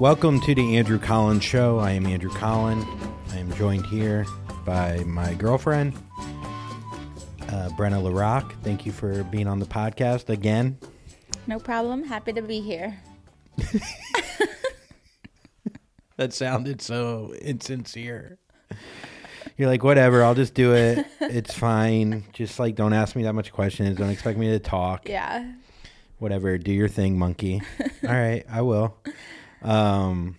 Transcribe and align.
Welcome 0.00 0.40
to 0.42 0.54
the 0.54 0.76
Andrew 0.76 0.98
Collins 0.98 1.42
Show. 1.42 1.78
I 1.78 1.92
am 1.92 2.06
Andrew 2.06 2.30
Collins. 2.30 2.84
I 3.32 3.38
am 3.38 3.52
joined 3.54 3.84
here 3.86 4.26
by 4.64 4.98
my 5.04 5.34
girlfriend, 5.34 5.94
uh, 6.20 7.68
Brenna 7.76 8.00
LaRock. 8.02 8.52
Thank 8.62 8.86
you 8.86 8.92
for 8.92 9.24
being 9.24 9.48
on 9.48 9.58
the 9.58 9.66
podcast 9.66 10.28
again. 10.28 10.78
No 11.48 11.58
problem. 11.58 12.04
Happy 12.04 12.32
to 12.32 12.42
be 12.42 12.60
here. 12.60 13.00
That 16.18 16.32
sounded 16.32 16.82
so 16.82 17.32
insincere. 17.42 18.38
You're 19.56 19.68
like, 19.68 19.84
whatever, 19.84 20.24
I'll 20.24 20.34
just 20.34 20.52
do 20.52 20.74
it. 20.74 21.06
It's 21.20 21.54
fine. 21.54 22.24
Just 22.32 22.58
like, 22.58 22.74
don't 22.74 22.92
ask 22.92 23.14
me 23.14 23.22
that 23.22 23.34
much 23.34 23.52
questions. 23.52 23.96
Don't 23.96 24.10
expect 24.10 24.36
me 24.36 24.48
to 24.48 24.58
talk. 24.58 25.08
Yeah. 25.08 25.52
Whatever, 26.18 26.58
do 26.58 26.72
your 26.72 26.88
thing, 26.88 27.16
monkey. 27.16 27.62
All 28.02 28.14
right, 28.14 28.44
I 28.50 28.62
will. 28.62 28.96
Um, 29.62 30.36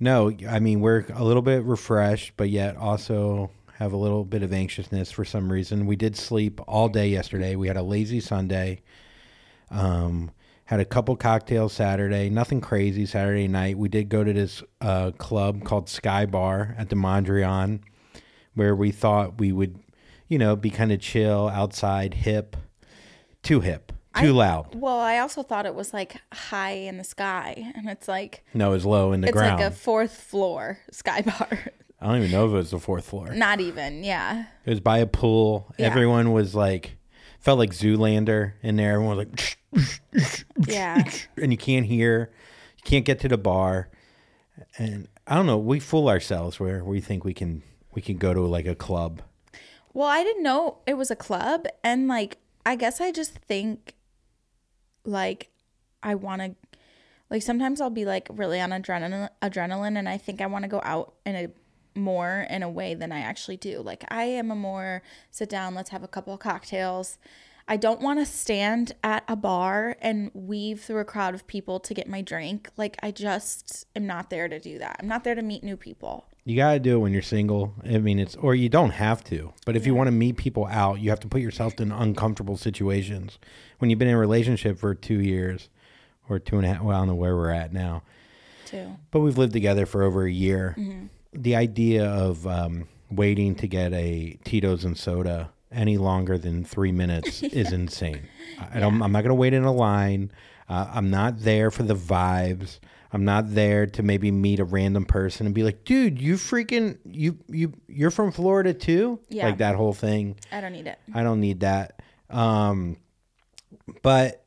no, 0.00 0.32
I 0.48 0.58
mean, 0.58 0.80
we're 0.80 1.06
a 1.14 1.24
little 1.24 1.42
bit 1.42 1.64
refreshed, 1.64 2.32
but 2.36 2.50
yet 2.50 2.76
also 2.76 3.50
have 3.78 3.92
a 3.92 3.96
little 3.96 4.24
bit 4.24 4.42
of 4.42 4.52
anxiousness 4.52 5.10
for 5.10 5.24
some 5.24 5.50
reason. 5.50 5.86
We 5.86 5.96
did 5.96 6.16
sleep 6.16 6.60
all 6.66 6.88
day 6.88 7.08
yesterday. 7.08 7.56
We 7.56 7.68
had 7.68 7.76
a 7.76 7.82
lazy 7.82 8.20
Sunday. 8.20 8.82
Um, 9.70 10.30
had 10.64 10.80
a 10.80 10.84
couple 10.86 11.14
cocktails 11.16 11.72
Saturday, 11.72 12.30
nothing 12.30 12.60
crazy 12.60 13.04
Saturday 13.04 13.46
night. 13.46 13.76
We 13.76 13.90
did 13.90 14.08
go 14.08 14.24
to 14.24 14.32
this 14.32 14.62
uh, 14.80 15.10
club 15.18 15.64
called 15.64 15.88
Sky 15.88 16.24
Bar 16.24 16.74
at 16.78 16.88
the 16.88 16.96
Mondrian, 16.96 17.80
where 18.54 18.74
we 18.74 18.90
thought 18.90 19.38
we 19.38 19.52
would, 19.52 19.78
you 20.28 20.38
know, 20.38 20.56
be 20.56 20.70
kind 20.70 20.90
of 20.90 21.00
chill, 21.00 21.48
outside, 21.48 22.14
hip, 22.14 22.56
too 23.42 23.60
hip, 23.60 23.91
too 24.14 24.28
I- 24.28 24.30
loud. 24.30 24.74
Well, 24.74 24.98
I 24.98 25.18
also 25.18 25.42
thought 25.42 25.66
it 25.66 25.74
was 25.74 25.92
like 25.92 26.16
high 26.32 26.72
in 26.72 26.98
the 26.98 27.04
sky, 27.04 27.72
and 27.74 27.88
it's 27.88 28.08
like 28.08 28.44
No, 28.54 28.72
it's 28.72 28.84
low 28.84 29.12
in 29.12 29.20
the 29.20 29.28
it's 29.28 29.36
ground. 29.36 29.60
It's 29.60 29.64
like 29.64 29.72
a 29.72 29.76
fourth 29.76 30.16
floor 30.16 30.78
sky 30.90 31.22
bar. 31.26 31.58
I 32.00 32.06
don't 32.06 32.16
even 32.18 32.30
know 32.32 32.46
if 32.46 32.50
it 32.52 32.56
was 32.56 32.70
the 32.72 32.80
fourth 32.80 33.04
floor. 33.06 33.32
Not 33.32 33.60
even. 33.60 34.02
Yeah. 34.02 34.46
It 34.66 34.70
was 34.70 34.80
by 34.80 34.98
a 34.98 35.06
pool. 35.06 35.72
Yeah. 35.78 35.86
Everyone 35.86 36.32
was 36.32 36.52
like, 36.54 36.96
felt 37.38 37.60
like 37.60 37.70
Zoolander 37.70 38.54
in 38.60 38.74
there. 38.74 38.94
Everyone 38.94 39.16
was 39.16 39.26
like, 39.28 40.46
Yeah. 40.66 41.08
and 41.36 41.52
you 41.52 41.58
can't 41.58 41.86
hear, 41.86 42.32
you 42.78 42.82
can't 42.84 43.04
get 43.04 43.20
to 43.20 43.28
the 43.28 43.38
bar, 43.38 43.88
and 44.78 45.06
I 45.26 45.36
don't 45.36 45.46
know. 45.46 45.58
We 45.58 45.78
fool 45.80 46.08
ourselves 46.08 46.58
where 46.58 46.82
we 46.84 47.00
think 47.00 47.24
we 47.24 47.34
can 47.34 47.62
we 47.94 48.02
can 48.02 48.16
go 48.18 48.34
to 48.34 48.40
like 48.40 48.66
a 48.66 48.74
club. 48.74 49.22
Well, 49.94 50.08
I 50.08 50.24
didn't 50.24 50.42
know 50.42 50.78
it 50.86 50.94
was 50.94 51.10
a 51.10 51.16
club, 51.16 51.66
and 51.84 52.08
like 52.08 52.38
I 52.66 52.76
guess 52.76 53.00
I 53.00 53.12
just 53.12 53.32
think 53.38 53.94
like 55.04 55.50
I 56.02 56.14
want 56.14 56.42
to 56.42 56.54
like 57.30 57.42
sometimes 57.42 57.80
I'll 57.80 57.90
be 57.90 58.04
like 58.04 58.28
really 58.30 58.60
on 58.60 58.70
adrenaline 58.70 59.28
adrenaline 59.40 59.98
and 59.98 60.08
I 60.08 60.18
think 60.18 60.40
I 60.40 60.46
want 60.46 60.64
to 60.64 60.68
go 60.68 60.80
out 60.84 61.14
in 61.24 61.34
a 61.34 61.48
more 61.94 62.46
in 62.48 62.62
a 62.62 62.70
way 62.70 62.94
than 62.94 63.12
I 63.12 63.20
actually 63.20 63.56
do. 63.56 63.80
Like 63.80 64.04
I 64.08 64.24
am 64.24 64.50
a 64.50 64.56
more 64.56 65.02
sit 65.30 65.48
down, 65.48 65.74
let's 65.74 65.90
have 65.90 66.02
a 66.02 66.08
couple 66.08 66.34
of 66.34 66.40
cocktails. 66.40 67.18
I 67.68 67.76
don't 67.76 68.00
want 68.00 68.18
to 68.18 68.26
stand 68.26 68.92
at 69.04 69.24
a 69.28 69.36
bar 69.36 69.96
and 70.00 70.30
weave 70.34 70.82
through 70.82 70.98
a 70.98 71.04
crowd 71.04 71.34
of 71.34 71.46
people 71.46 71.78
to 71.80 71.94
get 71.94 72.08
my 72.08 72.20
drink. 72.20 72.68
Like 72.76 72.96
I 73.02 73.12
just 73.12 73.86
am 73.94 74.06
not 74.06 74.30
there 74.30 74.48
to 74.48 74.58
do 74.58 74.78
that. 74.78 74.96
I'm 75.00 75.08
not 75.08 75.24
there 75.24 75.34
to 75.34 75.42
meet 75.42 75.62
new 75.62 75.76
people. 75.76 76.26
You 76.44 76.56
got 76.56 76.72
to 76.72 76.80
do 76.80 76.96
it 76.96 76.98
when 76.98 77.12
you're 77.12 77.22
single. 77.22 77.72
I 77.84 77.98
mean, 77.98 78.18
it's 78.18 78.34
or 78.36 78.54
you 78.54 78.68
don't 78.68 78.90
have 78.90 79.22
to. 79.24 79.52
But 79.64 79.76
if 79.76 79.86
you 79.86 79.94
want 79.94 80.08
to 80.08 80.12
meet 80.12 80.36
people 80.36 80.66
out, 80.66 81.00
you 81.00 81.10
have 81.10 81.20
to 81.20 81.28
put 81.28 81.40
yourself 81.40 81.78
in 81.78 81.92
uncomfortable 81.92 82.56
situations. 82.56 83.38
When 83.78 83.90
you've 83.90 83.98
been 83.98 84.08
in 84.08 84.14
a 84.14 84.18
relationship 84.18 84.78
for 84.78 84.94
two 84.94 85.20
years 85.20 85.68
or 86.28 86.38
two 86.40 86.56
and 86.56 86.64
a 86.66 86.68
half, 86.74 86.82
well, 86.82 86.96
I 86.96 87.00
don't 87.00 87.08
know 87.08 87.14
where 87.14 87.36
we're 87.36 87.50
at 87.50 87.72
now. 87.72 88.02
Too. 88.66 88.96
but 89.10 89.20
we've 89.20 89.36
lived 89.36 89.52
together 89.52 89.84
for 89.84 90.02
over 90.02 90.24
a 90.24 90.32
year. 90.32 90.74
The 91.34 91.56
idea 91.56 92.06
of 92.06 92.46
um, 92.46 92.88
waiting 93.10 93.54
to 93.56 93.68
get 93.68 93.92
a 93.92 94.38
Tito's 94.44 94.84
and 94.84 94.96
soda 94.96 95.50
any 95.70 95.98
longer 95.98 96.38
than 96.38 96.64
three 96.64 96.92
minutes 96.92 97.42
is 97.42 97.70
insane. 97.72 98.28
I 98.72 98.80
don't. 98.80 99.02
I'm 99.02 99.12
not 99.12 99.20
going 99.22 99.28
to 99.30 99.34
wait 99.34 99.52
in 99.52 99.64
a 99.64 99.72
line. 99.72 100.32
Uh, 100.68 100.90
I'm 100.92 101.10
not 101.10 101.40
there 101.40 101.70
for 101.70 101.82
the 101.82 101.94
vibes. 101.94 102.78
I'm 103.12 103.24
not 103.24 103.54
there 103.54 103.86
to 103.86 104.02
maybe 104.02 104.30
meet 104.30 104.58
a 104.58 104.64
random 104.64 105.04
person 105.04 105.46
and 105.46 105.54
be 105.54 105.62
like, 105.62 105.84
"Dude, 105.84 106.20
you 106.20 106.34
freaking 106.34 106.98
you 107.04 107.38
you 107.48 107.72
you're 107.86 108.10
from 108.10 108.32
Florida 108.32 108.72
too?" 108.72 109.20
Yeah. 109.28 109.46
Like 109.46 109.58
that 109.58 109.74
whole 109.76 109.92
thing. 109.92 110.36
I 110.50 110.60
don't 110.60 110.72
need 110.72 110.86
it. 110.86 110.98
I 111.14 111.22
don't 111.22 111.40
need 111.40 111.60
that. 111.60 112.00
Um, 112.30 112.96
but 114.02 114.44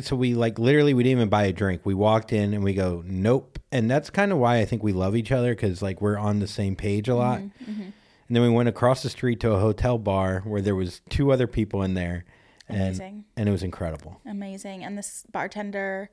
so 0.00 0.16
we 0.16 0.34
like 0.34 0.58
literally 0.58 0.94
we 0.94 1.02
didn't 1.02 1.18
even 1.18 1.28
buy 1.28 1.44
a 1.44 1.52
drink. 1.52 1.82
We 1.84 1.94
walked 1.94 2.32
in 2.32 2.54
and 2.54 2.62
we 2.64 2.74
go 2.74 3.02
nope, 3.06 3.58
and 3.72 3.90
that's 3.90 4.10
kind 4.10 4.32
of 4.32 4.38
why 4.38 4.58
I 4.58 4.64
think 4.64 4.82
we 4.82 4.92
love 4.92 5.16
each 5.16 5.32
other 5.32 5.54
because 5.54 5.82
like 5.82 6.00
we're 6.00 6.18
on 6.18 6.38
the 6.40 6.46
same 6.48 6.76
page 6.76 7.08
a 7.08 7.14
lot. 7.16 7.40
And 7.40 8.34
then 8.34 8.42
we 8.42 8.48
went 8.48 8.68
across 8.70 9.02
the 9.02 9.10
street 9.10 9.40
to 9.40 9.52
a 9.52 9.60
hotel 9.60 9.98
bar 9.98 10.40
where 10.46 10.62
there 10.62 10.74
was 10.74 11.02
two 11.10 11.30
other 11.30 11.46
people 11.46 11.82
in 11.82 11.92
there, 11.94 12.24
and 12.68 12.80
Amazing. 12.80 13.24
and 13.36 13.48
it 13.48 13.52
was 13.52 13.62
incredible. 13.62 14.20
amazing 14.24 14.82
and 14.82 14.96
this 14.96 15.24
bartender 15.30 16.08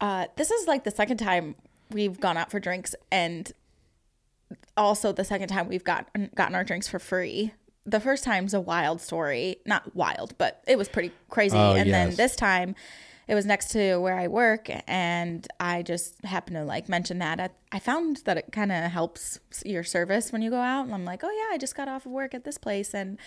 uh 0.00 0.26
this 0.36 0.50
is 0.50 0.66
like 0.66 0.84
the 0.84 0.90
second 0.90 1.16
time 1.16 1.54
we've 1.90 2.20
gone 2.20 2.36
out 2.36 2.50
for 2.50 2.60
drinks 2.60 2.94
and 3.10 3.52
also 4.76 5.12
the 5.12 5.24
second 5.24 5.48
time 5.48 5.68
we've 5.68 5.84
got 5.84 6.08
gotten 6.34 6.54
our 6.54 6.64
drinks 6.64 6.88
for 6.88 6.98
free 6.98 7.52
the 7.86 8.00
first 8.00 8.24
time's 8.24 8.54
a 8.54 8.60
wild 8.60 9.00
story 9.00 9.56
not 9.66 9.94
wild 9.94 10.36
but 10.38 10.62
it 10.66 10.76
was 10.76 10.88
pretty 10.88 11.12
crazy 11.28 11.56
Oh, 11.56 11.74
and 11.74 11.92
then 11.92 12.14
this 12.14 12.36
time 12.36 12.74
it 13.28 13.34
was 13.36 13.46
next 13.46 13.68
to 13.68 13.98
where 13.98 14.18
I 14.18 14.26
work, 14.26 14.68
and 14.88 15.46
I 15.60 15.82
just 15.82 16.24
happened 16.24 16.56
to 16.56 16.64
like 16.64 16.88
mention 16.88 17.20
that. 17.20 17.38
I, 17.38 17.50
I 17.70 17.78
found 17.78 18.22
that 18.24 18.36
it 18.36 18.50
kind 18.50 18.72
of 18.72 18.90
helps 18.90 19.38
your 19.64 19.84
service 19.84 20.32
when 20.32 20.42
you 20.42 20.50
go 20.50 20.58
out. 20.58 20.86
And 20.86 20.92
I'm 20.92 21.04
like, 21.04 21.22
oh 21.22 21.30
yeah, 21.30 21.54
I 21.54 21.56
just 21.56 21.76
got 21.76 21.86
off 21.86 22.06
of 22.06 22.10
work 22.10 22.34
at 22.34 22.42
this 22.42 22.58
place, 22.58 22.92
and 22.92 23.18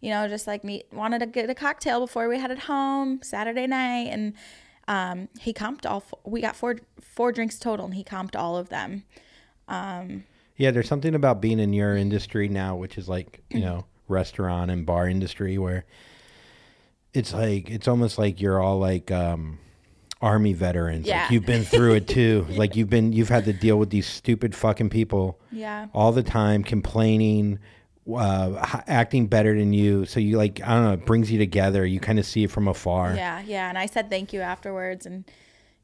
you 0.00 0.08
know, 0.08 0.26
just 0.28 0.46
like 0.46 0.64
me 0.64 0.84
wanted 0.94 1.18
to 1.18 1.26
get 1.26 1.50
a 1.50 1.54
cocktail 1.54 2.00
before 2.00 2.26
we 2.26 2.38
headed 2.38 2.60
home 2.60 3.20
Saturday 3.22 3.66
night, 3.66 4.08
and 4.10 4.32
um, 4.88 5.28
he 5.40 5.52
comped 5.52 5.86
all. 5.86 6.00
Four, 6.00 6.18
we 6.24 6.40
got 6.40 6.56
four 6.56 6.76
four 7.00 7.32
drinks 7.32 7.58
total, 7.58 7.86
and 7.86 7.94
he 7.94 8.04
comped 8.04 8.36
all 8.36 8.56
of 8.56 8.68
them. 8.68 9.04
Um, 9.68 10.24
yeah, 10.56 10.70
there's 10.70 10.88
something 10.88 11.14
about 11.14 11.40
being 11.40 11.58
in 11.60 11.72
your 11.72 11.96
industry 11.96 12.48
now, 12.48 12.76
which 12.76 12.98
is 12.98 13.08
like, 13.08 13.42
you 13.50 13.60
know, 13.60 13.86
restaurant 14.08 14.70
and 14.70 14.84
bar 14.84 15.08
industry 15.08 15.56
where 15.58 15.84
it's 17.14 17.32
like 17.32 17.70
it's 17.70 17.88
almost 17.88 18.18
like 18.18 18.40
you're 18.40 18.60
all 18.60 18.78
like 18.78 19.10
um 19.10 19.58
army 20.20 20.52
veterans. 20.52 21.06
Yeah. 21.06 21.22
Like 21.22 21.30
you've 21.30 21.46
been 21.46 21.64
through 21.64 21.94
it 21.94 22.08
too. 22.08 22.46
like 22.50 22.76
you've 22.76 22.90
been 22.90 23.12
you've 23.12 23.30
had 23.30 23.44
to 23.46 23.52
deal 23.52 23.78
with 23.78 23.90
these 23.90 24.06
stupid 24.06 24.54
fucking 24.54 24.90
people 24.90 25.40
Yeah. 25.50 25.86
all 25.94 26.12
the 26.12 26.22
time 26.22 26.62
complaining 26.62 27.58
uh 28.12 28.82
acting 28.86 29.26
better 29.26 29.56
than 29.56 29.72
you. 29.72 30.04
So 30.04 30.20
you 30.20 30.36
like 30.36 30.60
I 30.62 30.74
don't 30.74 30.84
know, 30.84 30.92
it 30.92 31.06
brings 31.06 31.30
you 31.30 31.38
together. 31.38 31.84
You 31.84 32.00
kind 32.00 32.18
of 32.18 32.26
see 32.26 32.44
it 32.44 32.50
from 32.50 32.68
afar. 32.68 33.14
Yeah, 33.14 33.42
yeah. 33.46 33.68
And 33.68 33.78
I 33.78 33.86
said 33.86 34.10
thank 34.10 34.32
you 34.32 34.40
afterwards, 34.40 35.06
and 35.06 35.24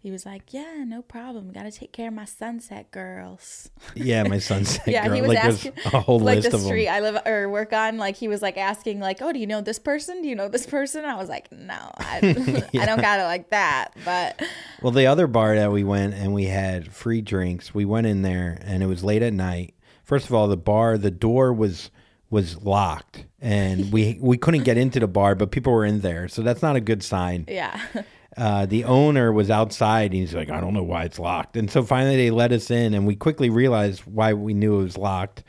he 0.07 0.13
was 0.13 0.25
like, 0.25 0.53
"Yeah, 0.53 0.85
no 0.87 1.03
problem. 1.03 1.51
Got 1.51 1.65
to 1.65 1.73
take 1.73 1.93
care 1.93 2.07
of 2.07 2.15
my 2.15 2.27
sunset 2.27 2.93
girls." 2.93 3.71
Yeah, 3.97 4.23
my 4.23 4.39
son's 4.51 4.79
yeah, 4.87 5.13
he 5.13 5.21
was 5.21 5.31
like 5.31 5.45
asking 5.45 5.73
a 5.85 6.01
whole 6.01 6.21
like 6.21 6.37
list 6.37 6.51
the 6.51 6.57
of 6.59 6.63
street 6.63 6.85
them. 6.85 6.95
I 6.95 7.01
live 7.01 7.27
or 7.27 7.49
work 7.49 7.73
on. 7.73 7.99
Like 7.99 8.15
he 8.15 8.29
was 8.29 8.41
like 8.41 8.57
asking, 8.57 9.01
like, 9.01 9.21
"Oh, 9.21 9.33
do 9.33 9.41
you 9.41 9.49
know 9.49 9.61
this 9.63 9.81
person? 9.81 10.23
Do 10.23 10.29
you 10.29 10.37
know 10.37 10.49
this 10.49 10.65
person?" 10.65 11.05
I 11.05 11.17
was 11.17 11.29
like, 11.29 11.51
"No, 11.51 11.91
I, 11.97 12.19
I 12.79 12.87
don't 12.87 13.01
got 13.01 13.19
it 13.19 13.25
like 13.25 13.51
that." 13.51 13.97
But 14.05 14.41
Well, 14.81 14.93
the 14.93 15.09
other 15.09 15.27
bar 15.27 15.57
that 15.57 15.73
we 15.73 15.83
went 15.83 16.15
and 16.15 16.33
we 16.33 16.45
had 16.45 16.93
free 16.95 17.21
drinks. 17.21 17.75
We 17.75 17.85
went 17.85 18.07
in 18.07 18.23
there 18.23 18.61
and 18.63 18.85
it 18.85 18.87
was 18.87 19.03
late 19.03 19.23
at 19.23 19.33
night. 19.33 19.75
First 20.05 20.27
of 20.27 20.35
all, 20.35 20.47
the 20.47 20.57
bar, 20.57 20.99
the 20.99 21.11
door 21.11 21.53
was 21.53 21.91
was 22.31 22.61
locked 22.63 23.25
and 23.41 23.93
we 23.93 24.19
we 24.21 24.37
couldn't 24.37 24.65
get 24.65 24.77
into 24.77 24.99
the 25.01 25.07
bar, 25.07 25.35
but 25.35 25.51
people 25.51 25.73
were 25.73 25.85
in 25.85 26.01
there, 26.01 26.27
so 26.29 26.43
that's 26.43 26.63
not 26.63 26.77
a 26.77 26.81
good 26.81 27.03
sign. 27.03 27.45
yeah, 27.49 27.81
Uh, 28.37 28.67
the 28.67 28.85
owner 28.85 29.33
was 29.33 29.49
outside. 29.51 30.11
And 30.11 30.21
he's 30.21 30.35
like, 30.35 30.51
I 30.51 30.61
don't 30.61 30.75
know 30.75 30.83
why 30.83 31.05
it's 31.05 31.19
locked. 31.19 31.57
And 31.57 31.71
so 31.71 31.83
finally 31.83 32.17
they 32.17 32.31
let 32.31 32.53
us 32.53 32.71
in, 32.71 32.93
and 32.93 33.07
we 33.07 33.17
quickly 33.17 33.49
realized 33.49 34.01
why 34.01 34.35
we 34.35 34.53
knew 34.53 34.79
it 34.81 34.83
was 34.83 34.99
locked. 34.99 35.43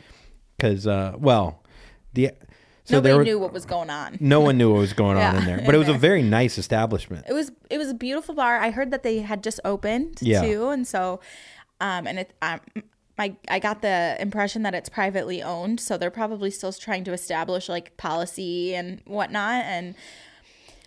Because, 0.56 0.88
uh, 0.88 1.12
well, 1.18 1.64
the 2.14 2.32
so 2.86 2.96
nobody 2.96 3.10
there 3.10 3.18
were, 3.18 3.24
knew 3.26 3.40
what 3.40 3.52
was 3.52 3.66
going 3.66 3.90
on. 3.90 4.18
no 4.22 4.40
one 4.40 4.58
knew 4.60 4.72
what 4.72 4.80
was 4.80 4.94
going 4.94 5.18
on 5.18 5.36
in 5.36 5.44
there, 5.46 5.58
in 5.58 5.66
but 5.66 5.76
it 5.76 5.78
was 5.80 5.90
a 5.90 5.94
very 6.10 6.24
nice 6.24 6.58
establishment. 6.58 7.26
It 7.28 7.34
was 7.34 7.52
it 7.70 7.78
was 7.78 7.90
a 7.90 7.94
beautiful 7.94 8.34
bar. 8.34 8.58
I 8.58 8.70
heard 8.72 8.92
that 8.92 9.04
they 9.04 9.20
had 9.20 9.44
just 9.44 9.60
opened 9.66 10.20
Yeah. 10.22 10.44
too, 10.44 10.70
and 10.70 10.88
so, 10.88 11.20
um, 11.82 12.08
and 12.08 12.20
it 12.20 12.32
um, 12.42 12.62
my 13.18 13.36
I 13.50 13.60
got 13.60 13.82
the 13.82 14.16
impression 14.20 14.64
that 14.64 14.74
it's 14.76 14.90
privately 14.90 15.42
owned, 15.44 15.80
so 15.80 15.98
they're 15.98 16.12
probably 16.12 16.52
still 16.52 16.72
trying 16.74 17.04
to 17.06 17.14
establish 17.14 17.68
like 17.70 17.98
policy 17.98 18.76
and 18.76 19.02
whatnot, 19.06 19.64
and 19.66 19.96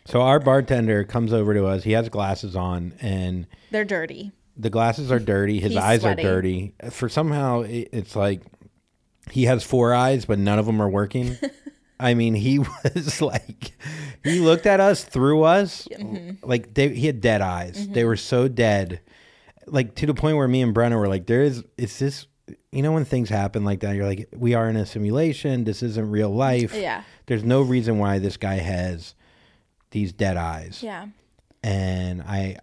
So 0.06 0.20
our 0.22 0.38
bartender 0.40 1.04
comes 1.04 1.32
over 1.32 1.54
to 1.54 1.66
us. 1.66 1.84
He 1.84 1.92
has 1.92 2.08
glasses 2.08 2.54
on, 2.56 2.94
and 3.00 3.46
they're 3.70 3.84
dirty. 3.84 4.32
the 4.56 4.70
glasses 4.70 5.10
are 5.12 5.18
dirty. 5.18 5.60
His 5.60 5.72
He's 5.72 5.80
eyes 5.80 6.00
sweaty. 6.02 6.22
are 6.22 6.24
dirty. 6.34 6.74
For 6.90 7.08
somehow, 7.08 7.62
it, 7.62 7.88
it's 7.92 8.14
like 8.16 8.42
he 9.30 9.44
has 9.44 9.62
four 9.64 9.94
eyes, 9.94 10.24
but 10.24 10.38
none 10.38 10.58
of 10.58 10.66
them 10.66 10.80
are 10.80 10.88
working. 10.88 11.36
I 12.00 12.14
mean, 12.14 12.34
he 12.34 12.58
was 12.94 13.20
like, 13.20 13.72
he 14.24 14.40
looked 14.40 14.64
at 14.66 14.80
us 14.80 15.04
through 15.04 15.42
us, 15.42 15.86
Mm-hmm. 15.92 16.48
like 16.48 16.72
they, 16.74 16.88
he 16.94 17.06
had 17.06 17.20
dead 17.20 17.42
eyes. 17.42 17.86
They 17.88 18.04
were 18.04 18.16
so 18.16 18.48
dead. 18.48 19.00
Like 19.70 19.94
to 19.96 20.06
the 20.06 20.14
point 20.14 20.36
where 20.36 20.48
me 20.48 20.62
and 20.62 20.74
Brenna 20.74 20.96
were 20.98 21.08
like, 21.08 21.26
there 21.26 21.42
is, 21.42 21.64
is 21.78 21.98
this, 21.98 22.26
you 22.72 22.82
know, 22.82 22.92
when 22.92 23.04
things 23.04 23.28
happen 23.28 23.64
like 23.64 23.80
that, 23.80 23.94
you're 23.94 24.06
like, 24.06 24.28
we 24.36 24.54
are 24.54 24.68
in 24.68 24.76
a 24.76 24.84
simulation. 24.86 25.64
This 25.64 25.82
isn't 25.82 26.10
real 26.10 26.30
life. 26.30 26.74
Yeah. 26.74 27.02
There's 27.26 27.44
no 27.44 27.62
reason 27.62 27.98
why 27.98 28.18
this 28.18 28.36
guy 28.36 28.54
has 28.56 29.14
these 29.90 30.12
dead 30.12 30.36
eyes. 30.36 30.82
Yeah. 30.82 31.06
And 31.62 32.22
I, 32.22 32.56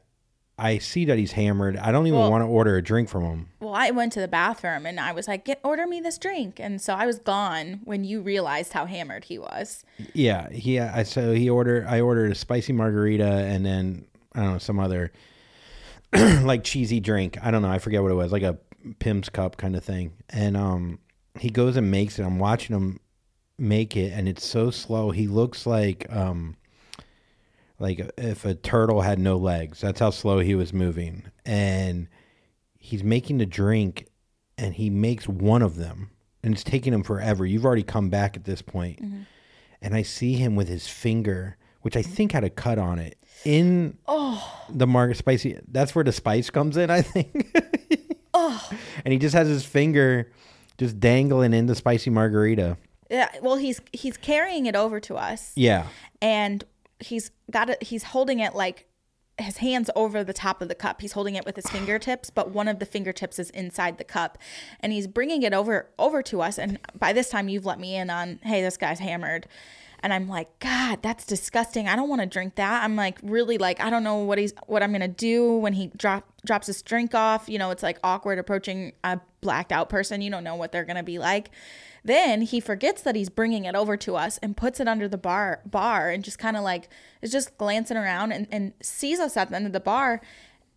I 0.60 0.80
see 0.80 1.06
that 1.06 1.18
he's 1.20 1.34
hammered. 1.34 1.78
I 1.78 1.92
don't 1.92 2.08
even 2.08 2.20
Well- 2.20 2.32
want 2.32 2.42
to 2.42 2.48
order 2.48 2.76
a 2.78 2.82
drink 2.82 3.10
from 3.10 3.24
him. 3.24 3.50
Well, 3.60 3.74
I 3.76 3.92
went 3.92 4.12
to 4.14 4.20
the 4.20 4.28
bathroom 4.28 4.86
and 4.88 5.00
I 5.00 5.12
was 5.12 5.28
like, 5.28 5.46
"Get 5.46 5.60
order 5.64 5.86
me 5.86 6.00
this 6.02 6.18
drink." 6.18 6.60
And 6.60 6.82
so 6.82 6.94
I 6.96 7.06
was 7.06 7.20
gone 7.20 7.82
when 7.84 8.04
you 8.04 8.22
realized 8.22 8.74
how 8.74 8.86
hammered 8.86 9.26
he 9.26 9.38
was. 9.38 9.84
Yeah, 10.14 10.50
he. 10.50 10.80
I 10.80 11.04
so 11.04 11.34
he 11.34 11.48
ordered. 11.50 11.86
I 11.86 12.00
ordered 12.02 12.32
a 12.32 12.36
spicy 12.36 12.74
margarita 12.74 13.24
and 13.26 13.64
then 13.66 14.06
I 14.34 14.42
don't 14.42 14.54
know 14.54 14.58
some 14.58 14.80
other 14.80 15.12
like 16.44 16.64
cheesy 16.64 17.00
drink. 17.00 17.38
I 17.42 17.52
don't 17.52 17.62
know. 17.62 17.70
I 17.70 17.80
forget 17.80 18.02
what 18.02 18.12
it 18.12 18.16
was. 18.16 18.32
Like 18.32 18.44
a 18.44 18.58
Pimm's 19.00 19.30
cup 19.30 19.58
kind 19.58 19.76
of 19.76 19.84
thing. 19.84 20.14
And 20.30 20.56
um, 20.56 21.00
he 21.40 21.50
goes 21.50 21.76
and 21.76 21.92
makes 21.92 22.20
it. 22.20 22.24
I'm 22.24 22.40
watching 22.40 22.76
him 22.76 23.00
make 23.58 23.96
it, 23.98 24.12
and 24.14 24.28
it's 24.28 24.46
so 24.46 24.70
slow. 24.72 25.12
He 25.12 25.28
looks 25.28 25.66
like 25.66 26.08
um, 26.14 26.56
like 27.80 28.10
if 28.18 28.46
a 28.46 28.56
turtle 28.56 29.02
had 29.02 29.20
no 29.20 29.38
legs. 29.38 29.82
That's 29.82 30.00
how 30.00 30.12
slow 30.12 30.40
he 30.40 30.56
was 30.56 30.74
moving. 30.74 31.24
And 31.46 32.08
he's 32.78 33.04
making 33.04 33.40
the 33.40 33.46
drink, 33.46 34.08
and 34.58 34.74
he 34.74 34.90
makes 34.90 35.28
one 35.28 35.62
of 35.62 35.76
them, 35.76 36.12
and 36.44 36.54
it's 36.54 36.64
taking 36.64 36.94
him 36.94 37.04
forever. 37.04 37.46
You've 37.46 37.66
already 37.66 37.84
come 37.84 38.10
back 38.10 38.36
at 38.36 38.46
this 38.46 38.62
point 38.62 39.00
and 39.82 39.96
I 39.96 40.02
see 40.02 40.34
him 40.34 40.56
with 40.56 40.68
his 40.68 40.88
finger, 40.88 41.58
which 41.88 41.96
I 41.96 42.02
think 42.02 42.34
had 42.34 42.44
a 42.44 42.50
cut 42.50 42.78
on 42.78 43.00
it, 43.00 43.18
in 43.46 43.98
the 44.70 44.86
mar 44.86 45.14
spicy. 45.14 45.58
That's 45.70 45.96
where 45.96 46.04
the 46.04 46.12
spice 46.12 46.50
comes 46.50 46.76
in, 46.76 46.90
I 46.92 47.02
think. 47.02 47.56
And 49.06 49.14
he 49.14 49.18
just 49.18 49.34
has 49.34 49.48
his 49.48 49.64
finger 49.66 50.30
just 50.78 51.00
dangling 51.00 51.54
in 51.54 51.66
the 51.66 51.76
spicy 51.76 52.10
margarita. 52.10 52.78
Yeah. 53.10 53.30
Well, 53.42 53.56
he's 53.56 53.80
he's 53.94 54.18
carrying 54.18 54.66
it 54.66 54.76
over 54.76 55.00
to 55.00 55.16
us. 55.16 55.54
Yeah. 55.56 55.88
and 56.22 56.64
he's 57.00 57.32
got 57.50 57.70
it 57.70 57.82
he's 57.84 58.04
holding 58.04 58.40
it 58.40 58.54
like 58.54 58.86
his 59.40 59.58
hands 59.58 59.90
over 59.96 60.24
the 60.26 60.34
top 60.34 60.62
of 60.64 60.68
the 60.68 60.74
cup 60.76 61.00
he's 61.00 61.12
holding 61.14 61.36
it 61.36 61.46
with 61.46 61.56
his 61.56 61.68
fingertips 61.70 62.32
but 62.32 62.50
one 62.50 62.68
of 62.68 62.80
the 62.80 62.86
fingertips 62.88 63.38
is 63.38 63.52
inside 63.52 64.00
the 64.00 64.04
cup 64.04 64.40
and 64.80 64.92
he's 64.92 65.06
bringing 65.06 65.44
it 65.44 65.54
over 65.54 65.88
over 66.00 66.24
to 66.24 66.42
us 66.42 66.58
and 66.58 66.80
by 66.98 67.14
this 67.14 67.30
time 67.30 67.48
you've 67.48 67.68
let 67.68 67.80
me 67.80 67.96
in 67.96 68.10
on 68.10 68.40
hey 68.42 68.64
this 68.64 68.78
guy's 68.78 68.98
hammered 68.98 69.46
and 70.02 70.14
i'm 70.14 70.28
like 70.28 70.48
god 70.60 71.02
that's 71.02 71.26
disgusting 71.26 71.88
i 71.88 71.96
don't 71.96 72.10
want 72.10 72.22
to 72.22 72.28
drink 72.28 72.56
that 72.56 72.84
i'm 72.84 72.96
like 72.96 73.20
really 73.24 73.58
like 73.58 73.80
i 73.80 73.90
don't 73.90 74.04
know 74.04 74.18
what 74.18 74.38
he's 74.38 74.54
what 74.68 74.82
i'm 74.84 74.92
gonna 74.92 75.08
do 75.08 75.58
when 75.58 75.74
he 75.74 75.88
drop 75.98 76.26
drops 76.46 76.68
his 76.68 76.82
drink 76.82 77.14
off 77.16 77.48
you 77.50 77.58
know 77.58 77.72
it's 77.72 77.84
like 77.84 78.00
awkward 78.04 78.40
approaching 78.40 78.94
a 79.04 79.20
blacked 79.42 79.72
out 79.72 79.90
person 79.90 80.22
you 80.22 80.32
don't 80.32 80.44
know 80.44 80.56
what 80.56 80.72
they're 80.72 80.86
gonna 80.86 81.04
be 81.04 81.20
like 81.20 81.50
then 82.04 82.42
he 82.42 82.60
forgets 82.60 83.02
that 83.02 83.16
he's 83.16 83.30
bringing 83.30 83.66
it 83.66 83.76
over 83.76 83.98
to 83.98 84.16
us 84.16 84.38
and 84.40 84.56
puts 84.56 84.80
it 84.80 84.88
under 84.88 85.08
the 85.08 85.18
bar 85.18 85.62
bar 85.66 86.10
and 86.10 86.24
just 86.24 86.40
kind 86.40 86.56
of 86.56 86.64
like 86.64 86.90
is 87.22 87.32
just 87.32 87.58
glancing 87.58 87.98
around 87.98 88.32
and, 88.32 88.48
and 88.52 88.74
sees 88.82 89.20
us 89.20 89.36
at 89.36 89.50
the 89.50 89.56
end 89.56 89.66
of 89.66 89.74
the 89.74 89.80
bar 89.80 90.22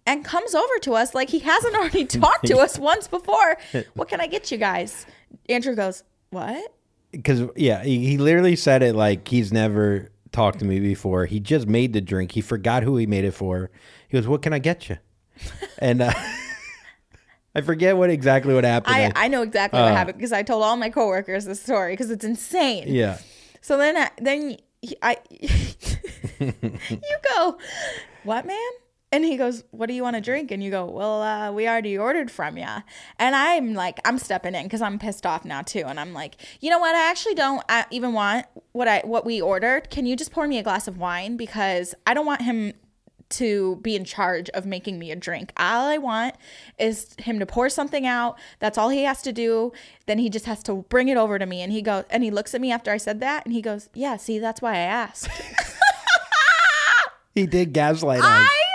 and 0.06 0.24
comes 0.24 0.54
over 0.54 0.78
to 0.80 0.94
us 0.94 1.14
like 1.14 1.28
he 1.30 1.38
hasn't 1.40 1.74
already 1.76 2.04
talked 2.06 2.46
to 2.46 2.58
us 2.58 2.78
once 2.78 3.06
before. 3.06 3.58
What 3.94 4.08
can 4.08 4.20
I 4.20 4.26
get 4.26 4.50
you 4.50 4.58
guys? 4.58 5.06
Andrew 5.48 5.74
goes, 5.76 6.02
What? 6.30 6.74
Because, 7.12 7.42
yeah, 7.56 7.82
he, 7.82 8.06
he 8.06 8.18
literally 8.18 8.56
said 8.56 8.82
it 8.82 8.94
like 8.94 9.26
he's 9.26 9.52
never 9.52 10.10
talked 10.32 10.60
to 10.60 10.64
me 10.64 10.78
before. 10.80 11.26
He 11.26 11.40
just 11.40 11.66
made 11.66 11.92
the 11.92 12.00
drink. 12.00 12.32
He 12.32 12.40
forgot 12.40 12.82
who 12.82 12.96
he 12.96 13.06
made 13.06 13.24
it 13.24 13.32
for. 13.32 13.70
He 14.08 14.16
goes, 14.16 14.28
What 14.28 14.42
can 14.42 14.52
I 14.52 14.58
get 14.58 14.88
you? 14.88 14.98
And 15.78 16.02
uh, 16.02 16.12
I 17.54 17.62
forget 17.62 17.96
what 17.96 18.10
exactly 18.10 18.54
what 18.54 18.64
happened. 18.64 18.94
I, 18.94 19.12
I 19.16 19.28
know 19.28 19.42
exactly 19.42 19.80
what 19.80 19.92
happened 19.92 20.18
because 20.18 20.32
I 20.32 20.42
told 20.42 20.62
all 20.62 20.76
my 20.76 20.90
coworkers 20.90 21.46
this 21.46 21.62
story 21.62 21.94
because 21.94 22.10
it's 22.10 22.24
insane. 22.24 22.84
yeah. 22.86 23.18
So 23.62 23.76
then, 23.76 23.96
I, 23.96 24.10
then 24.18 24.56
he, 24.82 24.96
I, 25.02 25.16
you 26.38 26.52
go, 27.34 27.58
what 28.24 28.46
man? 28.46 28.56
And 29.12 29.24
he 29.24 29.36
goes, 29.36 29.64
what 29.72 29.86
do 29.86 29.92
you 29.92 30.02
want 30.04 30.14
to 30.14 30.20
drink? 30.20 30.52
And 30.52 30.62
you 30.62 30.70
go, 30.70 30.84
well, 30.84 31.22
uh, 31.22 31.50
we 31.50 31.66
already 31.66 31.98
ordered 31.98 32.30
from 32.30 32.56
you. 32.56 32.68
And 33.18 33.34
I'm 33.34 33.74
like, 33.74 33.98
I'm 34.04 34.18
stepping 34.18 34.54
in 34.54 34.62
because 34.64 34.82
I'm 34.82 35.00
pissed 35.00 35.26
off 35.26 35.44
now 35.44 35.62
too. 35.62 35.82
And 35.86 35.98
I'm 35.98 36.12
like, 36.12 36.36
you 36.60 36.70
know 36.70 36.78
what? 36.78 36.94
I 36.94 37.10
actually 37.10 37.34
don't 37.34 37.64
uh, 37.68 37.84
even 37.90 38.12
want 38.12 38.46
what 38.70 38.86
I 38.86 39.00
what 39.00 39.26
we 39.26 39.40
ordered. 39.40 39.90
Can 39.90 40.06
you 40.06 40.14
just 40.14 40.30
pour 40.30 40.46
me 40.46 40.58
a 40.58 40.62
glass 40.62 40.86
of 40.86 40.96
wine 40.96 41.36
because 41.36 41.94
I 42.06 42.14
don't 42.14 42.26
want 42.26 42.42
him 42.42 42.74
to 43.30 43.76
be 43.76 43.96
in 43.96 44.04
charge 44.04 44.50
of 44.50 44.66
making 44.66 44.98
me 44.98 45.12
a 45.12 45.16
drink. 45.16 45.52
All 45.56 45.86
I 45.86 45.98
want 45.98 46.34
is 46.80 47.14
him 47.18 47.38
to 47.38 47.46
pour 47.46 47.68
something 47.68 48.04
out. 48.04 48.36
That's 48.58 48.76
all 48.76 48.88
he 48.88 49.04
has 49.04 49.22
to 49.22 49.32
do. 49.32 49.72
Then 50.06 50.18
he 50.18 50.28
just 50.28 50.46
has 50.46 50.64
to 50.64 50.84
bring 50.88 51.08
it 51.08 51.16
over 51.16 51.38
to 51.38 51.46
me. 51.46 51.62
And 51.62 51.72
he 51.72 51.80
goes, 51.80 52.04
and 52.10 52.24
he 52.24 52.32
looks 52.32 52.54
at 52.54 52.60
me 52.60 52.72
after 52.72 52.90
I 52.90 52.96
said 52.96 53.20
that, 53.20 53.46
and 53.46 53.54
he 53.54 53.62
goes, 53.62 53.88
"Yeah, 53.94 54.16
see, 54.16 54.40
that's 54.40 54.60
why 54.60 54.72
I 54.72 54.78
asked." 54.78 55.28
He 57.34 57.46
did 57.46 57.72
gaslight 57.72 58.20
us. 58.20 58.26
I 58.26 58.40
was 58.40 58.69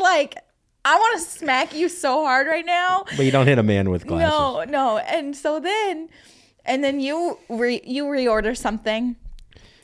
like, 0.00 0.36
I 0.84 0.96
want 0.96 1.18
to 1.20 1.24
smack 1.24 1.74
you 1.74 1.88
so 1.88 2.24
hard 2.24 2.46
right 2.46 2.64
now. 2.66 3.04
But 3.16 3.24
you 3.26 3.30
don't 3.30 3.46
hit 3.46 3.58
a 3.58 3.62
man 3.62 3.90
with 3.90 4.06
glasses. 4.06 4.30
No, 4.30 4.64
no. 4.64 4.98
And 4.98 5.36
so 5.36 5.60
then, 5.60 6.08
and 6.64 6.82
then 6.82 7.00
you 7.00 7.38
re, 7.48 7.80
you 7.84 8.04
reorder 8.04 8.56
something. 8.56 9.16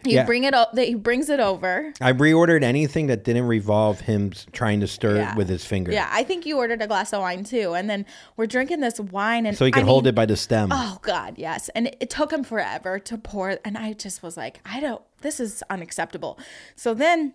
You 0.04 0.12
Yeah. 0.18 0.24
bring 0.24 0.44
it 0.44 0.54
up. 0.54 0.78
He 0.78 0.94
brings 0.94 1.28
it 1.28 1.40
over. 1.40 1.92
I 2.00 2.12
reordered 2.12 2.62
anything 2.62 3.08
that 3.08 3.24
didn't 3.24 3.46
revolve 3.48 4.02
him 4.02 4.32
trying 4.52 4.78
to 4.80 4.86
stir 4.86 5.16
Yeah. 5.16 5.32
it 5.32 5.36
with 5.36 5.48
his 5.48 5.64
finger. 5.64 5.90
Yeah, 5.90 6.08
I 6.12 6.22
think 6.22 6.46
you 6.46 6.58
ordered 6.58 6.80
a 6.80 6.86
glass 6.86 7.12
of 7.12 7.22
wine 7.22 7.42
too, 7.42 7.74
and 7.74 7.90
then 7.90 8.06
we're 8.36 8.46
drinking 8.46 8.80
this 8.80 9.00
wine, 9.00 9.46
and 9.46 9.56
So 9.56 9.64
he 9.64 9.72
could 9.72 9.82
I 9.82 9.86
hold 9.86 10.04
mean, 10.04 10.10
it 10.10 10.14
by 10.14 10.24
the 10.26 10.36
stem. 10.36 10.68
Oh 10.72 10.98
God, 11.02 11.34
yes. 11.38 11.70
And 11.74 11.88
it, 11.88 11.96
it 11.98 12.08
took 12.10 12.32
him 12.32 12.44
forever 12.44 13.00
to 13.00 13.18
pour, 13.18 13.58
and 13.64 13.76
I 13.76 13.94
just 13.94 14.22
was 14.22 14.36
like, 14.36 14.60
I 14.64 14.78
don't. 14.78 15.02
This 15.22 15.40
is 15.40 15.64
unacceptable. 15.70 16.38
So 16.76 16.94
then 16.94 17.32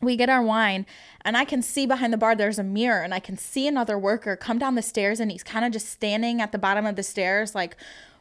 we 0.00 0.16
get 0.16 0.28
our 0.28 0.42
wine, 0.42 0.86
and 1.24 1.36
I 1.36 1.44
can 1.44 1.62
see 1.62 1.86
behind 1.86 2.12
the 2.12 2.16
bar 2.18 2.34
there's 2.34 2.58
a 2.58 2.64
mirror, 2.64 3.02
and 3.02 3.14
I 3.14 3.20
can 3.20 3.36
see 3.36 3.68
another 3.68 3.98
worker 3.98 4.36
come 4.36 4.58
down 4.58 4.74
the 4.74 4.82
stairs, 4.82 5.20
and 5.20 5.30
he's 5.30 5.44
kind 5.44 5.64
of 5.64 5.72
just 5.72 5.88
standing 5.88 6.40
at 6.40 6.52
the 6.52 6.58
bottom 6.58 6.86
of 6.86 6.96
the 6.96 7.02
stairs, 7.02 7.54
like 7.54 7.76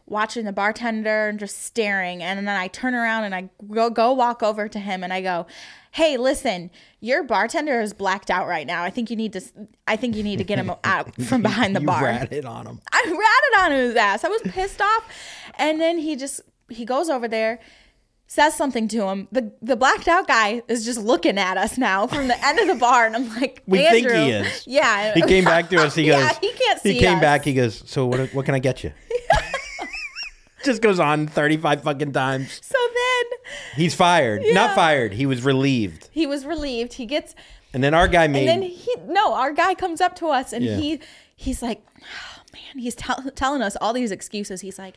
watching 0.06 0.46
the 0.46 0.52
bartender 0.52 1.30
and 1.30 1.40
just 1.40 1.64
staring. 1.64 2.22
And 2.22 2.40
then 2.48 2.56
I 2.56 2.68
turn 2.68 2.94
around 2.94 3.24
and 3.24 3.34
I 3.34 3.50
go 3.72 3.90
go 3.90 4.12
walk 4.12 4.44
over 4.44 4.68
to 4.68 4.80
him, 4.80 5.04
and 5.04 5.12
I 5.14 5.22
go. 5.22 5.48
Hey, 5.94 6.16
listen, 6.16 6.72
your 7.02 7.22
bartender 7.22 7.82
is 7.82 7.92
blacked 7.92 8.32
out 8.32 8.48
right 8.48 8.66
now. 8.66 8.82
I 8.82 8.90
think 8.90 9.10
you 9.10 9.18
need 9.18 9.34
to. 9.34 9.42
I 9.86 9.98
think 9.98 10.16
you 10.16 10.24
need 10.24 10.38
to 10.38 10.46
get 10.46 10.58
him 10.58 10.72
out 10.86 11.14
from 11.24 11.42
behind 11.42 11.76
the 11.76 11.82
bar. 11.82 12.00
you 12.00 12.06
bar. 12.06 12.14
ratted 12.14 12.46
on 12.46 12.66
him. 12.66 12.80
I 12.94 13.02
ratted 13.04 13.66
on 13.66 13.72
his 13.78 13.96
ass. 13.98 14.24
I 14.24 14.30
was 14.30 14.42
pissed 14.44 14.80
off. 14.80 15.04
And 15.56 15.82
then 15.82 15.98
he 15.98 16.16
just 16.16 16.40
he 16.70 16.86
goes 16.86 17.10
over 17.10 17.28
there, 17.28 17.60
says 18.34 18.56
something 18.56 18.88
to 18.88 19.08
him. 19.10 19.28
The 19.34 19.52
the 19.62 19.76
blacked 19.76 20.08
out 20.08 20.26
guy 20.26 20.62
is 20.70 20.86
just 20.86 21.00
looking 21.02 21.38
at 21.38 21.58
us 21.58 21.78
now 21.78 22.08
from 22.08 22.30
the 22.30 22.46
end 22.46 22.60
of 22.60 22.68
the 22.68 22.76
bar, 22.76 23.06
and 23.06 23.14
I'm 23.16 23.28
like, 23.36 23.62
We 23.68 23.80
think 23.80 24.10
he 24.10 24.32
is. 24.32 24.64
Yeah. 24.66 25.14
He 25.14 25.22
came 25.24 25.44
back 25.44 25.70
to 25.72 25.84
us. 25.84 25.96
He 25.96 26.06
goes. 26.08 26.18
yeah, 26.22 26.32
he 26.40 26.52
can't 26.54 26.80
see 26.80 26.94
He 26.94 27.00
came 27.02 27.18
us. 27.18 27.22
back. 27.22 27.44
He 27.44 27.54
goes. 27.54 27.84
So 27.86 28.06
what? 28.06 28.34
What 28.34 28.46
can 28.46 28.56
I 28.56 28.60
get 28.60 28.84
you? 28.86 28.94
Just 30.64 30.82
goes 30.82 31.00
on 31.00 31.28
thirty-five 31.28 31.82
fucking 31.84 32.12
times. 32.14 32.60
So 32.64 32.78
then 32.78 33.40
He's 33.76 33.96
fired. 33.96 34.44
Not 34.46 34.76
fired. 34.76 35.14
He 35.14 35.26
was 35.26 35.44
relieved. 35.44 36.08
he 36.12 36.26
was 36.28 36.46
relieved. 36.46 36.94
He 36.94 37.06
gets 37.08 37.34
And 37.74 37.84
then 37.84 37.94
our 37.94 38.08
guy 38.08 38.28
made. 38.28 38.48
and 38.48 38.62
then 38.64 38.70
he 38.70 38.94
no, 39.08 39.34
our 39.34 39.52
guy 39.54 39.74
comes 39.74 40.00
up 40.02 40.16
to 40.18 40.28
us 40.28 40.54
and 40.54 40.64
Yeah. 40.64 40.78
he 40.78 41.00
he's 41.36 41.62
like, 41.64 41.82
oh, 42.00 42.42
man, 42.54 42.78
he's 42.82 42.94
tell, 42.96 43.24
telling 43.36 43.62
us 43.64 43.76
all 43.82 43.92
these 43.92 44.12
excuses. 44.12 44.62
He's 44.62 44.78
like, 44.78 44.96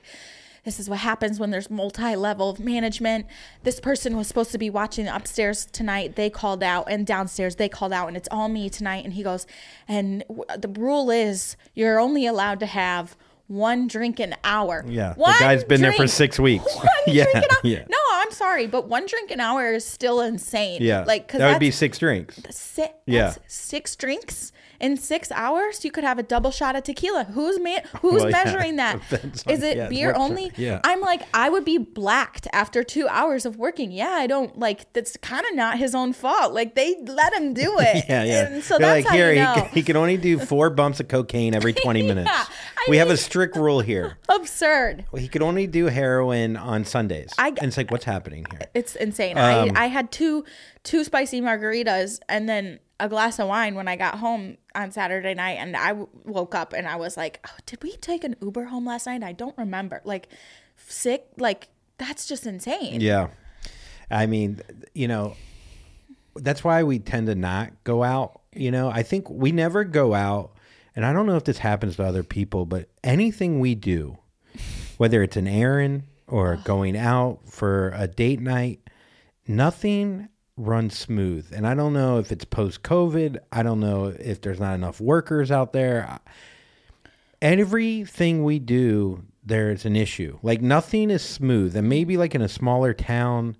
this 0.64 0.80
is 0.80 0.88
what 0.88 0.98
happens 1.00 1.38
when 1.38 1.50
there's 1.50 1.70
multi-level 1.70 2.56
management. 2.60 3.26
This 3.62 3.80
person 3.80 4.16
was 4.16 4.26
supposed 4.28 4.50
to 4.52 4.58
be 4.58 4.70
watching 4.70 5.06
upstairs 5.08 5.66
tonight. 5.66 6.16
They 6.16 6.30
called 6.30 6.62
out, 6.62 6.86
and 6.90 7.06
downstairs 7.06 7.56
they 7.56 7.68
called 7.68 7.92
out, 7.92 8.08
and 8.08 8.16
it's 8.16 8.28
all 8.30 8.48
me 8.48 8.68
tonight. 8.70 9.04
And 9.04 9.14
he 9.14 9.22
goes, 9.22 9.46
and 9.86 10.24
w- 10.28 10.44
the 10.58 10.68
rule 10.68 11.10
is 11.10 11.56
you're 11.74 11.98
only 12.00 12.26
allowed 12.26 12.60
to 12.60 12.66
have 12.66 13.16
one 13.46 13.86
drink 13.86 14.18
an 14.20 14.34
hour. 14.42 14.84
yeah. 14.88 15.12
The 15.18 15.36
guy's 15.38 15.64
been 15.64 15.82
there 15.82 15.92
for 15.92 16.06
six 16.06 16.40
weeks. 16.40 16.64
One 16.76 16.86
yeah. 17.06 17.24
drink 17.24 17.36
an 17.36 17.42
hour. 17.52 17.58
Yeah. 17.62 17.84
No, 17.90 17.98
I'm 18.14 18.30
sorry, 18.30 18.66
but 18.66 18.88
one 18.88 19.04
drink 19.06 19.30
an 19.30 19.40
hour 19.40 19.70
is 19.74 19.84
still 19.84 20.22
insane. 20.22 20.78
Yeah. 20.80 21.04
like 21.06 21.26
because 21.26 21.40
that 21.40 21.50
would 21.52 21.60
be 21.60 21.70
six 21.70 21.98
drinks. 21.98 22.40
six, 22.50 22.94
Yeah. 23.06 23.34
six 23.46 23.96
drinks 23.96 24.50
in 24.84 24.96
six 24.96 25.32
hours. 25.32 25.84
You 25.84 25.90
could 25.90 26.04
have 26.04 26.18
a 26.18 26.22
double 26.22 26.50
shot 26.50 26.76
of 26.76 26.82
tequila. 26.84 27.24
Who's 27.24 27.58
man? 27.60 27.82
Who's 28.02 28.22
Well, 28.22 28.30
yeah, 28.30 28.44
measuring 28.44 28.76
that? 28.76 29.00
depends 29.10 29.44
on- 29.46 29.52
Is 29.52 29.62
it 29.62 29.76
yeah, 29.76 29.88
beer 29.88 30.14
only? 30.16 30.52
yeah. 30.56 30.80
I'm 30.84 31.00
like, 31.00 31.22
I 31.32 31.48
would 31.48 31.64
be 31.64 31.78
blacked 31.78 32.46
after 32.52 32.82
two 32.84 33.08
hours 33.08 33.46
of 33.46 33.56
working. 33.56 33.90
Yeah, 33.92 34.10
I 34.10 34.26
don't 34.26 34.58
like. 34.58 34.92
That's 34.92 35.16
kind 35.18 35.44
of 35.50 35.54
not 35.54 35.78
his 35.78 35.94
own 35.94 36.12
fault. 36.12 36.52
Like 36.52 36.74
they 36.74 36.96
let 37.06 37.32
him 37.32 37.54
do 37.54 37.76
it. 37.80 38.04
Yeah, 38.08 38.24
yeah. 38.24 38.46
And 38.46 38.62
so 38.62 38.78
They're 38.78 38.94
that's 38.94 39.04
like, 39.06 39.10
how 39.10 39.16
here, 39.16 39.32
you 39.32 39.38
he, 39.40 39.44
know. 39.44 39.54
can, 39.54 39.68
he 39.70 39.82
can 39.82 39.96
only 39.96 40.16
do 40.16 40.38
four 40.38 40.70
bumps 40.70 41.00
of 41.00 41.08
cocaine 41.08 41.54
every 41.54 41.72
20 41.72 42.02
minutes. 42.02 42.30
I 42.30 42.46
we 42.88 42.98
have 42.98 43.10
a 43.10 43.16
strict 43.16 43.56
rule 43.56 43.80
here. 43.80 44.18
Absurd. 44.28 45.06
Well, 45.10 45.22
he 45.22 45.28
could 45.28 45.42
only 45.42 45.66
do 45.66 45.86
heroin 45.86 46.56
on 46.56 46.84
Sundays. 46.84 47.32
I- 47.38 47.48
and 47.48 47.64
it's 47.68 47.76
like, 47.76 47.90
what's 47.90 48.04
happening 48.04 48.44
here? 48.50 48.60
It's 48.74 48.94
insane. 48.96 49.38
Um, 49.38 49.72
I 49.74 49.84
I 49.84 49.86
had 49.86 50.10
two 50.12 50.44
two 50.82 51.02
spicy 51.04 51.40
margaritas 51.40 52.20
and 52.28 52.46
then 52.48 52.78
a 53.00 53.08
glass 53.08 53.38
of 53.38 53.48
wine 53.48 53.74
when 53.74 53.88
I 53.88 53.96
got 53.96 54.16
home 54.18 54.56
on 54.74 54.90
Saturday 54.90 55.34
night, 55.34 55.58
and 55.58 55.76
I 55.76 55.88
w- 55.88 56.08
woke 56.24 56.54
up 56.54 56.72
and 56.72 56.86
I 56.86 56.96
was 56.96 57.16
like, 57.16 57.40
oh, 57.46 57.56
"Did 57.66 57.82
we 57.82 57.96
take 57.96 58.24
an 58.24 58.36
Uber 58.40 58.64
home 58.64 58.86
last 58.86 59.06
night?" 59.06 59.22
I 59.22 59.32
don't 59.32 59.56
remember. 59.56 60.00
Like, 60.04 60.28
sick. 60.76 61.26
Like 61.38 61.68
that's 61.98 62.26
just 62.26 62.46
insane. 62.46 63.00
Yeah. 63.00 63.28
I 64.10 64.26
mean, 64.26 64.60
you 64.94 65.08
know, 65.08 65.34
that's 66.36 66.62
why 66.62 66.82
we 66.82 66.98
tend 66.98 67.26
to 67.28 67.34
not 67.34 67.72
go 67.84 68.02
out. 68.02 68.40
You 68.52 68.70
know, 68.70 68.88
I 68.90 69.02
think 69.02 69.28
we 69.30 69.52
never 69.52 69.84
go 69.84 70.14
out, 70.14 70.52
and 70.94 71.04
I 71.04 71.12
don't 71.12 71.26
know 71.26 71.36
if 71.36 71.44
this 71.44 71.58
happens 71.58 71.96
to 71.96 72.04
other 72.04 72.22
people, 72.22 72.66
but 72.66 72.88
anything 73.02 73.60
we 73.60 73.74
do, 73.74 74.18
whether 74.96 75.22
it's 75.22 75.36
an 75.36 75.48
errand 75.48 76.04
or 76.26 76.56
going 76.64 76.96
out 76.96 77.40
for 77.46 77.92
a 77.96 78.06
date 78.06 78.40
night, 78.40 78.80
nothing 79.46 80.28
runs 80.56 80.98
smooth. 80.98 81.52
And 81.52 81.66
I 81.66 81.74
don't 81.74 81.92
know 81.92 82.18
if 82.18 82.30
it's 82.30 82.44
post 82.44 82.82
COVID. 82.82 83.38
I 83.52 83.62
don't 83.62 83.80
know 83.80 84.06
if 84.06 84.40
there's 84.40 84.60
not 84.60 84.74
enough 84.74 85.00
workers 85.00 85.50
out 85.50 85.72
there. 85.72 86.18
Everything 87.42 88.44
we 88.44 88.58
do, 88.58 89.24
there's 89.44 89.84
an 89.84 89.96
issue. 89.96 90.38
Like 90.42 90.62
nothing 90.62 91.10
is 91.10 91.22
smooth. 91.22 91.76
And 91.76 91.88
maybe 91.88 92.16
like 92.16 92.34
in 92.34 92.42
a 92.42 92.48
smaller 92.48 92.94
town, 92.94 93.56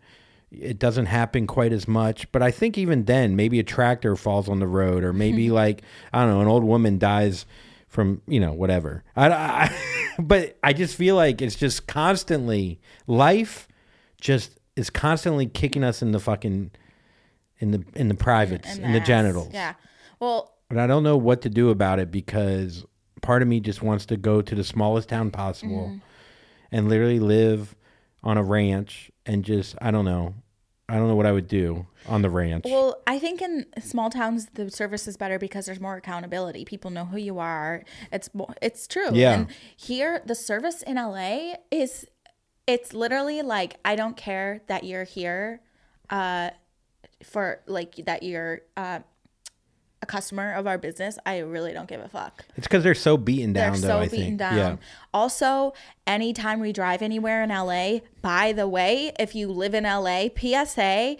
it 0.50 0.78
doesn't 0.78 1.06
happen 1.06 1.46
quite 1.46 1.72
as 1.72 1.88
much. 1.88 2.30
But 2.32 2.42
I 2.42 2.50
think 2.50 2.78
even 2.78 3.04
then, 3.04 3.36
maybe 3.36 3.58
a 3.58 3.64
tractor 3.64 4.16
falls 4.16 4.48
on 4.48 4.60
the 4.60 4.66
road, 4.66 5.04
or 5.04 5.12
maybe 5.12 5.46
mm-hmm. 5.46 5.54
like 5.54 5.82
I 6.12 6.20
don't 6.22 6.30
know, 6.30 6.40
an 6.40 6.48
old 6.48 6.64
woman 6.64 6.98
dies 6.98 7.46
from 7.88 8.22
you 8.26 8.40
know 8.40 8.52
whatever. 8.52 9.04
I, 9.16 9.28
I 9.30 9.76
but 10.18 10.56
I 10.62 10.72
just 10.72 10.96
feel 10.96 11.16
like 11.16 11.42
it's 11.42 11.56
just 11.56 11.86
constantly 11.86 12.80
life, 13.06 13.68
just 14.20 14.58
is 14.76 14.90
constantly 14.90 15.46
kicking 15.46 15.84
us 15.84 16.02
in 16.02 16.12
the 16.12 16.20
fucking 16.20 16.70
in 17.64 17.70
the 17.72 17.84
in 17.96 18.08
the 18.08 18.14
privates 18.14 18.68
And 18.76 18.84
in 18.84 18.92
the 18.92 19.00
ass. 19.00 19.06
genitals. 19.06 19.48
Yeah. 19.52 19.74
Well, 20.20 20.52
But 20.68 20.78
I 20.78 20.86
don't 20.86 21.02
know 21.02 21.16
what 21.16 21.42
to 21.42 21.48
do 21.50 21.70
about 21.70 21.98
it 21.98 22.10
because 22.10 22.84
part 23.22 23.42
of 23.42 23.48
me 23.48 23.58
just 23.60 23.82
wants 23.82 24.06
to 24.06 24.16
go 24.16 24.42
to 24.42 24.54
the 24.54 24.64
smallest 24.64 25.08
town 25.08 25.30
possible 25.30 25.86
Mm-hmm. 25.88 25.98
and 26.72 26.88
literally 26.88 27.20
live 27.20 27.74
on 28.22 28.36
a 28.38 28.42
ranch 28.42 29.10
and 29.26 29.44
just 29.44 29.76
I 29.80 29.90
don't 29.90 30.04
know. 30.04 30.34
I 30.88 30.96
don't 30.96 31.08
know 31.08 31.16
what 31.16 31.24
I 31.26 31.32
would 31.32 31.48
do 31.48 31.86
on 32.08 32.20
the 32.20 32.28
ranch. 32.28 32.64
Well, 32.66 33.00
I 33.06 33.18
think 33.18 33.40
in 33.40 33.64
small 33.80 34.10
towns 34.10 34.48
the 34.52 34.70
service 34.70 35.08
is 35.08 35.16
better 35.16 35.38
because 35.38 35.64
there's 35.66 35.80
more 35.80 35.96
accountability. 35.96 36.66
People 36.66 36.90
know 36.90 37.06
who 37.06 37.16
you 37.16 37.38
are. 37.38 37.82
It's 38.12 38.28
it's 38.60 38.86
true. 38.86 39.08
Yeah. 39.12 39.32
And 39.34 39.46
here 39.76 40.20
the 40.26 40.34
service 40.34 40.82
in 40.82 40.96
LA 40.96 41.54
is 41.70 42.06
it's 42.66 42.92
literally 42.92 43.40
like 43.42 43.76
I 43.84 43.96
don't 43.96 44.16
care 44.16 44.60
that 44.68 44.84
you're 44.84 45.04
here 45.04 45.60
uh 46.10 46.50
for 47.24 47.60
like 47.66 47.96
that 48.06 48.22
you're 48.22 48.60
uh 48.76 49.00
a 50.02 50.06
customer 50.06 50.52
of 50.52 50.66
our 50.66 50.76
business. 50.76 51.18
I 51.24 51.38
really 51.38 51.72
don't 51.72 51.88
give 51.88 52.00
a 52.02 52.08
fuck. 52.08 52.44
it's 52.56 52.66
because 52.66 52.84
they're 52.84 52.94
so 52.94 53.16
beaten 53.16 53.54
down 53.54 53.72
They're 53.72 53.80
though, 53.80 53.88
so 53.88 53.98
I 54.00 54.04
beaten 54.08 54.26
think. 54.26 54.38
down. 54.38 54.56
Yeah. 54.56 54.76
Also, 55.14 55.72
anytime 56.06 56.60
we 56.60 56.74
drive 56.74 57.00
anywhere 57.00 57.42
in 57.42 57.48
LA, 57.48 58.00
by 58.20 58.52
the 58.52 58.68
way, 58.68 59.12
if 59.18 59.34
you 59.34 59.48
live 59.48 59.72
in 59.72 59.84
LA, 59.84 60.26
PSA, 60.38 61.16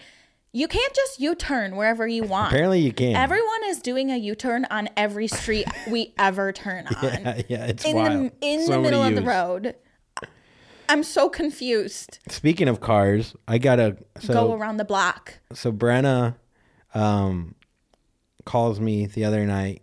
you 0.51 0.67
can't 0.67 0.93
just 0.93 1.19
U-turn 1.19 1.75
wherever 1.75 2.07
you 2.07 2.23
want. 2.25 2.53
Apparently 2.53 2.79
you 2.79 2.93
can. 2.93 3.15
Everyone 3.15 3.61
is 3.65 3.81
doing 3.81 4.11
a 4.11 4.17
U-turn 4.17 4.67
on 4.69 4.87
every 4.95 5.27
street 5.27 5.65
we 5.89 6.13
ever 6.19 6.51
turn 6.51 6.85
on. 7.01 7.03
yeah, 7.03 7.41
yeah, 7.47 7.65
it's 7.65 7.83
in 7.85 7.95
wild. 7.95 8.11
the 8.11 8.31
in 8.41 8.65
So 8.67 8.73
the 8.73 8.79
middle 8.81 9.03
of 9.03 9.15
the 9.15 9.23
road. 9.23 9.75
I'm 10.89 11.03
so 11.03 11.29
confused. 11.29 12.19
Speaking 12.29 12.67
of 12.67 12.79
cars, 12.79 13.35
I 13.47 13.57
got 13.57 13.77
to 13.77 13.97
so 14.19 14.33
Go 14.33 14.53
around 14.53 14.77
the 14.77 14.85
block. 14.85 15.39
so 15.53 15.71
Brenna 15.71 16.35
um, 16.93 17.55
calls 18.45 18.79
me 18.79 19.05
the 19.07 19.25
other 19.25 19.45
night. 19.45 19.81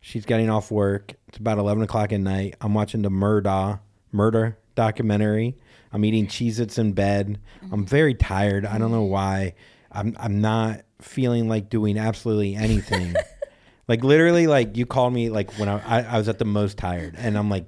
She's 0.00 0.26
getting 0.26 0.50
off 0.50 0.70
work. 0.70 1.14
It's 1.28 1.38
about 1.38 1.58
eleven 1.58 1.82
o'clock 1.82 2.12
at 2.12 2.20
night. 2.20 2.56
I'm 2.60 2.74
watching 2.74 3.02
the 3.02 3.10
murder 3.10 3.80
murder 4.12 4.58
documentary. 4.74 5.56
I'm 5.92 6.04
eating 6.04 6.26
Cheez-Its 6.26 6.76
in 6.78 6.92
bed. 6.92 7.40
I'm 7.70 7.86
very 7.86 8.14
tired. 8.14 8.66
I 8.66 8.78
don't 8.78 8.90
know 8.90 9.04
why. 9.04 9.54
I'm 9.92 10.16
I'm 10.18 10.40
not 10.40 10.82
feeling 11.00 11.48
like 11.48 11.70
doing 11.70 11.96
absolutely 11.98 12.54
anything. 12.56 13.14
like 13.88 14.02
literally, 14.04 14.46
like 14.46 14.76
you 14.76 14.86
called 14.86 15.12
me 15.14 15.30
like 15.30 15.52
when 15.54 15.68
I 15.68 16.00
I, 16.00 16.02
I 16.02 16.18
was 16.18 16.28
at 16.28 16.38
the 16.38 16.44
most 16.44 16.76
tired, 16.76 17.14
and 17.16 17.38
I'm 17.38 17.48
like, 17.48 17.66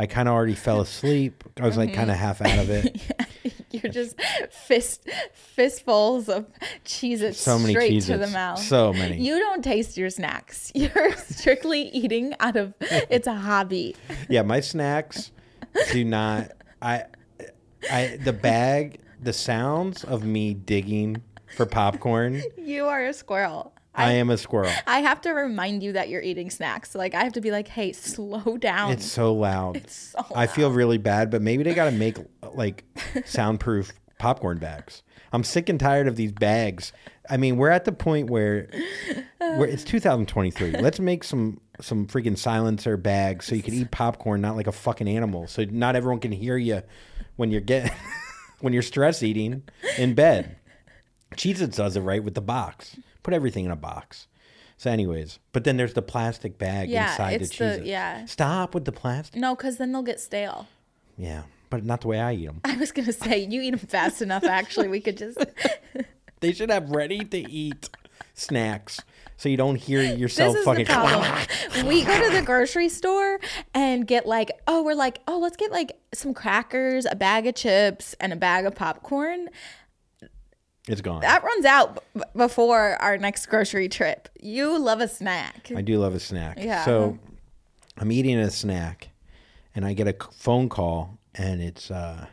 I 0.00 0.06
kind 0.06 0.28
of 0.28 0.34
already 0.34 0.54
fell 0.54 0.80
asleep. 0.80 1.42
I 1.60 1.66
was 1.66 1.76
like 1.76 1.92
kind 1.92 2.08
of 2.10 2.16
half 2.16 2.40
out 2.40 2.58
of 2.58 2.70
it. 2.70 3.02
You're 3.72 3.92
just 3.92 4.18
fist 4.50 5.08
fistfuls 5.34 6.28
of 6.28 6.46
Cheez-It 6.84 7.34
So 7.34 7.58
many 7.58 7.74
straight 7.74 8.02
to 8.04 8.16
the 8.16 8.28
mouth. 8.28 8.60
So 8.60 8.92
many. 8.92 9.18
You 9.20 9.38
don't 9.38 9.62
taste 9.62 9.96
your 9.96 10.08
snacks. 10.08 10.70
You're 10.74 11.12
strictly 11.16 11.82
eating 11.88 12.34
out 12.38 12.56
of 12.56 12.74
it's 12.80 13.26
a 13.26 13.34
hobby. 13.34 13.96
yeah, 14.28 14.42
my 14.42 14.60
snacks 14.60 15.32
do 15.92 16.04
not. 16.04 16.52
I, 16.80 17.04
I 17.90 18.18
the 18.22 18.32
bag, 18.32 19.00
the 19.20 19.32
sounds 19.32 20.04
of 20.04 20.22
me 20.24 20.54
digging 20.54 21.22
for 21.56 21.66
popcorn. 21.66 22.40
You 22.56 22.86
are 22.86 23.04
a 23.04 23.12
squirrel. 23.12 23.72
I 23.98 24.12
am 24.12 24.30
a 24.30 24.36
squirrel. 24.38 24.70
I 24.86 25.00
have 25.00 25.20
to 25.22 25.30
remind 25.30 25.82
you 25.82 25.92
that 25.92 26.08
you're 26.08 26.22
eating 26.22 26.50
snacks. 26.50 26.94
Like 26.94 27.14
I 27.14 27.24
have 27.24 27.32
to 27.34 27.40
be 27.40 27.50
like, 27.50 27.68
"Hey, 27.68 27.92
slow 27.92 28.56
down." 28.56 28.92
It's 28.92 29.06
so 29.06 29.34
loud. 29.34 29.76
It's 29.78 29.94
so 29.94 30.24
I 30.34 30.46
feel 30.46 30.70
really 30.70 30.98
bad, 30.98 31.30
but 31.30 31.42
maybe 31.42 31.62
they 31.62 31.74
got 31.74 31.86
to 31.86 31.96
make 31.96 32.18
like 32.54 32.84
soundproof 33.24 33.92
popcorn 34.18 34.58
bags. 34.58 35.02
I'm 35.32 35.44
sick 35.44 35.68
and 35.68 35.78
tired 35.78 36.08
of 36.08 36.16
these 36.16 36.32
bags. 36.32 36.92
I 37.28 37.36
mean, 37.36 37.56
we're 37.58 37.70
at 37.70 37.84
the 37.84 37.92
point 37.92 38.30
where, 38.30 38.70
where 39.38 39.66
it's 39.66 39.84
2023. 39.84 40.72
Let's 40.72 40.98
make 40.98 41.22
some 41.24 41.60
some 41.80 42.06
freaking 42.06 42.36
silencer 42.36 42.96
bags 42.96 43.46
so 43.46 43.54
you 43.54 43.62
can 43.62 43.74
eat 43.74 43.90
popcorn 43.90 44.40
not 44.40 44.56
like 44.56 44.66
a 44.66 44.72
fucking 44.72 45.08
animal. 45.08 45.46
So 45.46 45.64
not 45.64 45.94
everyone 45.94 46.20
can 46.20 46.32
hear 46.32 46.56
you 46.56 46.82
when 47.36 47.50
you're 47.50 47.60
getting 47.60 47.92
when 48.60 48.72
you're 48.72 48.82
stress 48.82 49.22
eating 49.22 49.62
in 49.96 50.14
bed. 50.14 50.56
Cheez-Its 51.36 51.76
does 51.76 51.96
it 51.96 52.00
right 52.00 52.24
with 52.24 52.34
the 52.34 52.40
box. 52.40 52.96
Put 53.28 53.34
everything 53.34 53.66
in 53.66 53.70
a 53.70 53.76
box. 53.76 54.26
So, 54.78 54.90
anyways, 54.90 55.38
but 55.52 55.64
then 55.64 55.76
there's 55.76 55.92
the 55.92 56.00
plastic 56.00 56.56
bag 56.56 56.88
Yeah, 56.88 57.10
inside 57.10 57.42
it's 57.42 57.50
the 57.50 57.64
the- 57.64 57.70
Cheez-Its. 57.72 57.86
yeah. 57.86 58.24
Stop 58.24 58.74
with 58.74 58.86
the 58.86 58.92
plastic. 58.92 59.38
no, 59.38 59.54
because 59.54 59.76
then 59.76 59.92
they'll 59.92 60.00
get 60.02 60.18
stale. 60.18 60.66
Yeah, 61.18 61.42
but 61.68 61.84
not 61.84 62.00
the 62.00 62.08
way 62.08 62.20
I 62.20 62.32
eat 62.32 62.46
them. 62.46 62.62
I 62.64 62.76
was 62.78 62.90
gonna 62.90 63.12
say 63.12 63.40
you 63.40 63.60
eat 63.60 63.72
them 63.72 63.80
fast 63.80 64.22
enough. 64.22 64.44
Actually, 64.44 64.88
we 64.88 65.00
could 65.00 65.18
just. 65.18 65.36
They 66.40 66.52
should 66.54 66.70
have 66.70 66.88
ready 66.90 67.18
to 67.24 67.38
eat 67.50 67.90
snacks 68.32 69.00
so 69.36 69.48
you 69.50 69.56
don't 69.58 69.74
hear 69.76 70.00
yourself 70.02 70.52
This 70.54 70.60
is 70.60 70.64
fucking. 70.64 70.84
the 70.86 70.92
problem. 70.92 71.86
we 71.88 72.04
go 72.04 72.28
to 72.30 72.34
the 72.34 72.42
grocery 72.42 72.88
store 72.88 73.40
and 73.74 74.06
get 74.06 74.24
like, 74.26 74.52
oh, 74.68 74.82
we're 74.84 74.94
like, 74.94 75.18
oh, 75.26 75.38
let's 75.38 75.56
get 75.56 75.70
like 75.72 75.98
some 76.14 76.32
crackers, 76.32 77.06
a 77.10 77.16
bag 77.16 77.46
of 77.48 77.56
chips, 77.56 78.14
and 78.20 78.32
a 78.32 78.36
bag 78.36 78.64
of 78.66 78.74
popcorn. 78.76 79.48
It's 80.88 81.00
gone. 81.02 81.20
That 81.20 81.42
runs 81.44 81.64
out 81.64 82.02
b- 82.14 82.22
before 82.34 82.96
our 83.02 83.18
next 83.18 83.46
grocery 83.46 83.88
trip. 83.88 84.28
You 84.40 84.78
love 84.78 85.00
a 85.00 85.08
snack. 85.08 85.70
I 85.74 85.82
do 85.82 85.98
love 85.98 86.14
a 86.14 86.20
snack. 86.20 86.56
Yeah. 86.58 86.84
So 86.84 87.18
I'm 87.98 88.10
eating 88.10 88.38
a 88.38 88.50
snack, 88.50 89.08
and 89.74 89.84
I 89.84 89.92
get 89.92 90.08
a 90.08 90.16
phone 90.32 90.68
call, 90.68 91.18
and 91.34 91.60
it's 91.60 91.90
uh, 91.90 92.26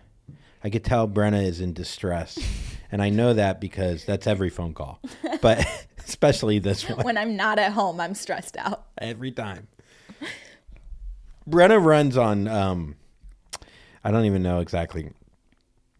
I 0.63 0.69
could 0.69 0.83
tell 0.85 1.07
Brenna 1.07 1.43
is 1.43 1.59
in 1.59 1.74
distress, 1.74 2.39
and 2.91 3.01
I 3.01 3.09
know 3.09 3.33
that 3.33 3.59
because 3.59 4.05
that's 4.05 4.25
every 4.25 4.50
phone 4.50 4.74
call, 4.74 5.00
but 5.41 5.65
especially 6.07 6.59
this 6.59 6.88
one. 6.89 7.03
when 7.05 7.17
I'm 7.17 7.35
not 7.35 7.59
at 7.59 7.74
home, 7.74 8.00
I'm 8.00 8.13
stressed 8.15 8.55
out. 8.57 8.85
every 8.97 9.31
time. 9.31 9.67
Brenna 11.47 11.83
runs 11.83 12.17
on. 12.17 12.47
Um, 12.47 12.95
I 14.03 14.12
don't 14.12 14.25
even 14.25 14.43
know 14.43 14.59
exactly. 14.59 15.09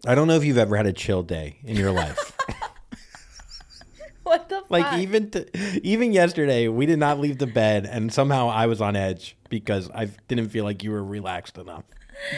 I 0.08 0.14
don't 0.16 0.28
know 0.28 0.36
if 0.36 0.44
you've 0.44 0.58
ever 0.60 0.78
had 0.78 0.86
a 0.86 0.94
chill 0.94 1.24
day 1.24 1.58
in 1.64 1.76
your 1.76 1.92
life. 1.92 2.35
What 4.32 4.50
the 4.50 4.64
like 4.70 4.86
fuck? 4.86 5.00
even 5.00 5.30
t- 5.30 5.46
even 5.84 6.12
yesterday, 6.12 6.68
we 6.68 6.86
did 6.88 6.98
not 7.00 7.20
leave 7.20 7.38
the 7.38 7.48
bed, 7.48 7.86
and 7.86 8.12
somehow 8.12 8.50
I 8.50 8.66
was 8.66 8.82
on 8.82 8.96
edge 8.96 9.38
because 9.50 9.90
I 9.94 10.06
didn't 10.28 10.50
feel 10.50 10.64
like 10.64 10.84
you 10.84 10.90
were 10.92 11.04
relaxed 11.04 11.58
enough. 11.60 11.84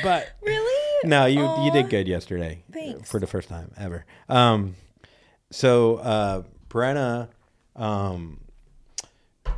But 0.03 0.27
really? 0.46 1.08
no, 1.08 1.25
you 1.27 1.41
you 1.63 1.72
did 1.72 1.89
good 1.89 2.08
yesterday. 2.08 2.63
Thanks. 2.74 3.10
for 3.10 3.20
the 3.20 3.27
first 3.27 3.48
time 3.48 3.72
ever. 3.77 4.06
Um, 4.27 4.75
so 5.50 5.96
uh, 5.98 6.44
Brenna, 6.70 7.29
um, 7.75 8.41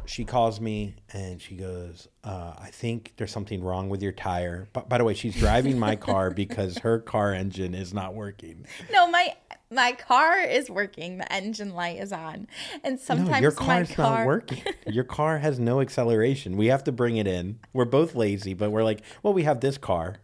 she 0.06 0.24
calls 0.26 0.60
me 0.60 0.96
and 1.14 1.42
she 1.42 1.56
goes, 1.56 2.08
uh, 2.24 2.54
"I 2.60 2.70
think 2.72 3.14
there's 3.18 3.32
something 3.32 3.64
wrong 3.64 3.90
with 3.90 4.02
your 4.04 4.12
tire." 4.12 4.68
But 4.74 4.88
by 4.90 4.98
the 5.00 5.04
way, 5.04 5.14
she's 5.14 5.36
driving 5.36 5.80
my 5.80 5.96
car 5.96 6.30
because 6.44 6.78
her 6.80 7.00
car 7.00 7.34
engine 7.34 7.74
is 7.74 7.94
not 7.94 8.14
working. 8.14 8.66
No, 8.92 9.10
my 9.10 9.36
my 9.72 9.92
car 9.94 10.40
is 10.40 10.70
working. 10.70 11.18
The 11.18 11.32
engine 11.32 11.74
light 11.74 12.00
is 12.00 12.12
on, 12.12 12.48
and 12.84 13.00
sometimes 13.00 13.30
no, 13.30 13.38
your 13.40 13.52
car's 13.52 13.92
car 13.92 14.20
not 14.20 14.28
working. 14.28 14.64
Your 14.88 15.04
car 15.04 15.38
has 15.40 15.60
no 15.60 15.82
acceleration. 15.82 16.58
We 16.58 16.68
have 16.68 16.84
to 16.86 16.92
bring 16.92 17.18
it 17.18 17.28
in. 17.28 17.60
We're 17.74 17.86
both 17.86 18.16
lazy, 18.16 18.54
but 18.54 18.72
we're 18.72 18.84
like, 18.84 19.02
well, 19.22 19.34
we 19.34 19.44
have 19.44 19.60
this 19.60 19.78
car. 19.78 20.16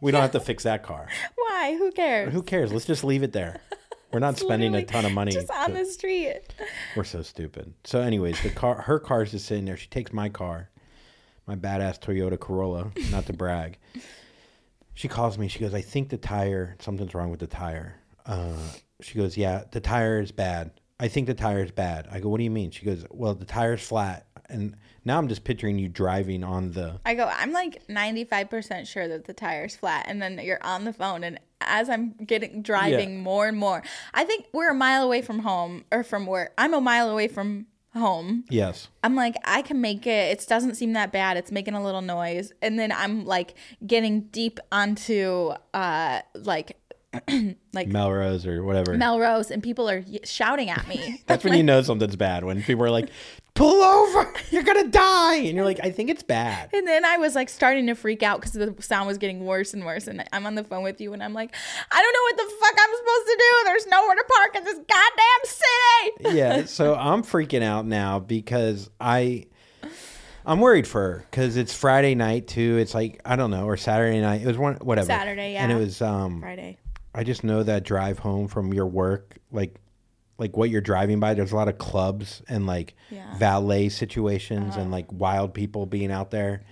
We 0.00 0.12
don't 0.12 0.20
have 0.22 0.32
to 0.32 0.40
fix 0.40 0.64
that 0.64 0.82
car. 0.82 1.08
Why? 1.36 1.76
Who 1.78 1.90
cares? 1.92 2.32
Who 2.32 2.42
cares? 2.42 2.72
Let's 2.72 2.84
just 2.86 3.04
leave 3.04 3.22
it 3.22 3.32
there. 3.32 3.60
We're 4.12 4.20
not 4.20 4.38
spending 4.38 4.74
a 4.74 4.84
ton 4.84 5.04
of 5.04 5.12
money. 5.12 5.32
Just 5.32 5.50
on 5.50 5.70
to- 5.70 5.78
the 5.78 5.84
street. 5.86 6.40
We're 6.94 7.04
so 7.04 7.22
stupid. 7.22 7.74
So, 7.84 8.00
anyways, 8.00 8.40
the 8.42 8.50
car, 8.50 8.82
her 8.82 8.98
car's 9.00 9.32
just 9.32 9.46
sitting 9.46 9.64
there. 9.64 9.76
She 9.76 9.88
takes 9.88 10.12
my 10.12 10.28
car, 10.28 10.68
my 11.46 11.56
badass 11.56 11.98
Toyota 11.98 12.38
Corolla. 12.38 12.92
Not 13.10 13.26
to 13.26 13.32
brag. 13.32 13.78
She 14.96 15.08
calls 15.08 15.36
me. 15.38 15.48
She 15.48 15.58
goes, 15.58 15.74
"I 15.74 15.80
think 15.80 16.10
the 16.10 16.16
tire. 16.16 16.76
Something's 16.78 17.14
wrong 17.14 17.28
with 17.28 17.40
the 17.40 17.48
tire." 17.48 17.96
Uh, 18.26 18.56
she 19.00 19.18
goes, 19.18 19.36
"Yeah, 19.36 19.64
the 19.70 19.80
tire 19.80 20.20
is 20.20 20.32
bad. 20.32 20.70
I 20.98 21.08
think 21.08 21.26
the 21.26 21.34
tire 21.34 21.62
is 21.62 21.70
bad." 21.72 22.08
I 22.10 22.20
go, 22.20 22.28
"What 22.28 22.38
do 22.38 22.44
you 22.44 22.50
mean?" 22.50 22.70
She 22.70 22.84
goes, 22.84 23.04
"Well, 23.10 23.34
the 23.34 23.44
tire's 23.44 23.86
flat." 23.86 24.26
And 24.50 24.76
now 25.04 25.18
I'm 25.18 25.28
just 25.28 25.44
picturing 25.44 25.78
you 25.78 25.88
driving 25.88 26.44
on 26.44 26.72
the. 26.72 27.00
I 27.06 27.14
go, 27.14 27.24
I'm 27.34 27.52
like 27.52 27.86
95% 27.88 28.86
sure 28.86 29.08
that 29.08 29.24
the 29.24 29.32
tire's 29.32 29.74
flat. 29.74 30.04
And 30.06 30.20
then 30.20 30.38
you're 30.38 30.62
on 30.62 30.84
the 30.84 30.92
phone. 30.92 31.24
And 31.24 31.40
as 31.62 31.88
I'm 31.88 32.12
getting 32.26 32.60
driving 32.62 33.14
Yeah. 33.16 33.20
more 33.22 33.48
and 33.48 33.56
more, 33.56 33.82
I 34.12 34.24
think 34.24 34.44
we're 34.52 34.70
a 34.70 34.74
mile 34.74 35.02
away 35.02 35.22
from 35.22 35.40
home 35.40 35.84
or 35.90 36.02
from 36.04 36.26
work. 36.26 36.52
I'm 36.58 36.74
a 36.74 36.80
mile 36.80 37.08
away 37.08 37.26
from 37.26 37.66
home. 37.94 38.44
Yes. 38.50 38.88
I'm 39.02 39.14
like, 39.16 39.36
I 39.44 39.62
can 39.62 39.80
make 39.80 40.06
it. 40.06 40.38
It 40.38 40.46
doesn't 40.46 40.74
seem 40.74 40.92
that 40.92 41.10
bad. 41.10 41.38
It's 41.38 41.50
making 41.50 41.74
a 41.74 41.82
little 41.82 42.02
noise. 42.02 42.52
And 42.60 42.78
then 42.78 42.92
I'm 42.92 43.24
like 43.24 43.54
getting 43.86 44.22
deep 44.28 44.60
onto 44.70 45.52
uh 45.72 46.20
like 46.34 46.76
like 47.72 47.88
Melrose 47.88 48.46
or 48.46 48.64
whatever. 48.64 48.94
Melrose 48.96 49.50
and 49.50 49.62
people 49.62 49.88
are 49.88 50.04
shouting 50.24 50.70
at 50.70 50.86
me. 50.88 51.22
That's 51.26 51.44
when 51.44 51.54
you 51.54 51.62
know 51.62 51.82
something's 51.82 52.16
bad. 52.16 52.44
When 52.44 52.62
people 52.62 52.84
are 52.84 52.90
like, 52.90 53.10
"Pull 53.54 53.82
over! 53.82 54.32
You're 54.50 54.62
gonna 54.62 54.88
die!" 54.88 55.36
and 55.36 55.54
you're 55.56 55.64
like, 55.64 55.80
"I 55.82 55.90
think 55.90 56.10
it's 56.10 56.22
bad." 56.22 56.70
And 56.72 56.86
then 56.86 57.04
I 57.04 57.18
was 57.18 57.34
like 57.34 57.48
starting 57.48 57.86
to 57.86 57.94
freak 57.94 58.22
out 58.22 58.40
because 58.40 58.52
the 58.52 58.74
sound 58.80 59.06
was 59.06 59.18
getting 59.18 59.44
worse 59.44 59.74
and 59.74 59.84
worse. 59.84 60.06
And 60.06 60.24
I'm 60.32 60.46
on 60.46 60.54
the 60.54 60.64
phone 60.64 60.82
with 60.82 61.00
you, 61.00 61.12
and 61.12 61.22
I'm 61.22 61.34
like, 61.34 61.54
I 61.90 62.00
don't 62.00 62.12
know 62.12 62.22
what 62.22 62.48
the 62.48 62.56
fuck 62.60 62.74
I'm 62.78 62.96
supposed 62.96 63.26
to 63.26 63.36
do. 63.38 63.64
There's 63.64 63.86
nowhere 63.86 64.16
to 64.16 64.24
park 64.36 64.56
in 64.56 64.64
this 64.64 64.78
goddamn 64.78 65.44
city. 65.44 66.38
yeah, 66.38 66.64
so 66.66 66.94
I'm 66.94 67.22
freaking 67.22 67.62
out 67.62 67.86
now 67.86 68.18
because 68.18 68.90
I 69.00 69.46
I'm 70.46 70.60
worried 70.60 70.86
for 70.86 71.00
her 71.00 71.26
because 71.30 71.56
it's 71.56 71.74
Friday 71.74 72.14
night 72.14 72.46
too. 72.46 72.76
It's 72.78 72.94
like 72.94 73.20
I 73.24 73.36
don't 73.36 73.50
know 73.50 73.64
or 73.66 73.76
Saturday 73.76 74.20
night. 74.20 74.42
It 74.42 74.46
was 74.46 74.58
one 74.58 74.74
whatever 74.76 75.06
Saturday, 75.06 75.54
yeah. 75.54 75.64
and 75.64 75.72
it 75.72 75.76
was 75.76 76.02
um. 76.02 76.40
Friday. 76.40 76.78
I 77.14 77.24
just 77.24 77.44
know 77.44 77.62
that 77.62 77.84
drive 77.84 78.18
home 78.18 78.48
from 78.48 78.72
your 78.74 78.86
work, 78.86 79.36
like 79.52 79.76
like 80.36 80.56
what 80.56 80.68
you're 80.70 80.80
driving 80.80 81.20
by. 81.20 81.34
There's 81.34 81.52
a 81.52 81.56
lot 81.56 81.68
of 81.68 81.78
clubs 81.78 82.42
and 82.48 82.66
like 82.66 82.94
Yeah. 83.10 83.24
Uh-huh. 83.26 83.36
valet 83.38 83.88
situations 83.88 84.76
and 84.76 84.90
like 84.90 85.06
wild 85.12 85.54
people 85.54 85.86
being 85.86 86.10
out 86.10 86.30
there, 86.30 86.62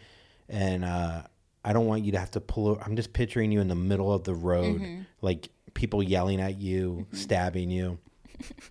and 0.49 0.85
uh, 0.85 1.23
I 1.65 1.73
don't 1.73 1.87
want 1.87 2.05
you 2.05 2.13
to 2.13 2.19
have 2.19 2.33
to 2.33 2.41
pull. 2.41 2.79
I'm 2.85 2.97
just 2.97 3.13
picturing 3.13 3.53
you 3.53 3.61
in 3.61 3.69
the 3.69 3.77
middle 3.77 4.13
of 4.13 4.25
the 4.25 4.35
road, 4.35 4.81
Mm-hmm. 4.81 5.03
like 5.21 5.49
people 5.75 6.03
yelling 6.03 6.41
at 6.41 6.59
you, 6.59 7.07
stabbing 7.13 7.71
you. 7.71 7.99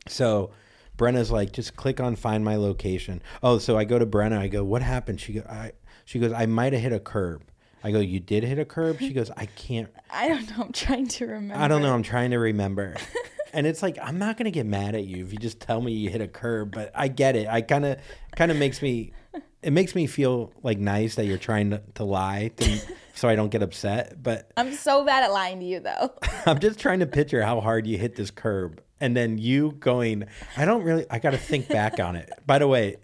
So 0.08 0.52
Brenna's 0.98 1.32
like, 1.32 1.54
just 1.54 1.76
click 1.78 2.00
on 2.02 2.16
find 2.18 2.44
my 2.44 2.58
location. 2.58 3.22
Oh, 3.42 3.58
so 3.58 3.78
I 3.78 3.86
go 3.86 3.98
to 3.98 4.06
Brenna. 4.06 4.38
I 4.38 4.48
go, 4.50 4.64
what 4.66 4.82
happened? 4.82 5.22
She 5.22 5.34
go, 5.34 5.42
I. 5.50 5.72
She 6.04 6.20
goes, 6.20 6.34
I 6.34 6.46
might 6.48 6.74
have 6.74 6.82
hit 6.82 6.92
a 6.92 7.00
curb. 7.00 7.44
I 7.84 7.92
go, 7.92 8.00
you 8.00 8.20
did 8.20 8.44
hit 8.44 8.60
a 8.60 8.66
curb. 8.66 9.00
She 9.00 9.14
goes, 9.14 9.32
I 9.36 9.48
can't. 9.48 9.90
I 10.12 10.28
don't 10.28 10.50
know. 10.50 10.64
I'm 10.66 10.72
trying 10.72 11.08
to 11.08 11.26
remember. 11.26 11.64
I 11.64 11.68
don't 11.68 11.82
know. 11.82 11.94
I'm 11.94 12.04
trying 12.04 12.32
to 12.32 12.38
remember. 12.38 12.96
and 13.54 13.68
it's 13.68 13.82
like 13.82 13.98
I'm 14.02 14.18
not 14.18 14.38
gonna 14.38 14.52
get 14.52 14.66
mad 14.66 14.96
at 14.96 15.06
you 15.06 15.24
if 15.24 15.34
you 15.34 15.40
just 15.40 15.60
tell 15.60 15.82
me 15.82 15.92
you 15.92 16.10
hit 16.10 16.22
a 16.22 16.28
curb, 16.28 16.72
but 16.72 16.92
I 16.96 17.08
get 17.08 17.36
it. 17.36 17.48
I 17.48 17.62
kind 17.62 17.86
of 17.86 17.98
kind 18.36 18.52
of 18.52 18.58
makes 18.58 18.82
me 18.82 19.14
it 19.62 19.74
makes 19.74 19.94
me 19.96 20.08
feel 20.08 20.52
like 20.64 20.80
nice 20.80 21.16
that 21.16 21.26
you're 21.26 21.38
trying 21.38 21.72
to, 21.72 21.82
to 21.96 22.04
lie 22.04 22.52
to, 22.58 22.80
so 23.14 23.30
I 23.30 23.36
don't 23.36 23.50
get 23.50 23.62
upset. 23.62 24.22
But 24.22 24.52
I'm 24.58 24.74
so 24.74 25.06
bad 25.06 25.24
at 25.24 25.32
lying 25.32 25.60
to 25.60 25.66
you, 25.66 25.80
though. 25.80 26.14
I'm 26.46 26.60
just 26.60 26.80
trying 26.80 27.00
to 27.00 27.06
picture 27.06 27.44
how 27.44 27.62
hard 27.62 27.86
you 27.86 27.98
hit 27.98 28.16
this 28.16 28.32
curb, 28.32 28.82
and 29.00 29.16
then 29.16 29.38
you 29.38 29.74
going. 29.74 30.26
I 30.58 30.66
don't 30.66 30.84
really. 30.84 31.06
I 31.10 31.20
got 31.20 31.32
to 31.32 31.38
think 31.38 31.68
back 31.68 32.00
on 32.00 32.16
it. 32.16 32.32
By 32.46 32.60
the 32.60 32.68
way, 32.68 32.98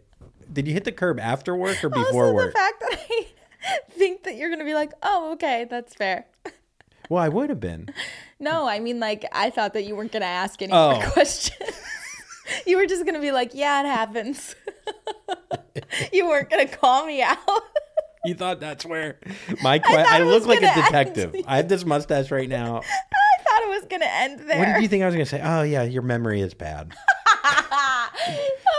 did 0.52 0.68
you 0.68 0.74
hit 0.74 0.84
the 0.84 0.92
curb 0.92 1.20
after 1.20 1.56
work 1.56 1.84
or 1.84 1.90
before 1.90 2.26
also, 2.26 2.34
work? 2.34 2.54
the 2.54 2.60
fact 2.60 2.84
think 3.98 4.24
that 4.24 4.36
you're 4.36 4.50
gonna 4.50 4.66
be 4.66 4.74
like, 4.74 4.92
oh, 5.04 5.32
okay, 5.34 5.66
that's 5.70 5.94
fair. 5.96 6.26
well, 7.10 7.24
I 7.24 7.30
would 7.30 7.50
have 7.50 7.60
been. 7.60 7.90
No, 8.40 8.68
I 8.68 8.80
mean 8.80 9.00
like 9.00 9.26
I 9.32 9.50
thought 9.50 9.74
that 9.74 9.84
you 9.84 9.96
weren't 9.96 10.12
gonna 10.12 10.26
ask 10.26 10.62
any 10.62 10.72
Oh. 10.74 10.94
more 11.00 11.10
questions. 11.12 11.72
you 12.66 12.78
were 12.78 12.86
just 12.86 13.06
gonna 13.06 13.20
be 13.22 13.32
like, 13.32 13.52
yeah, 13.54 13.82
it 13.82 13.86
happens. 13.86 14.56
you 16.14 16.28
weren't 16.28 16.50
gonna 16.50 16.68
call 16.68 17.06
me 17.06 17.22
out. 17.22 17.38
You 18.26 18.34
thought 18.34 18.60
that's 18.60 18.86
where 18.86 19.20
my 19.64 19.80
que- 19.80 19.94
thought 19.94 20.06
I, 20.08 20.20
look 20.24 20.46
like 20.46 20.58
a 20.60 20.62
gonna 20.62 20.74
end. 20.76 20.86
detective. 20.86 21.36
I 21.48 21.58
have 21.58 21.70
this 21.70 21.86
mustache 21.86 22.30
right 22.32 22.50
now. 22.50 22.78
I 22.82 23.44
thought 23.44 23.62
it 23.64 23.70
was 23.70 23.86
gonna 23.90 24.06
end 24.10 24.40
there. 24.50 24.60
What 24.60 24.66
did 24.74 24.82
you 24.82 24.88
think 24.90 25.04
I 25.04 25.06
was 25.06 25.16
going 25.16 25.26
to 25.26 25.30
say? 25.30 25.40
Oh, 25.42 25.62
yeah, 25.62 25.84
your 25.84 26.02
memory 26.02 26.42
is 26.42 26.54
bad. 26.54 26.94
Oh 27.30 28.10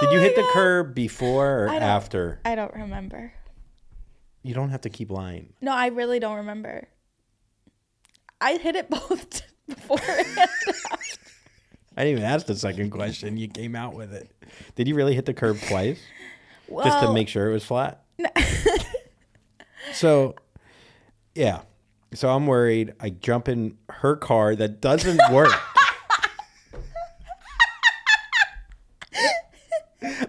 Did 0.00 0.10
you 0.12 0.18
oh 0.18 0.20
my 0.20 0.22
hit 0.22 0.36
the 0.36 0.46
curb 0.52 0.94
before 0.94 1.64
or 1.64 1.68
I 1.70 1.76
after? 1.76 2.40
I 2.44 2.54
don't 2.56 2.74
remember. 2.74 3.32
You 4.48 4.54
don't 4.54 4.70
have 4.70 4.80
to 4.80 4.88
keep 4.88 5.10
lying. 5.10 5.52
No, 5.60 5.72
I 5.72 5.88
really 5.88 6.18
don't 6.18 6.38
remember. 6.38 6.88
I 8.40 8.56
hit 8.56 8.76
it 8.76 8.88
both 8.90 9.42
before 9.68 10.00
and 10.00 10.38
after. 10.38 10.72
I 11.94 12.04
didn't 12.04 12.12
even 12.12 12.22
ask 12.22 12.46
the 12.46 12.56
second 12.56 12.88
question. 12.88 13.36
You 13.36 13.48
came 13.48 13.76
out 13.76 13.92
with 13.92 14.14
it. 14.14 14.30
Did 14.74 14.88
you 14.88 14.94
really 14.94 15.14
hit 15.14 15.26
the 15.26 15.34
curb 15.34 15.60
twice 15.68 16.00
Well, 16.66 16.82
just 16.82 16.98
to 17.00 17.12
make 17.12 17.28
sure 17.28 17.50
it 17.50 17.52
was 17.52 17.62
flat? 17.62 18.04
so, 19.92 20.34
yeah. 21.34 21.60
So 22.14 22.30
I'm 22.30 22.46
worried. 22.46 22.94
I 23.00 23.10
jump 23.10 23.50
in 23.50 23.76
her 23.90 24.16
car 24.16 24.56
that 24.56 24.80
doesn't 24.80 25.20
work. 25.30 25.52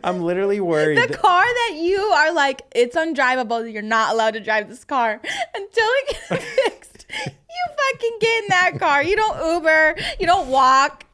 I'm 0.04 0.22
literally 0.22 0.60
worried. 0.60 0.98
the 0.98 1.16
car 1.16 1.44
that 1.44 1.74
you 1.78 2.00
are 2.00 2.34
like, 2.34 2.62
it's 2.76 2.96
undrivable. 2.96 3.72
You're 3.72 3.82
not 3.82 4.14
allowed 4.14 4.32
to 4.32 4.40
drive 4.40 4.70
this 4.70 4.84
car 4.84 5.14
until 5.56 5.88
it 5.88 6.08
gets 6.30 6.46
fixed. 6.64 7.06
You 7.26 7.76
fucking 7.92 8.18
get 8.20 8.44
in 8.44 8.48
that 8.50 8.72
car. 8.80 9.04
You 9.04 9.16
don't 9.16 9.56
Uber. 9.56 9.96
You 10.20 10.26
don't 10.28 10.50
walk. 10.50 11.06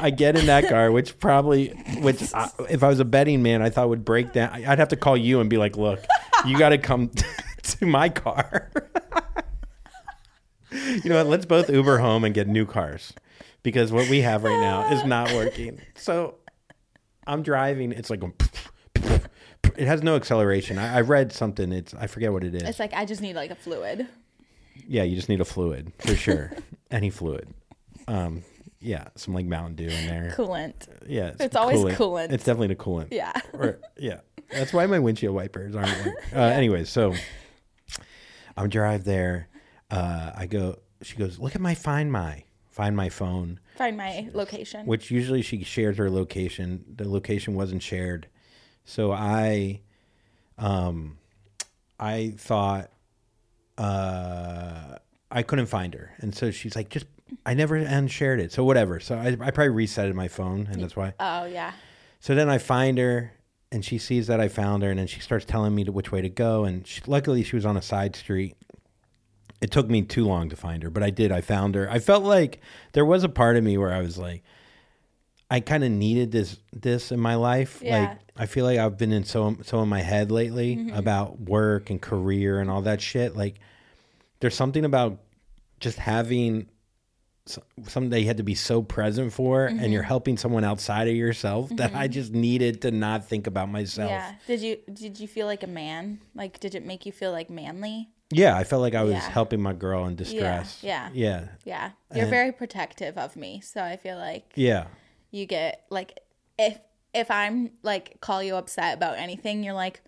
I 0.00 0.10
get 0.10 0.36
in 0.36 0.46
that 0.46 0.68
car, 0.68 0.90
which 0.90 1.18
probably, 1.18 1.68
which 2.00 2.34
I, 2.34 2.44
uh, 2.58 2.64
if 2.68 2.82
I 2.82 2.88
was 2.88 3.00
a 3.00 3.04
betting 3.04 3.42
man, 3.42 3.62
I 3.62 3.70
thought 3.70 3.88
would 3.88 4.04
break 4.04 4.32
down. 4.32 4.50
I'd 4.52 4.78
have 4.78 4.88
to 4.88 4.96
call 4.96 5.16
you 5.16 5.40
and 5.40 5.48
be 5.48 5.56
like, 5.56 5.76
"Look, 5.76 6.04
you 6.46 6.58
got 6.58 6.70
to 6.70 6.78
come 6.78 7.10
to 7.62 7.86
my 7.86 8.08
car." 8.08 8.70
you 10.72 11.08
know 11.10 11.16
what? 11.16 11.26
Let's 11.26 11.46
both 11.46 11.70
Uber 11.70 11.98
home 11.98 12.24
and 12.24 12.34
get 12.34 12.48
new 12.48 12.66
cars 12.66 13.12
because 13.62 13.92
what 13.92 14.08
we 14.08 14.20
have 14.22 14.42
right 14.42 14.60
now 14.60 14.92
is 14.92 15.04
not 15.04 15.32
working. 15.32 15.80
So 15.94 16.36
I'm 17.26 17.42
driving. 17.42 17.92
It's 17.92 18.10
like 18.10 18.20
going 18.20 18.34
it 19.76 19.86
has 19.86 20.02
no 20.02 20.16
acceleration. 20.16 20.78
I, 20.78 20.98
I 20.98 21.00
read 21.00 21.32
something. 21.32 21.72
It's 21.72 21.94
I 21.94 22.06
forget 22.06 22.32
what 22.32 22.44
it 22.44 22.54
is. 22.54 22.62
It's 22.62 22.78
like 22.78 22.92
I 22.94 23.04
just 23.04 23.20
need 23.22 23.36
like 23.36 23.50
a 23.50 23.54
fluid. 23.54 24.06
Yeah, 24.86 25.02
you 25.02 25.16
just 25.16 25.28
need 25.28 25.40
a 25.40 25.44
fluid 25.44 25.92
for 25.98 26.14
sure. 26.14 26.52
Any 26.90 27.10
fluid. 27.10 27.52
Um, 28.08 28.42
yeah, 28.80 29.08
some 29.14 29.34
like 29.34 29.46
Mountain 29.46 29.76
Dew 29.76 29.88
in 29.88 30.06
there. 30.06 30.34
Coolant. 30.36 30.88
Yeah, 31.06 31.32
It's 31.38 31.56
always 31.56 31.78
coolant. 31.96 32.32
It's 32.32 32.44
definitely 32.44 32.68
the 32.68 32.76
coolant. 32.76 33.08
Yeah. 33.10 33.32
Or 33.54 33.78
yeah, 33.96 34.20
that's 34.50 34.72
why 34.72 34.86
my 34.86 34.98
windshield 34.98 35.34
wipers 35.34 35.76
aren't. 35.76 36.06
Like, 36.06 36.14
uh, 36.34 36.38
anyways, 36.38 36.88
so 36.88 37.14
I'm 38.56 38.68
drive 38.68 39.04
there. 39.04 39.48
Uh, 39.90 40.32
I 40.34 40.46
go. 40.46 40.78
She 41.02 41.16
goes, 41.16 41.38
look 41.38 41.54
at 41.54 41.60
my 41.60 41.74
Find 41.74 42.10
My, 42.10 42.44
Find 42.72 42.96
My 42.96 43.10
phone, 43.10 43.60
Find 43.76 43.96
my 43.98 44.30
location. 44.32 44.86
which 44.86 45.10
usually 45.10 45.42
she 45.42 45.62
shares 45.62 45.98
her 45.98 46.10
location. 46.10 46.84
The 46.96 47.06
location 47.08 47.54
wasn't 47.54 47.82
shared, 47.82 48.28
so 48.86 49.12
I, 49.12 49.82
um, 50.56 51.18
I 52.00 52.32
thought, 52.38 52.90
uh, 53.78 54.96
I 55.30 55.42
couldn't 55.42 55.66
find 55.66 55.92
her, 55.94 56.14
and 56.18 56.34
so 56.34 56.50
she's 56.50 56.74
like, 56.74 56.88
just. 56.88 57.06
I 57.46 57.54
never 57.54 57.76
unshared 57.76 58.40
it, 58.40 58.52
so 58.52 58.62
whatever. 58.62 59.00
So 59.00 59.16
I, 59.16 59.28
I 59.40 59.50
probably 59.52 59.86
resetted 59.86 60.12
my 60.14 60.28
phone, 60.28 60.68
and 60.70 60.82
that's 60.82 60.94
why. 60.94 61.14
Oh 61.18 61.46
yeah. 61.46 61.72
So 62.20 62.34
then 62.34 62.50
I 62.50 62.58
find 62.58 62.98
her, 62.98 63.32
and 63.70 63.82
she 63.82 63.96
sees 63.96 64.26
that 64.26 64.38
I 64.38 64.48
found 64.48 64.82
her, 64.82 64.90
and 64.90 64.98
then 64.98 65.06
she 65.06 65.20
starts 65.20 65.46
telling 65.46 65.74
me 65.74 65.84
to, 65.84 65.92
which 65.92 66.12
way 66.12 66.20
to 66.20 66.28
go. 66.28 66.64
And 66.64 66.86
she, 66.86 67.00
luckily, 67.06 67.42
she 67.42 67.56
was 67.56 67.64
on 67.64 67.76
a 67.78 67.80
side 67.82 68.16
street. 68.16 68.54
It 69.62 69.70
took 69.70 69.88
me 69.88 70.02
too 70.02 70.26
long 70.26 70.50
to 70.50 70.56
find 70.56 70.82
her, 70.82 70.90
but 70.90 71.02
I 71.02 71.10
did. 71.10 71.32
I 71.32 71.40
found 71.40 71.76
her. 71.76 71.88
I 71.88 72.00
felt 72.00 72.24
like 72.24 72.60
there 72.92 73.04
was 73.04 73.24
a 73.24 73.28
part 73.28 73.56
of 73.56 73.64
me 73.64 73.78
where 73.78 73.92
I 73.92 74.02
was 74.02 74.18
like, 74.18 74.42
I 75.52 75.60
kind 75.60 75.84
of 75.84 75.90
needed 75.90 76.32
this 76.32 76.56
this 76.72 77.12
in 77.12 77.20
my 77.20 77.34
life. 77.34 77.80
Yeah. 77.84 78.00
Like 78.00 78.18
I 78.38 78.46
feel 78.46 78.64
like 78.64 78.78
I've 78.78 78.96
been 78.96 79.12
in 79.12 79.22
so 79.24 79.56
so 79.62 79.82
in 79.82 79.88
my 79.88 80.00
head 80.00 80.30
lately 80.30 80.76
mm-hmm. 80.76 80.96
about 80.96 81.40
work 81.40 81.90
and 81.90 82.00
career 82.00 82.58
and 82.58 82.70
all 82.70 82.82
that 82.82 83.02
shit. 83.02 83.36
Like 83.36 83.60
there's 84.40 84.54
something 84.54 84.84
about 84.84 85.18
just 85.78 85.98
having 85.98 86.68
something 87.46 88.08
that 88.10 88.20
you 88.20 88.26
had 88.26 88.38
to 88.38 88.42
be 88.42 88.54
so 88.54 88.82
present 88.82 89.32
for 89.32 89.66
and 89.66 89.92
you're 89.92 90.02
mm-hmm. 90.02 90.08
helping 90.08 90.36
someone 90.38 90.64
outside 90.64 91.08
of 91.08 91.14
yourself 91.14 91.68
that 91.76 91.94
I 91.94 92.04
mm-hmm. 92.04 92.12
just 92.12 92.32
needed 92.32 92.82
to 92.82 92.90
not 92.90 93.28
think 93.28 93.46
about 93.46 93.68
myself. 93.68 94.10
Yeah. 94.10 94.32
Did 94.46 94.60
you 94.60 94.78
did 94.90 95.20
you 95.20 95.28
feel 95.28 95.46
like 95.46 95.62
a 95.62 95.68
man? 95.68 96.20
Like 96.34 96.60
did 96.60 96.74
it 96.74 96.86
make 96.86 97.04
you 97.04 97.12
feel 97.12 97.30
like 97.30 97.50
manly? 97.50 98.08
Yeah, 98.34 98.56
I 98.56 98.64
felt 98.64 98.82
like 98.82 98.94
I 98.94 99.02
was 99.02 99.12
Yeah. 99.14 99.30
helping 99.30 99.60
my 99.60 99.72
girl 99.72 100.06
in 100.06 100.16
distress. 100.16 100.78
yeah. 100.82 101.10
Yeah. 101.12 101.48
Yeah. 101.64 101.90
You're 102.14 102.22
And- 102.24 102.30
very 102.30 102.52
protective 102.52 103.16
of 103.18 103.36
me. 103.36 103.60
So 103.60 103.82
I 103.82 103.96
feel 103.96 104.16
like 104.18 104.52
Yeah. 104.54 104.86
you 105.30 105.46
get 105.46 105.84
like 105.90 106.18
if 106.58 106.78
if 107.14 107.30
I'm 107.30 107.70
like 107.82 108.20
call 108.20 108.42
you 108.42 108.56
upset 108.56 108.96
about 108.96 109.18
anything, 109.18 109.62
you're 109.62 109.74
like, 109.74 110.00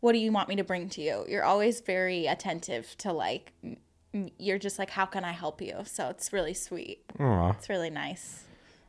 what 0.00 0.12
do 0.12 0.18
you 0.18 0.32
want 0.32 0.48
me 0.48 0.56
to 0.56 0.64
bring 0.64 0.88
to 0.90 1.00
you? 1.00 1.24
You're 1.28 1.44
always 1.44 1.80
very 1.80 2.26
attentive 2.26 2.96
to 2.98 3.12
like 3.12 3.52
m- 3.62 3.76
m- 4.12 4.30
you're 4.38 4.58
just 4.58 4.78
like 4.78 4.90
how 4.90 5.06
can 5.06 5.24
I 5.24 5.32
help 5.32 5.60
you? 5.62 5.82
So 5.84 6.08
it's 6.08 6.32
really 6.32 6.54
sweet. 6.54 7.04
Aw. 7.20 7.50
It's 7.50 7.68
really 7.68 7.90
nice. 7.90 8.40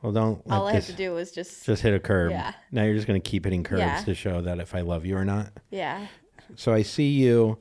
Well, 0.01 0.11
don't 0.11 0.45
let 0.47 0.55
All 0.59 0.67
I 0.67 0.73
have 0.73 0.85
this 0.87 0.95
to 0.95 1.03
do 1.03 1.17
is 1.17 1.31
just 1.31 1.65
just 1.65 1.81
hit 1.81 1.93
a 1.93 1.99
curb. 1.99 2.31
Yeah. 2.31 2.53
Now 2.71 2.83
you're 2.83 2.95
just 2.95 3.07
gonna 3.07 3.19
keep 3.19 3.45
hitting 3.45 3.63
curbs 3.63 3.79
Yeah. 3.81 4.01
to 4.03 4.13
show 4.15 4.41
that 4.41 4.59
if 4.59 4.73
I 4.75 4.81
love 4.81 5.05
you 5.05 5.15
or 5.17 5.25
not. 5.25 5.51
yeah. 5.69 6.07
So 6.55 6.73
I 6.73 6.83
see 6.83 7.09
you. 7.09 7.57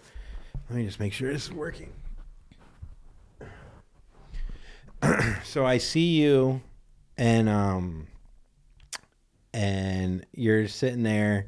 Let 0.75 0.81
me 0.81 0.87
just 0.87 0.99
make 0.99 1.13
sure 1.13 1.33
this 1.33 1.45
is 1.45 1.53
working. 1.53 1.93
so 5.45 5.65
I 5.65 5.79
see 5.79 6.21
you, 6.21 6.63
and 7.17 7.49
um, 7.49 8.09
and 9.53 10.27
you're 10.33 10.67
sitting 10.67 11.05
there, 11.05 11.47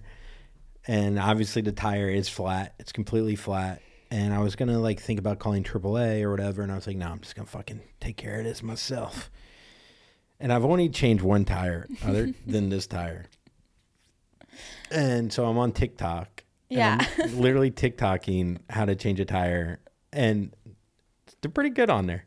and 0.87 1.19
obviously 1.19 1.61
the 1.61 1.73
tire 1.73 2.09
is 2.09 2.29
flat. 2.29 2.75
It's 2.79 2.93
completely 2.93 3.35
flat. 3.35 3.83
And 4.13 4.33
I 4.33 4.39
was 4.39 4.55
gonna 4.55 4.79
like 4.79 5.01
think 5.01 5.19
about 5.19 5.41
calling 5.41 5.65
AAA 5.65 6.23
or 6.23 6.31
whatever, 6.31 6.63
and 6.63 6.71
I 6.71 6.77
was 6.77 6.87
like, 6.87 6.97
no, 6.97 7.09
I'm 7.09 7.19
just 7.19 7.35
gonna 7.35 7.49
fucking 7.49 7.81
take 7.99 8.17
care 8.17 8.39
of 8.39 8.45
this 8.45 8.63
myself. 8.63 9.29
And 10.39 10.53
I've 10.53 10.65
only 10.65 10.89
changed 10.89 11.25
one 11.25 11.45
tire 11.45 11.89
other 12.05 12.33
than 12.47 12.69
this 12.69 12.87
tire. 12.87 13.27
And 14.89 15.33
so 15.33 15.47
I'm 15.47 15.59
on 15.59 15.73
TikTok. 15.73 16.45
Yeah. 16.69 17.05
Literally 17.31 17.71
TikToking 17.71 18.59
how 18.71 18.85
to 18.85 18.95
change 18.95 19.21
a 19.21 19.25
tire. 19.25 19.81
And 20.13 20.55
they're 21.41 21.51
pretty 21.51 21.71
good 21.71 21.91
on 21.91 22.07
there. 22.07 22.25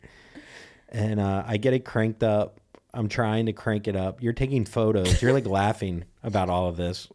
And 0.89 1.19
uh, 1.19 1.43
I 1.45 1.57
get 1.57 1.73
it 1.73 1.85
cranked 1.85 2.23
up. 2.23 2.59
I'm 2.93 3.07
trying 3.07 3.45
to 3.45 3.53
crank 3.53 3.87
it 3.87 3.95
up. 3.95 4.23
You're 4.23 4.33
taking 4.33 4.65
photos. 4.65 5.21
You're 5.21 5.33
like 5.33 5.45
laughing 5.47 6.05
about 6.23 6.49
all 6.49 6.67
of 6.67 6.77
this. 6.77 7.07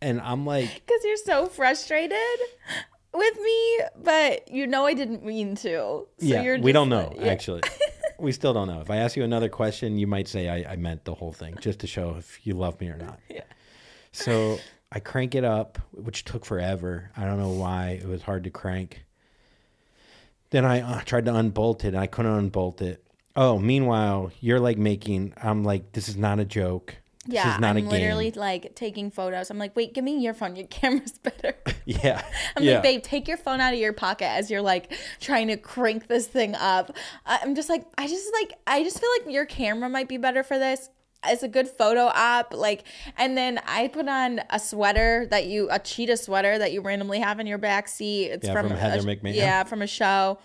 And 0.00 0.20
I'm 0.20 0.46
like, 0.46 0.86
Cuz 0.86 1.04
you're 1.04 1.16
so 1.16 1.46
frustrated 1.46 2.38
with 3.12 3.36
me, 3.40 3.80
but 3.96 4.50
you 4.50 4.66
know 4.66 4.86
I 4.86 4.94
didn't 4.94 5.24
mean 5.24 5.54
to. 5.56 5.68
So 5.68 6.08
yeah, 6.18 6.42
you're 6.42 6.58
we 6.58 6.72
don't 6.72 6.88
know, 6.88 7.12
yeah. 7.16 7.26
actually. 7.26 7.62
we 8.18 8.32
still 8.32 8.52
don't 8.52 8.68
know. 8.68 8.80
If 8.80 8.90
I 8.90 8.96
ask 8.96 9.16
you 9.16 9.24
another 9.24 9.48
question, 9.48 9.98
you 9.98 10.06
might 10.06 10.28
say 10.28 10.48
I, 10.48 10.72
I 10.72 10.76
meant 10.76 11.04
the 11.04 11.14
whole 11.14 11.32
thing 11.32 11.56
just 11.60 11.80
to 11.80 11.86
show 11.86 12.14
if 12.18 12.46
you 12.46 12.54
love 12.54 12.80
me 12.80 12.88
or 12.88 12.96
not. 12.96 13.18
Yeah. 13.28 13.42
So 14.12 14.58
I 14.90 15.00
crank 15.00 15.34
it 15.34 15.44
up, 15.44 15.78
which 15.92 16.24
took 16.24 16.44
forever. 16.44 17.10
I 17.16 17.24
don't 17.24 17.38
know 17.38 17.50
why. 17.50 17.98
It 18.02 18.08
was 18.08 18.22
hard 18.22 18.44
to 18.44 18.50
crank. 18.50 19.04
Then 20.50 20.64
I 20.64 20.80
uh, 20.80 21.00
tried 21.02 21.26
to 21.26 21.34
unbolt 21.34 21.84
it 21.84 21.88
and 21.88 21.98
I 21.98 22.06
couldn't 22.06 22.32
unbolt 22.32 22.80
it. 22.80 23.04
Oh, 23.36 23.58
meanwhile, 23.58 24.32
you're 24.40 24.60
like 24.60 24.78
making, 24.78 25.34
I'm 25.42 25.62
like, 25.62 25.92
this 25.92 26.08
is 26.08 26.16
not 26.16 26.38
a 26.40 26.44
joke. 26.44 26.96
This 27.26 27.34
Yeah, 27.34 27.54
is 27.54 27.60
not 27.60 27.76
I'm 27.76 27.86
a 27.86 27.88
literally 27.90 28.30
game. 28.30 28.40
like 28.40 28.74
taking 28.74 29.10
photos. 29.10 29.50
I'm 29.50 29.58
like, 29.58 29.76
wait, 29.76 29.92
give 29.92 30.02
me 30.04 30.18
your 30.18 30.32
phone. 30.32 30.56
Your 30.56 30.66
camera's 30.70 31.18
better. 31.18 31.54
Yeah. 31.84 32.22
I'm 32.56 32.62
yeah. 32.64 32.74
like, 32.74 32.82
babe, 32.82 33.02
take 33.02 33.28
your 33.28 33.38
phone 33.38 33.60
out 33.60 33.72
of 33.72 33.78
your 33.78 33.94
pocket 33.94 34.26
as 34.26 34.50
you're 34.50 34.60
like 34.60 34.92
trying 35.20 35.48
to 35.48 35.56
crank 35.56 36.06
this 36.06 36.26
thing 36.26 36.54
up. 36.54 36.94
I'm 37.24 37.54
just 37.54 37.70
like, 37.70 37.86
I 37.96 38.06
just 38.06 38.30
like, 38.34 38.52
I 38.66 38.82
just 38.84 39.00
feel 39.00 39.08
like 39.18 39.32
your 39.32 39.46
camera 39.46 39.88
might 39.88 40.06
be 40.08 40.18
better 40.18 40.42
for 40.42 40.58
this. 40.58 40.90
It's 41.26 41.42
a 41.42 41.48
good 41.48 41.66
photo 41.68 42.02
op, 42.14 42.54
like, 42.54 42.84
and 43.16 43.36
then 43.36 43.60
I 43.66 43.88
put 43.88 44.06
on 44.08 44.40
a 44.50 44.60
sweater 44.60 45.26
that 45.30 45.46
you, 45.46 45.68
a 45.70 45.78
cheetah 45.80 46.16
sweater 46.16 46.58
that 46.58 46.72
you 46.72 46.80
randomly 46.80 47.18
have 47.18 47.40
in 47.40 47.46
your 47.46 47.58
back 47.58 47.88
seat. 47.88 48.26
It's 48.26 48.46
Yeah, 48.46 48.52
from, 48.52 48.68
from 48.68 48.76
Heather 48.76 49.02
McMahon. 49.02 49.34
Yeah, 49.34 49.64
from 49.64 49.82
a 49.82 49.86
show. 49.88 50.38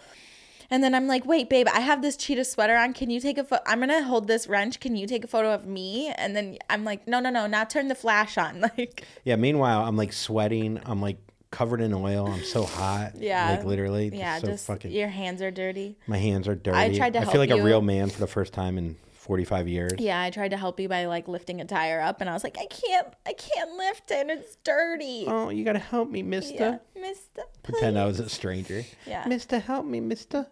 And 0.71 0.83
then 0.83 0.95
I'm 0.95 1.07
like, 1.07 1.25
wait, 1.27 1.47
babe, 1.49 1.67
I 1.71 1.81
have 1.81 2.01
this 2.01 2.17
cheetah 2.17 2.45
sweater 2.45 2.75
on. 2.75 2.93
Can 2.93 3.11
you 3.11 3.19
take 3.19 3.37
a 3.37 3.43
photo? 3.43 3.61
I'm 3.67 3.79
gonna 3.81 4.01
hold 4.01 4.27
this 4.27 4.47
wrench. 4.47 4.79
Can 4.79 4.95
you 4.95 5.05
take 5.05 5.23
a 5.23 5.27
photo 5.27 5.53
of 5.53 5.67
me? 5.67 6.11
And 6.17 6.35
then 6.35 6.57
I'm 6.71 6.83
like, 6.83 7.07
no, 7.07 7.19
no, 7.19 7.29
no, 7.29 7.45
now 7.45 7.63
turn 7.65 7.87
the 7.89 7.95
flash 7.95 8.37
on. 8.39 8.61
Like, 8.77 9.03
Yeah. 9.23 9.35
Meanwhile, 9.35 9.83
I'm 9.83 9.95
like 9.97 10.11
sweating. 10.13 10.81
I'm 10.85 10.99
like 11.01 11.17
covered 11.51 11.81
in 11.81 11.93
oil. 11.93 12.27
I'm 12.27 12.43
so 12.43 12.63
hot. 12.63 13.11
Yeah. 13.19 13.51
Like 13.51 13.65
literally. 13.65 14.09
yeah, 14.11 14.39
so 14.39 14.47
just 14.47 14.65
fucking. 14.65 14.89
your 14.91 15.09
hands 15.09 15.43
are 15.43 15.51
dirty. 15.51 15.97
My 16.07 16.17
hands 16.17 16.47
are 16.47 16.55
dirty. 16.55 16.77
I 16.77 16.97
tried 16.97 17.13
to 17.13 17.19
I 17.19 17.25
feel 17.25 17.39
like 17.39 17.51
a 17.51 17.61
real 17.61 17.81
man 17.83 18.09
for 18.09 18.19
the 18.19 18.25
first 18.27 18.53
time 18.53 18.79
in 18.79 18.95
45 19.23 19.67
years. 19.69 19.93
Yeah, 19.99 20.21
I 20.21 20.29
tried 20.29 20.49
to 20.49 20.57
help 20.57 20.79
you 20.81 20.89
by 20.89 21.05
like 21.05 21.27
lifting 21.29 21.61
a 21.61 21.65
tire 21.65 22.01
up, 22.01 22.19
and 22.19 22.29
I 22.29 22.33
was 22.33 22.43
like, 22.43 22.57
I 22.59 22.65
can't, 22.65 23.07
I 23.25 23.33
can't 23.33 23.71
lift 23.77 24.11
it. 24.11 24.27
It's 24.29 24.57
dirty. 24.63 25.23
Oh, 25.27 25.49
you 25.49 25.63
gotta 25.63 25.79
help 25.79 26.09
me, 26.09 26.19
yeah, 26.19 26.25
mister. 26.25 26.79
Mister. 26.99 27.41
Pretend 27.63 27.97
I 27.97 28.05
was 28.05 28.19
a 28.19 28.27
stranger. 28.27 28.83
Yeah. 29.07 29.25
Mister, 29.27 29.59
help 29.59 29.85
me, 29.85 30.01
mister. 30.01 30.47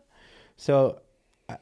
So, 0.55 1.01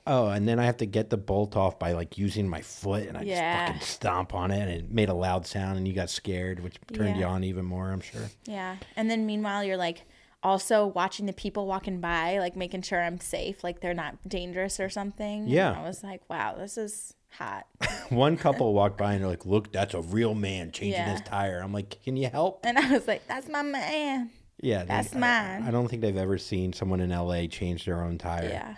oh, 0.06 0.28
and 0.28 0.48
then 0.48 0.60
I 0.60 0.66
have 0.66 0.78
to 0.78 0.86
get 0.86 1.10
the 1.10 1.18
bolt 1.18 1.56
off 1.58 1.80
by 1.80 1.94
like 1.94 2.20
using 2.20 2.48
my 2.48 2.62
foot, 2.62 3.08
and 3.08 3.18
I 3.18 3.24
Yeah. 3.24 3.66
just 3.66 3.74
fucking 3.74 3.88
stomp 3.88 4.36
on 4.36 4.52
it, 4.52 4.60
and 4.62 4.70
it 4.70 4.92
made 4.92 5.10
a 5.10 5.14
loud 5.16 5.48
sound, 5.48 5.78
and 5.80 5.88
you 5.88 5.96
got 5.96 6.12
scared, 6.12 6.60
which 6.60 6.78
turned 6.94 7.18
you 7.18 7.26
on 7.26 7.44
even 7.44 7.66
more, 7.66 7.90
I'm 7.90 8.02
sure. 8.02 8.30
Yeah, 8.46 8.76
and 8.96 9.10
then 9.10 9.26
meanwhile, 9.26 9.64
you're 9.64 9.78
like 9.78 10.04
also 10.44 10.86
watching 10.88 11.26
the 11.26 11.34
people 11.34 11.66
walking 11.68 12.00
by, 12.00 12.40
like 12.40 12.56
making 12.56 12.82
sure 12.84 13.02
I'm 13.02 13.20
safe, 13.20 13.64
like 13.64 13.82
they're 13.82 13.94
not 13.94 14.16
dangerous 14.28 14.80
or 14.80 14.90
something. 14.90 15.42
And 15.44 15.50
Yeah. 15.50 15.78
I 15.78 15.84
was 15.84 16.04
like, 16.04 16.22
wow, 16.30 16.56
this 16.58 16.78
is 16.78 17.14
hot. 17.32 17.66
One 18.10 18.38
couple 18.38 18.74
walked 18.74 18.98
by 18.98 19.14
and 19.14 19.22
they're 19.22 19.30
like, 19.30 19.46
"Look, 19.46 19.72
that's 19.72 19.94
a 19.94 20.02
real 20.02 20.34
man 20.34 20.72
changing 20.72 20.94
Yeah. 21.02 21.12
his 21.12 21.22
tire." 21.22 21.60
I'm 21.62 21.72
like, 21.74 22.02
"Can 22.04 22.18
you 22.18 22.28
help?" 22.30 22.66
and 22.66 22.78
I 22.78 22.92
was 22.92 23.08
like, 23.08 23.28
that's 23.28 23.48
my 23.48 23.62
man. 23.62 24.32
Yeah, 24.62 24.80
they- 24.80 24.88
That's 24.88 25.16
I- 25.16 25.20
mine. 25.20 25.64
I, 25.64 25.72
don't 25.72 25.88
think 25.88 26.02
they've 26.02 26.18
ever 26.18 26.38
seen 26.38 26.74
someone 26.74 27.00
in 27.02 27.12
LA 27.12 27.48
change 27.48 27.86
their 27.86 28.04
own 28.04 28.18
tire. 28.18 28.50
Yeah, 28.50 28.76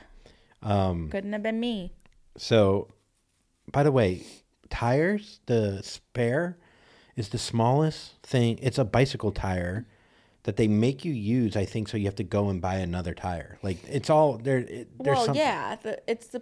Um, 0.61 1.09
couldn't 1.09 1.33
have 1.33 1.41
been 1.43 1.59
me. 1.59 1.93
So, 2.37 2.87
by 3.71 3.83
the 3.83 3.91
way, 3.91 4.23
tires, 4.69 5.39
the 5.47 5.81
spare 5.83 6.57
is 7.15 7.29
the 7.29 7.37
smallest 7.39 8.21
thing. 8.23 8.59
It's 8.61 8.77
a 8.77 8.85
bicycle 8.85 9.31
tire 9.31 9.87
that 10.43 10.57
they 10.57 10.67
make 10.67 11.05
you 11.05 11.13
use, 11.13 11.55
I 11.55 11.65
think, 11.65 11.87
so 11.87 11.97
you 11.97 12.05
have 12.05 12.15
to 12.15 12.23
go 12.23 12.49
and 12.49 12.61
buy 12.61 12.75
another 12.75 13.13
tire. 13.13 13.57
Like, 13.61 13.77
it's 13.87 14.09
all 14.09 14.37
there. 14.37 14.59
It, 14.59 14.89
there's 14.99 15.15
well, 15.15 15.25
something. 15.25 15.41
yeah, 15.41 15.75
the, 15.81 16.01
it's 16.07 16.27
the. 16.27 16.41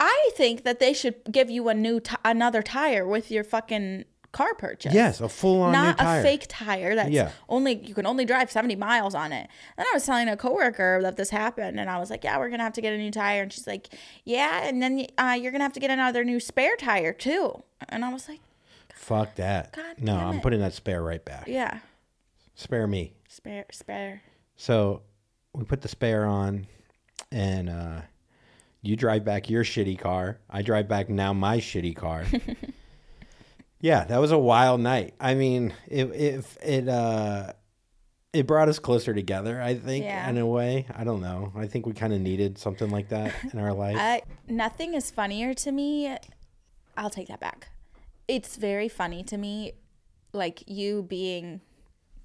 I 0.00 0.30
think 0.36 0.64
that 0.64 0.80
they 0.80 0.92
should 0.92 1.16
give 1.30 1.50
you 1.50 1.68
a 1.68 1.74
new, 1.74 2.00
ti 2.00 2.16
another 2.24 2.62
tire 2.62 3.06
with 3.06 3.30
your 3.30 3.44
fucking 3.44 4.04
car 4.34 4.54
purchase. 4.54 4.92
Yes, 4.92 5.20
a 5.20 5.28
full 5.28 5.62
on 5.62 5.72
new 5.72 5.78
not 5.78 5.96
a 6.00 6.20
fake 6.22 6.46
tire 6.48 6.94
that's 6.96 7.10
Yeah. 7.10 7.30
only 7.48 7.74
you 7.76 7.94
can 7.94 8.04
only 8.04 8.24
drive 8.24 8.50
70 8.50 8.74
miles 8.76 9.14
on 9.14 9.32
it. 9.32 9.48
Then 9.76 9.86
I 9.86 9.94
was 9.94 10.04
telling 10.04 10.28
a 10.28 10.36
coworker 10.36 11.00
that 11.02 11.16
this 11.16 11.30
happened 11.30 11.78
and 11.80 11.88
I 11.88 11.98
was 11.98 12.10
like, 12.10 12.24
"Yeah, 12.24 12.36
we're 12.38 12.48
going 12.48 12.58
to 12.58 12.64
have 12.64 12.72
to 12.74 12.80
get 12.82 12.92
a 12.92 12.98
new 12.98 13.12
tire." 13.12 13.42
And 13.42 13.52
she's 13.52 13.66
like, 13.66 13.88
"Yeah, 14.24 14.66
and 14.66 14.82
then 14.82 15.06
uh, 15.16 15.38
you're 15.40 15.52
going 15.52 15.60
to 15.60 15.64
have 15.64 15.72
to 15.74 15.80
get 15.80 15.90
another 15.90 16.24
new 16.24 16.40
spare 16.40 16.76
tire 16.76 17.12
too." 17.12 17.62
And 17.88 18.04
I 18.04 18.12
was 18.12 18.28
like, 18.28 18.40
Fuck 18.94 19.36
that. 19.36 19.72
God 19.72 19.96
no, 20.00 20.16
I'm 20.16 20.40
putting 20.40 20.60
that 20.60 20.74
spare 20.74 21.02
right 21.02 21.24
back. 21.24 21.44
"Yeah, 21.46 21.78
Spare 22.54 22.86
me. 22.86 23.14
spare 23.28 23.64
spare." 23.72 24.22
So 24.56 25.02
we 25.52 25.64
put 25.64 25.80
the 25.80 25.88
spare 25.88 26.24
on, 26.26 26.66
and 27.32 27.68
uh, 27.68 28.00
you 28.82 28.96
drive 28.96 29.24
back 29.24 29.50
your 29.50 29.64
shitty 29.64 29.98
car. 29.98 30.38
I 30.48 30.62
drive 30.62 30.88
back 30.88 31.08
now 31.08 31.32
my 31.32 31.58
shitty 31.58 31.96
car. 31.96 32.24
yeah, 33.80 34.04
that 34.04 34.18
was 34.18 34.32
a 34.32 34.38
wild 34.38 34.80
night. 34.80 35.14
I 35.20 35.34
mean, 35.34 35.72
it 35.88 36.04
it 36.12 36.44
it 36.62 36.88
uh, 36.88 37.52
it 38.32 38.46
brought 38.46 38.68
us 38.68 38.78
closer 38.78 39.12
together. 39.14 39.60
I 39.60 39.74
think 39.74 40.04
Yeah. 40.04 40.28
in 40.28 40.38
a 40.38 40.46
way. 40.46 40.86
I 40.94 41.04
don't 41.04 41.20
know. 41.20 41.52
I 41.56 41.66
think 41.66 41.86
we 41.86 41.92
kind 41.92 42.12
of 42.12 42.20
needed 42.20 42.58
something 42.58 42.90
like 42.90 43.08
that 43.10 43.32
in 43.52 43.58
our 43.58 43.72
life. 43.72 43.96
I 43.98 44.22
nothing 44.48 44.94
is 44.94 45.10
funnier 45.10 45.54
to 45.54 45.72
me. 45.72 46.16
I'll 46.96 47.10
take 47.10 47.28
that 47.28 47.40
back. 47.40 47.68
It's 48.28 48.56
very 48.56 48.88
funny 48.88 49.22
to 49.24 49.36
me 49.36 49.72
like 50.32 50.62
you 50.66 51.02
being 51.02 51.60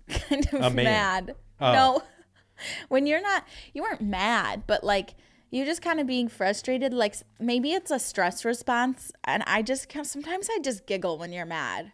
kind 0.29 0.47
of 0.53 0.61
A 0.61 0.69
man. 0.69 0.85
mad. 0.85 1.35
Oh. 1.61 1.73
No. 1.73 2.03
when 2.89 3.05
you're 3.07 3.21
not 3.21 3.45
you 3.73 3.81
weren't 3.83 4.01
mad, 4.01 4.63
but 4.67 4.83
like 4.83 5.15
you're 5.51 5.65
just 5.65 5.81
kind 5.81 5.99
of 5.99 6.05
being 6.07 6.27
frustrated 6.27 6.93
like 6.93 7.15
maybe 7.39 7.71
it's 7.71 7.89
a 7.91 7.97
stress 7.99 8.45
response 8.45 9.11
and 9.23 9.43
I 9.47 9.61
just 9.61 9.91
sometimes 10.03 10.47
I 10.53 10.59
just 10.61 10.85
giggle 10.85 11.17
when 11.17 11.31
you're 11.33 11.45
mad. 11.45 11.91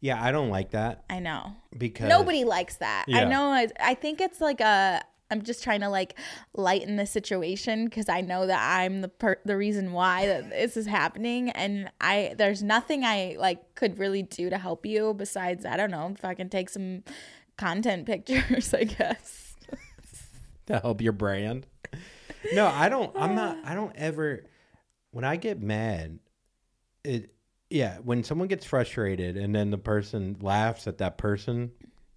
yeah, 0.00 0.22
I 0.22 0.32
don't 0.32 0.50
like 0.50 0.70
that 0.70 1.04
I 1.10 1.18
know. 1.20 1.52
because 1.76 2.08
Nobody 2.08 2.44
likes 2.44 2.76
that. 2.78 3.04
I 3.12 3.24
know. 3.24 3.50
I, 3.50 3.68
I 3.80 3.94
think 3.94 4.20
it's 4.20 4.40
like 4.40 4.60
a. 4.60 5.02
I'm 5.30 5.42
just 5.42 5.62
trying 5.62 5.80
to 5.80 5.88
like 5.88 6.18
lighten 6.54 6.96
the 6.96 7.06
situation 7.06 7.86
because 7.86 8.08
I 8.08 8.20
know 8.20 8.46
that 8.46 8.78
I'm 8.80 9.00
the 9.00 9.08
per- 9.08 9.40
the 9.44 9.56
reason 9.56 9.92
why 9.92 10.26
that 10.26 10.50
this 10.50 10.76
is 10.76 10.86
happening, 10.86 11.50
and 11.50 11.90
I 12.00 12.34
there's 12.38 12.62
nothing 12.62 13.04
I 13.04 13.36
like 13.38 13.74
could 13.74 13.98
really 13.98 14.22
do 14.22 14.50
to 14.50 14.58
help 14.58 14.86
you 14.86 15.14
besides 15.14 15.64
I 15.66 15.76
don't 15.76 15.90
know 15.90 16.12
if 16.14 16.24
I 16.24 16.34
can 16.34 16.48
take 16.48 16.68
some 16.68 17.02
content 17.56 18.06
pictures, 18.06 18.72
I 18.72 18.84
guess. 18.84 19.56
to 20.66 20.78
help 20.78 21.00
your 21.00 21.12
brand. 21.12 21.66
No, 22.52 22.66
I 22.66 22.88
don't. 22.88 23.12
I'm 23.16 23.34
not. 23.34 23.58
I 23.64 23.74
don't 23.74 23.94
ever. 23.96 24.44
When 25.10 25.24
I 25.24 25.36
get 25.36 25.60
mad, 25.60 26.18
it. 27.04 27.32
Yeah, 27.68 27.98
when 28.04 28.22
someone 28.22 28.46
gets 28.46 28.64
frustrated 28.64 29.36
and 29.36 29.52
then 29.52 29.70
the 29.72 29.78
person 29.78 30.36
laughs 30.40 30.86
at 30.86 30.98
that 30.98 31.18
person, 31.18 31.72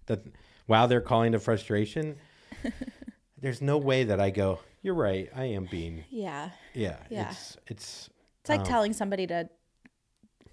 that 0.06 0.24
while 0.66 0.86
they're 0.86 1.00
calling 1.00 1.32
the 1.32 1.40
frustration, 1.40 2.14
there's 3.40 3.60
no 3.62 3.78
way 3.78 4.04
that 4.04 4.20
I 4.20 4.30
go. 4.30 4.60
You're 4.82 4.94
right. 4.94 5.28
I 5.34 5.44
am 5.46 5.66
being. 5.70 6.04
Yeah. 6.10 6.50
Yeah. 6.74 6.96
Yeah. 7.10 7.30
It's 7.30 7.56
it's. 7.66 8.10
It's 8.40 8.48
like 8.48 8.60
Um, 8.60 8.66
telling 8.66 8.92
somebody 8.94 9.26
to, 9.26 9.48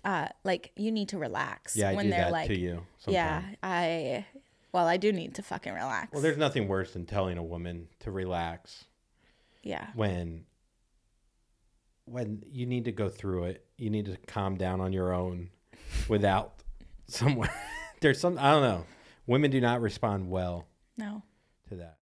uh, 0.03 0.27
like 0.43 0.71
you 0.75 0.91
need 0.91 1.09
to 1.09 1.17
relax. 1.17 1.75
Yeah, 1.75 1.89
I 1.89 1.95
when 1.95 2.05
do 2.05 2.11
they're 2.11 2.19
that 2.25 2.31
like, 2.33 2.47
to 2.47 2.57
you. 2.57 2.85
yeah, 3.07 3.41
I, 3.63 4.25
well, 4.73 4.87
I 4.87 4.97
do 4.97 5.13
need 5.13 5.35
to 5.35 5.41
fucking 5.41 5.73
relax. 5.73 6.11
Well, 6.11 6.21
there's 6.21 6.37
nothing 6.37 6.67
worse 6.67 6.91
than 6.91 7.05
telling 7.05 7.37
a 7.37 7.43
woman 7.43 7.87
to 7.99 8.11
relax 8.11 8.85
yeah, 9.63 9.87
when 9.95 10.43
when 12.05 12.43
you 12.51 12.65
need 12.65 12.85
to 12.85 12.91
go 12.91 13.07
through 13.09 13.45
it. 13.45 13.65
You 13.77 13.89
need 13.89 14.05
to 14.05 14.17
calm 14.27 14.55
down 14.57 14.81
on 14.81 14.91
your 14.91 15.13
own 15.13 15.49
without 16.09 16.55
someone. 17.07 17.49
there's 18.01 18.19
some 18.19 18.37
I 18.37 18.51
don't 18.51 18.63
know. 18.63 18.85
Women 19.27 19.49
do 19.51 19.61
not 19.61 19.81
respond 19.81 20.29
well 20.29 20.67
no, 20.97 21.23
to 21.69 21.75
that. 21.75 21.97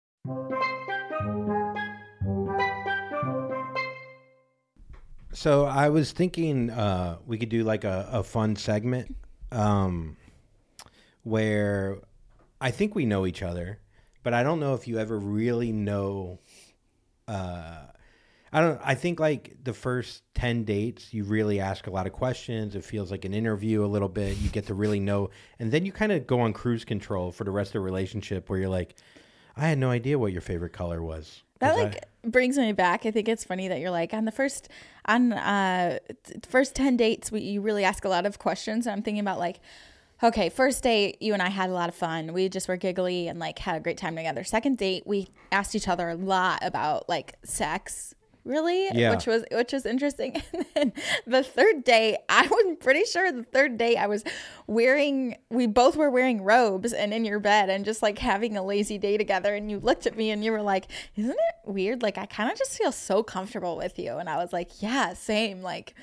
So 5.31 5.65
I 5.65 5.89
was 5.89 6.11
thinking 6.11 6.71
uh, 6.71 7.17
we 7.27 7.37
could 7.37 7.49
do 7.49 7.63
like 7.63 7.83
a, 7.83 8.09
a 8.11 8.23
fun 8.23 8.55
segment 8.55 9.15
um, 9.51 10.17
where 11.23 11.99
I 12.59 12.71
think 12.71 12.95
we 12.95 13.05
know 13.05 13.27
each 13.27 13.43
other, 13.43 13.79
but 14.23 14.33
I 14.33 14.41
don't 14.41 14.59
know 14.59 14.73
if 14.73 14.87
you 14.87 14.97
ever 14.97 15.19
really 15.19 15.71
know. 15.71 16.39
Uh, 17.27 17.81
I 18.51 18.61
don't. 18.61 18.81
I 18.83 18.95
think 18.95 19.19
like 19.19 19.57
the 19.63 19.73
first 19.73 20.23
ten 20.33 20.63
dates, 20.63 21.13
you 21.13 21.25
really 21.25 21.59
ask 21.59 21.85
a 21.85 21.91
lot 21.91 22.07
of 22.07 22.13
questions. 22.13 22.75
It 22.75 22.83
feels 22.83 23.11
like 23.11 23.25
an 23.25 23.33
interview 23.33 23.85
a 23.85 23.87
little 23.87 24.09
bit. 24.09 24.37
You 24.37 24.49
get 24.49 24.65
to 24.67 24.73
really 24.73 24.99
know, 24.99 25.29
and 25.59 25.71
then 25.71 25.85
you 25.85 25.91
kind 25.91 26.11
of 26.11 26.25
go 26.25 26.39
on 26.39 26.53
cruise 26.53 26.85
control 26.85 27.31
for 27.31 27.43
the 27.43 27.51
rest 27.51 27.69
of 27.69 27.73
the 27.73 27.79
relationship, 27.81 28.49
where 28.49 28.57
you're 28.57 28.69
like, 28.69 28.95
I 29.57 29.67
had 29.67 29.77
no 29.77 29.89
idea 29.89 30.19
what 30.19 30.31
your 30.31 30.41
favorite 30.41 30.73
color 30.73 31.01
was. 31.01 31.41
that 31.59 31.71
'Cause 31.71 31.79
I- 31.79 31.83
like 31.83 32.03
brings 32.23 32.57
me 32.57 32.73
back. 32.73 33.05
I 33.05 33.11
think 33.11 33.29
it's 33.29 33.43
funny 33.45 33.67
that 33.69 33.79
you're 33.79 33.91
like 33.91 34.13
on 34.13 34.25
the 34.25 34.31
first 34.31 34.67
on 35.05 35.31
uh 35.33 35.99
first 36.47 36.75
ten 36.75 36.97
dates, 36.97 37.31
we 37.31 37.39
you 37.41 37.61
really 37.61 37.83
ask 37.85 38.03
a 38.03 38.09
lot 38.09 38.25
of 38.25 38.39
questions. 38.39 38.85
And 38.85 38.93
I'm 38.93 39.01
thinking 39.01 39.21
about 39.21 39.39
like. 39.39 39.59
Okay, 40.23 40.47
first 40.47 40.81
date, 40.81 41.21
you 41.21 41.33
and 41.33 41.41
I 41.41 41.49
had 41.49 41.69
a 41.69 41.73
lot 41.73 41.89
of 41.89 41.93
fun. 41.95 42.31
We 42.31 42.47
just 42.47 42.69
were 42.69 42.77
giggly 42.77 43.27
and 43.27 43.37
like 43.37 43.59
had 43.59 43.75
a 43.75 43.79
great 43.81 43.97
time 43.97 44.15
together. 44.15 44.45
Second 44.45 44.77
date, 44.77 45.03
we 45.05 45.27
asked 45.51 45.75
each 45.75 45.89
other 45.89 46.07
a 46.07 46.15
lot 46.15 46.59
about 46.61 47.09
like 47.09 47.33
sex, 47.43 48.15
really, 48.45 48.87
Yeah. 48.93 49.09
which 49.11 49.25
was 49.27 49.43
which 49.51 49.73
was 49.73 49.85
interesting. 49.85 50.41
And 50.77 50.91
then 50.91 50.93
the 51.25 51.41
third 51.43 51.83
day, 51.83 52.17
I 52.29 52.45
was 52.47 52.75
pretty 52.81 53.05
sure 53.05 53.31
the 53.31 53.43
third 53.43 53.77
day 53.77 53.95
I 53.95 54.07
was 54.07 54.23
wearing 54.67 55.37
we 55.49 55.67
both 55.67 55.95
were 55.95 56.09
wearing 56.11 56.41
robes 56.43 56.91
and 56.93 57.13
in 57.13 57.23
your 57.25 57.39
bed 57.39 57.69
and 57.69 57.85
just 57.85 58.01
like 58.01 58.19
having 58.19 58.57
a 58.57 58.63
lazy 58.63 58.97
day 58.97 59.17
together 59.17 59.55
and 59.55 59.69
you 59.71 59.79
looked 59.79 60.05
at 60.05 60.17
me 60.17 60.31
and 60.31 60.43
you 60.43 60.51
were 60.51 60.61
like, 60.61 60.87
"Isn't 61.15 61.31
it 61.31 61.55
weird? 61.69 62.01
Like 62.03 62.17
I 62.17 62.25
kind 62.25 62.51
of 62.51 62.57
just 62.57 62.77
feel 62.77 62.91
so 62.91 63.23
comfortable 63.23 63.77
with 63.77 63.97
you." 63.99 64.17
And 64.17 64.29
I 64.29 64.37
was 64.37 64.51
like, 64.53 64.81
"Yeah, 64.81 65.13
same." 65.13 65.61
Like 65.61 65.95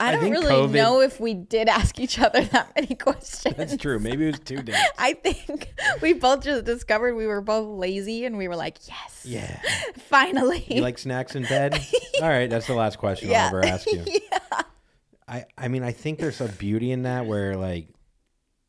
I 0.00 0.08
I 0.08 0.12
don't 0.12 0.30
really 0.30 0.46
COVID 0.52 0.72
know 0.72 1.00
if 1.00 1.20
we 1.20 1.34
did 1.34 1.68
ask 1.68 2.00
each 2.00 2.18
other 2.18 2.42
that 2.52 2.72
many 2.74 2.94
questions. 2.94 3.54
That's 3.56 3.76
true. 3.76 3.98
Maybe 3.98 4.24
it 4.28 4.30
was 4.32 4.40
two 4.40 4.62
dates. 4.62 4.78
I 4.98 5.12
think 5.12 5.72
we 6.02 6.14
both 6.14 6.42
just 6.42 6.64
discovered 6.64 7.14
we 7.14 7.26
were 7.26 7.40
both 7.42 7.68
lazy 7.68 8.24
and 8.24 8.38
we 8.38 8.48
were 8.48 8.56
like, 8.56 8.78
yes, 8.88 9.24
Yeah. 9.24 9.60
finally. 10.08 10.64
You 10.68 10.80
like 10.82 10.98
snacks 10.98 11.36
in 11.36 11.42
bed? 11.44 11.74
All 12.22 12.28
right, 12.28 12.48
that's 12.50 12.66
the 12.66 12.74
last 12.74 12.98
question 12.98 13.28
Yeah. 13.30 13.42
I'll 13.42 13.48
ever 13.48 13.64
ask 13.64 13.86
you. 13.90 14.04
yeah. 14.06 14.62
I 15.28 15.44
I 15.56 15.68
mean, 15.68 15.82
I 15.84 15.92
think 15.92 16.18
there's 16.18 16.40
a 16.40 16.48
beauty 16.48 16.90
in 16.92 17.02
that 17.02 17.26
where 17.26 17.56
like 17.56 17.88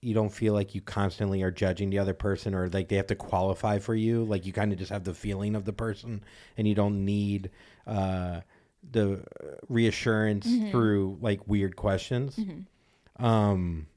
you 0.01 0.13
don't 0.15 0.29
feel 0.33 0.53
like 0.53 0.73
you 0.75 0.81
constantly 0.81 1.43
are 1.43 1.51
judging 1.51 1.91
the 1.91 1.99
other 1.99 2.13
person 2.15 2.55
or 2.55 2.67
like 2.69 2.87
they 2.89 2.95
have 2.95 3.07
to 3.07 3.15
qualify 3.15 3.79
for 3.79 3.95
you. 3.95 4.23
Like 4.23 4.45
you 4.45 4.51
kind 4.53 4.73
of 4.73 4.79
just 4.79 4.91
have 4.91 5.03
the 5.03 5.13
feeling 5.13 5.55
of 5.55 5.63
the 5.63 5.73
person 5.73 6.23
and 6.57 6.67
you 6.67 6.75
don't 6.75 7.05
need 7.05 7.51
uh 7.87 8.41
the 8.89 9.13
uh, 9.13 9.47
reassurance 9.69 10.47
mm-hmm. 10.47 10.71
through 10.71 11.17
like 11.21 11.47
weird 11.47 11.75
questions. 11.75 12.35
Mm-hmm. 12.35 13.25
Um 13.25 13.87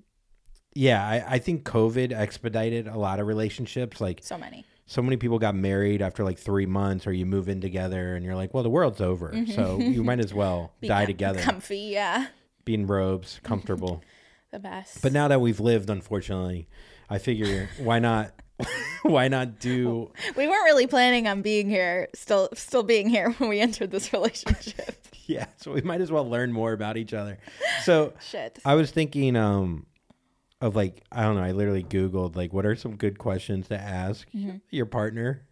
yeah, 0.77 1.07
I, 1.07 1.35
I 1.35 1.39
think 1.39 1.63
COVID 1.65 2.13
expedited 2.13 2.89
a 2.89 2.99
lot 2.99 3.21
of 3.21 3.29
relationships. 3.29 4.01
Like 4.01 4.21
so 4.23 4.37
many. 4.37 4.65
so 4.87 5.03
many 5.03 5.17
people 5.17 5.39
got 5.39 5.55
married 5.55 6.03
after 6.03 6.25
like 6.25 6.39
three 6.39 6.67
months 6.67 7.07
or 7.07 7.13
you 7.13 7.25
move 7.27 7.49
in 7.49 7.61
together 7.61 8.17
and 8.17 8.25
you're 8.25 8.35
like 8.35 8.53
well 8.53 8.63
the 8.63 8.71
world's 8.71 9.01
over 9.01 9.31
mm-hmm. 9.31 9.53
so 9.53 9.79
you 9.79 10.03
might 10.05 10.19
as 10.21 10.35
well 10.35 10.73
die 10.83 11.03
com- 11.03 11.07
together 11.07 11.41
Comfy, 11.41 11.79
yeah. 11.93 12.27
be 12.65 12.75
in 12.75 12.87
robes 12.87 13.41
comfortable 13.45 14.03
The 14.53 14.59
best. 14.59 15.01
but 15.01 15.13
now 15.13 15.29
that 15.29 15.41
we've 15.41 15.61
lived 15.61 15.89
unfortunately 15.91 16.69
i 17.09 17.19
figure 17.19 17.69
why 17.79 17.99
not 17.99 18.33
why 19.03 19.29
not 19.29 19.59
do 19.59 20.11
we 20.37 20.47
weren't 20.47 20.65
really 20.65 20.87
planning 20.87 21.27
on 21.27 21.43
being 21.43 21.69
here, 21.69 22.09
still 22.15 22.49
still 22.55 22.83
being 22.83 23.09
here 23.09 23.31
when 23.39 23.49
we 23.49 23.61
entered 23.61 23.91
this 23.91 24.13
relationship. 24.13 24.97
yeah 25.27 25.47
so 25.57 25.73
we 25.73 25.81
might 25.81 26.01
as 26.01 26.13
well 26.13 26.29
learn 26.29 26.53
more 26.53 26.73
about 26.73 26.97
each 26.97 27.13
other 27.15 27.39
so 27.83 28.13
Shit. 28.31 28.59
i 28.65 28.75
was 28.75 28.91
thinking 28.91 29.37
um 29.37 29.87
of 30.61 30.77
like 30.77 31.03
i 31.11 31.23
don't 31.23 31.37
know 31.37 31.43
i 31.43 31.53
literally 31.53 31.83
googled 31.85 32.37
like 32.37 32.53
what 32.53 32.65
are 32.67 32.77
some 32.77 32.97
good 32.97 33.19
questions 33.19 33.69
to 33.69 33.79
ask 33.79 34.29
your 34.71 34.87
partner 34.87 35.43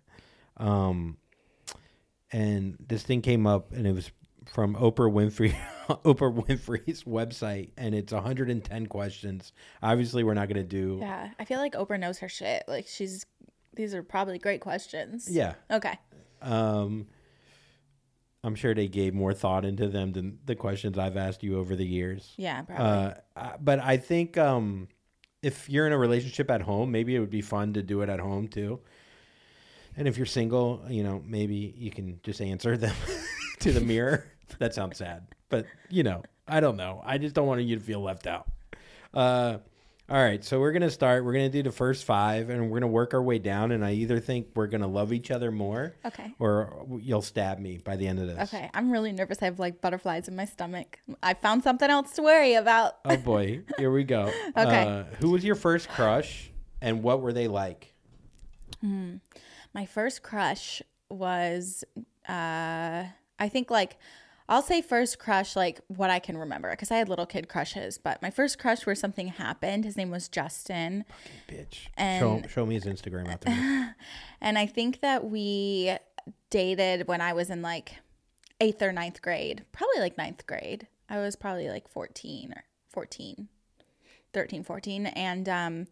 um 0.58 1.16
and 2.30 2.76
this 2.86 3.02
thing 3.02 3.20
came 3.22 3.46
up 3.46 3.72
and 3.72 3.86
it 3.86 3.92
was 3.92 4.10
from 4.46 4.74
oprah 4.76 5.10
winfrey 5.12 5.54
oprah 6.04 6.34
winfrey's 6.46 7.04
website 7.04 7.70
and 7.76 7.94
it's 7.94 8.12
110 8.12 8.86
questions 8.86 9.52
obviously 9.82 10.24
we're 10.24 10.34
not 10.34 10.48
going 10.48 10.56
to 10.56 10.62
do 10.64 10.98
Yeah. 11.00 11.30
I 11.38 11.44
feel 11.44 11.58
like 11.58 11.74
Oprah 11.74 11.98
knows 12.00 12.18
her 12.20 12.28
shit. 12.28 12.64
Like 12.68 12.86
she's 12.86 13.26
these 13.74 13.94
are 13.94 14.02
probably 14.02 14.38
great 14.38 14.60
questions. 14.60 15.28
yeah 15.30 15.54
Okay. 15.70 15.98
um 16.40 17.06
i'm 18.44 18.54
sure 18.54 18.74
they 18.74 18.88
gave 18.88 19.14
more 19.14 19.32
thought 19.32 19.64
into 19.64 19.86
them 19.88 20.12
than 20.12 20.38
the 20.44 20.54
questions 20.56 20.98
i've 20.98 21.16
asked 21.16 21.42
you 21.42 21.58
over 21.58 21.76
the 21.76 21.86
years 21.86 22.34
Yeah, 22.36 22.62
probably. 22.62 22.84
Uh, 22.86 23.14
uh, 23.36 23.52
but 23.60 23.78
I 23.78 23.96
think 23.98 24.36
um, 24.36 24.88
if 25.42 25.68
you're 25.70 25.86
in 25.86 25.92
a 25.92 25.98
relationship 25.98 26.50
at 26.50 26.62
home, 26.62 26.90
maybe 26.92 27.14
it 27.16 27.20
would 27.20 27.30
be 27.30 27.42
fun 27.42 27.72
to 27.74 27.82
do 27.82 28.00
it 28.02 28.08
at 28.08 28.20
home 28.20 28.46
too. 28.48 28.80
And 29.96 30.06
if 30.08 30.16
you're 30.16 30.24
single, 30.26 30.82
you 30.88 31.02
know, 31.02 31.22
maybe 31.26 31.74
you 31.76 31.90
can 31.90 32.20
just 32.22 32.40
answer 32.40 32.76
them 32.76 32.94
to 33.62 33.72
the 33.72 33.80
mirror. 33.80 34.26
That 34.58 34.74
sounds 34.74 34.98
sad, 34.98 35.28
but 35.48 35.64
you 35.88 36.02
know, 36.02 36.22
I 36.46 36.60
don't 36.60 36.76
know. 36.76 37.00
I 37.06 37.16
just 37.16 37.34
don't 37.34 37.46
want 37.46 37.62
you 37.62 37.76
to 37.76 37.82
feel 37.82 38.02
left 38.02 38.26
out. 38.26 38.46
Uh, 39.14 39.58
all 40.10 40.22
right, 40.22 40.44
so 40.44 40.60
we're 40.60 40.72
gonna 40.72 40.90
start. 40.90 41.24
We're 41.24 41.32
gonna 41.32 41.48
do 41.48 41.62
the 41.62 41.72
first 41.72 42.04
five, 42.04 42.50
and 42.50 42.70
we're 42.70 42.80
gonna 42.80 42.92
work 42.92 43.14
our 43.14 43.22
way 43.22 43.38
down. 43.38 43.72
And 43.72 43.82
I 43.82 43.92
either 43.92 44.20
think 44.20 44.48
we're 44.54 44.66
gonna 44.66 44.86
love 44.86 45.10
each 45.14 45.30
other 45.30 45.50
more, 45.50 45.94
okay. 46.04 46.34
or 46.38 46.86
you'll 47.00 47.22
stab 47.22 47.60
me 47.60 47.78
by 47.78 47.96
the 47.96 48.06
end 48.06 48.18
of 48.18 48.26
this. 48.26 48.52
Okay. 48.52 48.68
I'm 48.74 48.90
really 48.90 49.10
nervous. 49.10 49.38
I 49.40 49.46
have 49.46 49.58
like 49.58 49.80
butterflies 49.80 50.28
in 50.28 50.36
my 50.36 50.44
stomach. 50.44 50.98
I 51.22 51.32
found 51.32 51.62
something 51.62 51.88
else 51.88 52.12
to 52.16 52.22
worry 52.22 52.54
about. 52.54 52.96
Oh 53.06 53.16
boy, 53.16 53.62
here 53.78 53.90
we 53.90 54.04
go. 54.04 54.30
Okay. 54.54 54.86
Uh, 54.86 55.04
who 55.18 55.30
was 55.30 55.44
your 55.44 55.54
first 55.54 55.88
crush, 55.88 56.50
and 56.82 57.02
what 57.02 57.22
were 57.22 57.32
they 57.32 57.48
like? 57.48 57.94
My 58.82 59.86
first 59.86 60.22
crush 60.22 60.82
was 61.08 61.84
uh 62.28 63.04
I 63.38 63.48
think 63.48 63.70
like 63.70 63.96
I'll 64.48 64.62
say 64.62 64.82
first 64.82 65.18
crush 65.18 65.56
like 65.56 65.80
what 65.88 66.10
I 66.10 66.18
can 66.18 66.36
remember 66.36 66.70
because 66.70 66.90
I 66.90 66.96
had 66.96 67.08
little 67.08 67.26
kid 67.26 67.48
crushes, 67.48 67.96
but 67.98 68.20
my 68.20 68.30
first 68.30 68.58
crush 68.58 68.84
where 68.84 68.94
something 68.94 69.28
happened, 69.28 69.84
his 69.84 69.96
name 69.96 70.10
was 70.10 70.28
Justin. 70.28 71.04
Bitch. 71.48 71.88
And- 71.96 72.20
show, 72.20 72.48
show 72.48 72.66
me 72.66 72.74
his 72.74 72.84
Instagram 72.84 73.30
out 73.30 73.40
there. 73.42 73.96
And 74.40 74.58
I 74.58 74.66
think 74.66 75.00
that 75.02 75.24
we 75.24 75.96
dated 76.50 77.06
when 77.06 77.20
I 77.20 77.32
was 77.32 77.48
in 77.48 77.62
like 77.62 77.94
eighth 78.60 78.82
or 78.82 78.92
ninth 78.92 79.22
grade, 79.22 79.64
probably 79.70 80.00
like 80.00 80.18
ninth 80.18 80.46
grade. 80.46 80.88
I 81.08 81.18
was 81.18 81.36
probably 81.36 81.68
like 81.68 81.88
14 81.88 82.52
or 82.54 82.64
14, 82.90 83.48
13, 84.32 84.64
14. 84.64 85.06
And 85.06 85.48
um, 85.48 85.86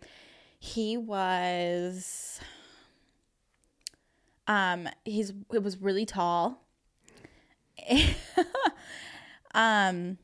he 0.58 0.96
was, 0.96 2.40
um, 4.48 4.88
he's, 5.04 5.32
it 5.52 5.62
was 5.62 5.80
really 5.80 6.04
tall. 6.04 6.60
um, 9.54 10.18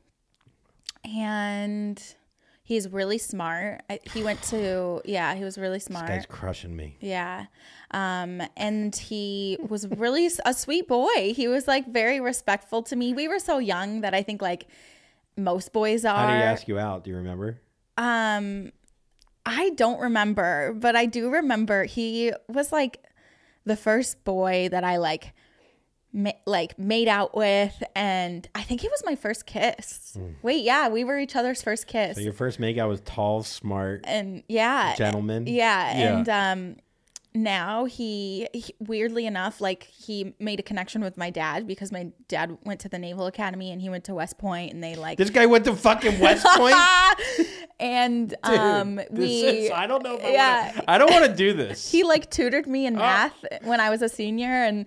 and 1.03 2.15
he's 2.63 2.89
really 2.89 3.17
smart. 3.17 3.81
I, 3.89 3.99
he 4.13 4.23
went 4.23 4.41
to, 4.43 5.01
yeah, 5.05 5.35
he 5.35 5.43
was 5.43 5.57
really 5.57 5.77
this 5.77 5.85
smart. 5.85 6.07
guy's 6.07 6.25
crushing 6.25 6.75
me. 6.75 6.97
Yeah. 6.99 7.45
Um, 7.91 8.41
and 8.57 8.95
he 8.95 9.57
was 9.67 9.87
really 9.87 10.29
a 10.45 10.53
sweet 10.53 10.87
boy. 10.87 11.33
He 11.33 11.47
was 11.47 11.67
like 11.67 11.87
very 11.87 12.19
respectful 12.19 12.83
to 12.83 12.95
me. 12.95 13.13
We 13.13 13.27
were 13.27 13.39
so 13.39 13.59
young 13.59 14.01
that 14.01 14.13
I 14.13 14.21
think 14.23 14.41
like 14.41 14.67
most 15.37 15.71
boys 15.71 16.03
are. 16.03 16.17
How 16.17 16.27
did 16.27 16.37
he 16.37 16.43
ask 16.43 16.67
you 16.67 16.77
out? 16.77 17.03
Do 17.03 17.11
you 17.11 17.17
remember? 17.17 17.61
Um, 17.97 18.71
I 19.45 19.69
don't 19.71 19.99
remember, 19.99 20.73
but 20.73 20.95
I 20.97 21.05
do 21.05 21.29
remember 21.29 21.85
he 21.85 22.33
was 22.49 22.71
like 22.73 23.01
the 23.65 23.77
first 23.77 24.23
boy 24.25 24.67
that 24.71 24.83
I 24.83 24.97
like, 24.97 25.33
ma- 26.17 26.31
like 26.45 26.77
made 26.77 27.07
out 27.07 27.33
with, 27.37 27.81
and 27.95 28.45
I 28.55 28.63
think 28.63 28.83
it 28.83 28.91
was 28.91 29.03
my 29.05 29.15
first 29.15 29.45
kiss. 29.45 30.17
Wait, 30.41 30.63
yeah, 30.65 30.89
we 30.89 31.03
were 31.05 31.17
each 31.19 31.35
other's 31.37 31.61
first 31.61 31.87
kiss, 31.87 32.15
So 32.17 32.21
your 32.23 32.33
first 32.33 32.59
make 32.59 32.77
out 32.77 32.89
was 32.89 32.99
tall, 33.01 33.43
smart 33.43 34.01
and 34.03 34.43
yeah, 34.49 34.95
gentleman. 34.95 35.47
yeah, 35.47 35.97
Yeah. 35.97 36.17
and 36.17 36.29
um, 36.29 36.75
now 37.35 37.85
he, 37.85 38.47
he 38.51 38.73
weirdly 38.79 39.27
enough 39.27 39.61
like 39.61 39.83
he 39.83 40.33
made 40.39 40.59
a 40.59 40.63
connection 40.63 41.03
with 41.03 41.17
my 41.17 41.29
dad 41.29 41.67
because 41.67 41.91
my 41.91 42.07
dad 42.27 42.57
went 42.65 42.79
to 42.79 42.89
the 42.89 42.97
naval 42.97 43.27
academy 43.27 43.71
and 43.71 43.79
he 43.79 43.89
went 43.89 44.05
to 44.05 44.15
west 44.15 44.39
point 44.39 44.73
and 44.73 44.83
they 44.83 44.95
like 44.95 45.19
This 45.19 45.29
guy 45.29 45.45
went 45.45 45.63
to 45.65 45.75
fucking 45.75 46.19
West 46.19 46.43
Point. 46.57 46.75
and 47.79 48.29
Dude, 48.29 48.57
um 48.57 48.99
we 49.11 49.41
is- 49.45 49.71
I 49.71 49.85
don't 49.87 50.03
know 50.03 50.15
if 50.15 50.25
I 50.25 50.31
yeah. 50.31 50.67
wanna, 50.71 50.83
I 50.87 50.97
don't 50.97 51.11
want 51.11 51.25
to 51.25 51.33
do 51.35 51.53
this. 51.53 51.91
he 51.91 52.03
like 52.03 52.31
tutored 52.31 52.65
me 52.65 52.87
in 52.87 52.95
Oh. 52.95 52.99
math 52.99 53.35
when 53.63 53.79
I 53.79 53.89
was 53.91 54.01
a 54.01 54.09
senior 54.09 54.49
and 54.63 54.85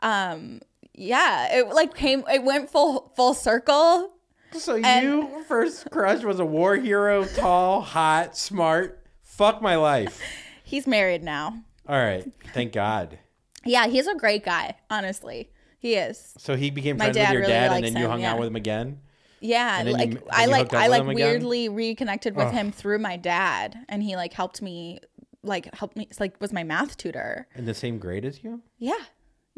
um 0.00 0.60
yeah 0.94 1.56
it 1.58 1.68
like 1.68 1.94
came 1.94 2.24
it 2.30 2.42
went 2.44 2.70
full 2.70 3.12
full 3.16 3.34
circle 3.34 4.12
so 4.52 4.76
and- 4.76 5.04
you 5.04 5.44
first 5.46 5.90
crush 5.90 6.22
was 6.24 6.40
a 6.40 6.44
war 6.44 6.76
hero, 6.76 7.24
tall, 7.26 7.82
hot, 7.82 8.36
smart. 8.36 9.04
Fuck 9.22 9.60
my 9.62 9.76
life. 9.76 10.20
he's 10.64 10.86
married 10.86 11.22
now 11.22 11.54
All 11.86 11.98
right, 11.98 12.24
thank 12.54 12.72
God. 12.72 13.18
yeah 13.64 13.86
he's 13.86 14.06
a 14.06 14.14
great 14.14 14.44
guy 14.44 14.76
honestly 14.90 15.50
he 15.78 15.94
is 15.94 16.34
So 16.38 16.56
he 16.56 16.70
became 16.70 16.96
My 16.96 17.04
friends 17.06 17.16
dad 17.16 17.22
with 17.24 17.32
your 17.34 17.40
really 17.42 17.52
dad, 17.52 17.72
and 17.72 17.84
then 17.84 17.96
you 18.02 18.08
hung 18.08 18.20
yeah. 18.22 18.32
out 18.32 18.38
with 18.40 18.48
him 18.48 18.56
again. 18.56 19.00
yeah 19.40 19.84
then 19.84 19.98
you- 19.98 20.14
like 20.16 20.22
I 20.30 20.46
like 20.46 20.74
I 20.74 20.86
like 20.88 21.02
him 21.02 21.10
again? 21.10 21.28
weirdly 21.30 21.68
reconnected 21.68 22.34
with 22.34 22.46
Ugh. 22.48 22.54
him 22.54 22.72
through 22.72 22.98
my 22.98 23.16
dad 23.16 23.76
and 23.88 24.02
he 24.02 24.16
like 24.16 24.32
helped 24.32 24.60
me 24.62 24.98
like 25.44 25.72
helped 25.74 25.96
me 25.96 26.08
like 26.18 26.40
was 26.40 26.52
my 26.52 26.64
math 26.64 26.96
tutor 26.96 27.46
In 27.54 27.64
the 27.66 27.74
same 27.74 27.98
grade 27.98 28.24
as 28.24 28.42
you? 28.42 28.62
yeah 28.78 28.96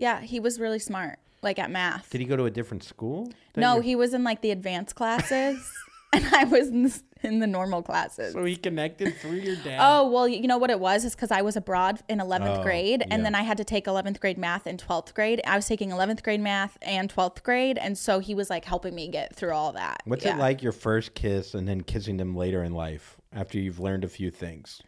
yeah 0.00 0.20
he 0.20 0.38
was 0.40 0.58
really 0.58 0.78
smart 0.78 1.18
like 1.42 1.58
at 1.58 1.70
math 1.70 2.10
Did 2.10 2.20
he 2.20 2.26
go 2.26 2.36
to 2.36 2.44
a 2.44 2.50
different 2.50 2.82
school? 2.82 3.30
than 3.54 3.62
no 3.62 3.74
your- 3.74 3.82
he 3.82 3.94
was 3.96 4.12
in 4.14 4.24
like 4.24 4.40
the 4.42 4.50
advanced 4.50 4.94
classes 4.94 5.58
and 6.12 6.24
I 6.34 6.42
was 6.44 6.66
in 6.68 6.82
the, 6.84 7.00
in 7.22 7.38
the 7.38 7.46
normal 7.46 7.82
classes 7.82 8.32
So 8.32 8.44
he 8.44 8.56
connected 8.56 9.14
through 9.18 9.38
your 9.48 9.54
dad. 9.56 9.78
Oh, 9.80 10.10
well, 10.10 10.26
you 10.26 10.48
know 10.48 10.58
what 10.58 10.70
it 10.70 10.80
was? 10.80 11.04
Is 11.04 11.14
because 11.14 11.30
I 11.30 11.42
was 11.42 11.54
abroad 11.56 12.00
in 12.08 12.18
11th 12.18 12.58
Oh, 12.58 12.62
grade, 12.64 13.02
and 13.02 13.12
yeah. 13.12 13.22
then 13.22 13.34
I 13.36 13.42
had 13.42 13.58
to 13.58 13.64
take 13.64 13.84
11th 13.84 14.18
grade 14.18 14.36
math 14.38 14.66
in 14.66 14.76
12th 14.76 15.14
grade. 15.14 15.40
I 15.46 15.54
was 15.54 15.66
taking 15.68 15.90
11th 15.90 16.22
grade 16.24 16.40
math 16.40 16.76
and 16.82 17.14
12th 17.14 17.42
grade, 17.44 17.78
and 17.78 17.96
so 17.96 18.18
he 18.18 18.34
was 18.34 18.50
like 18.50 18.64
helping 18.64 18.94
me 18.94 19.06
get 19.08 19.36
through 19.36 19.52
all 19.52 19.72
that. 19.74 19.98
What's 20.04 20.24
Yeah. 20.24 20.34
it 20.34 20.38
like 20.40 20.62
your 20.64 20.72
first 20.72 21.14
kiss 21.14 21.54
and 21.54 21.68
then 21.68 21.82
kissing 21.82 22.16
them 22.16 22.34
later 22.34 22.64
in 22.64 22.72
life 22.72 23.16
after 23.32 23.58
you've 23.58 23.78
learned 23.78 24.02
a 24.02 24.08
few 24.08 24.30
things? 24.32 24.80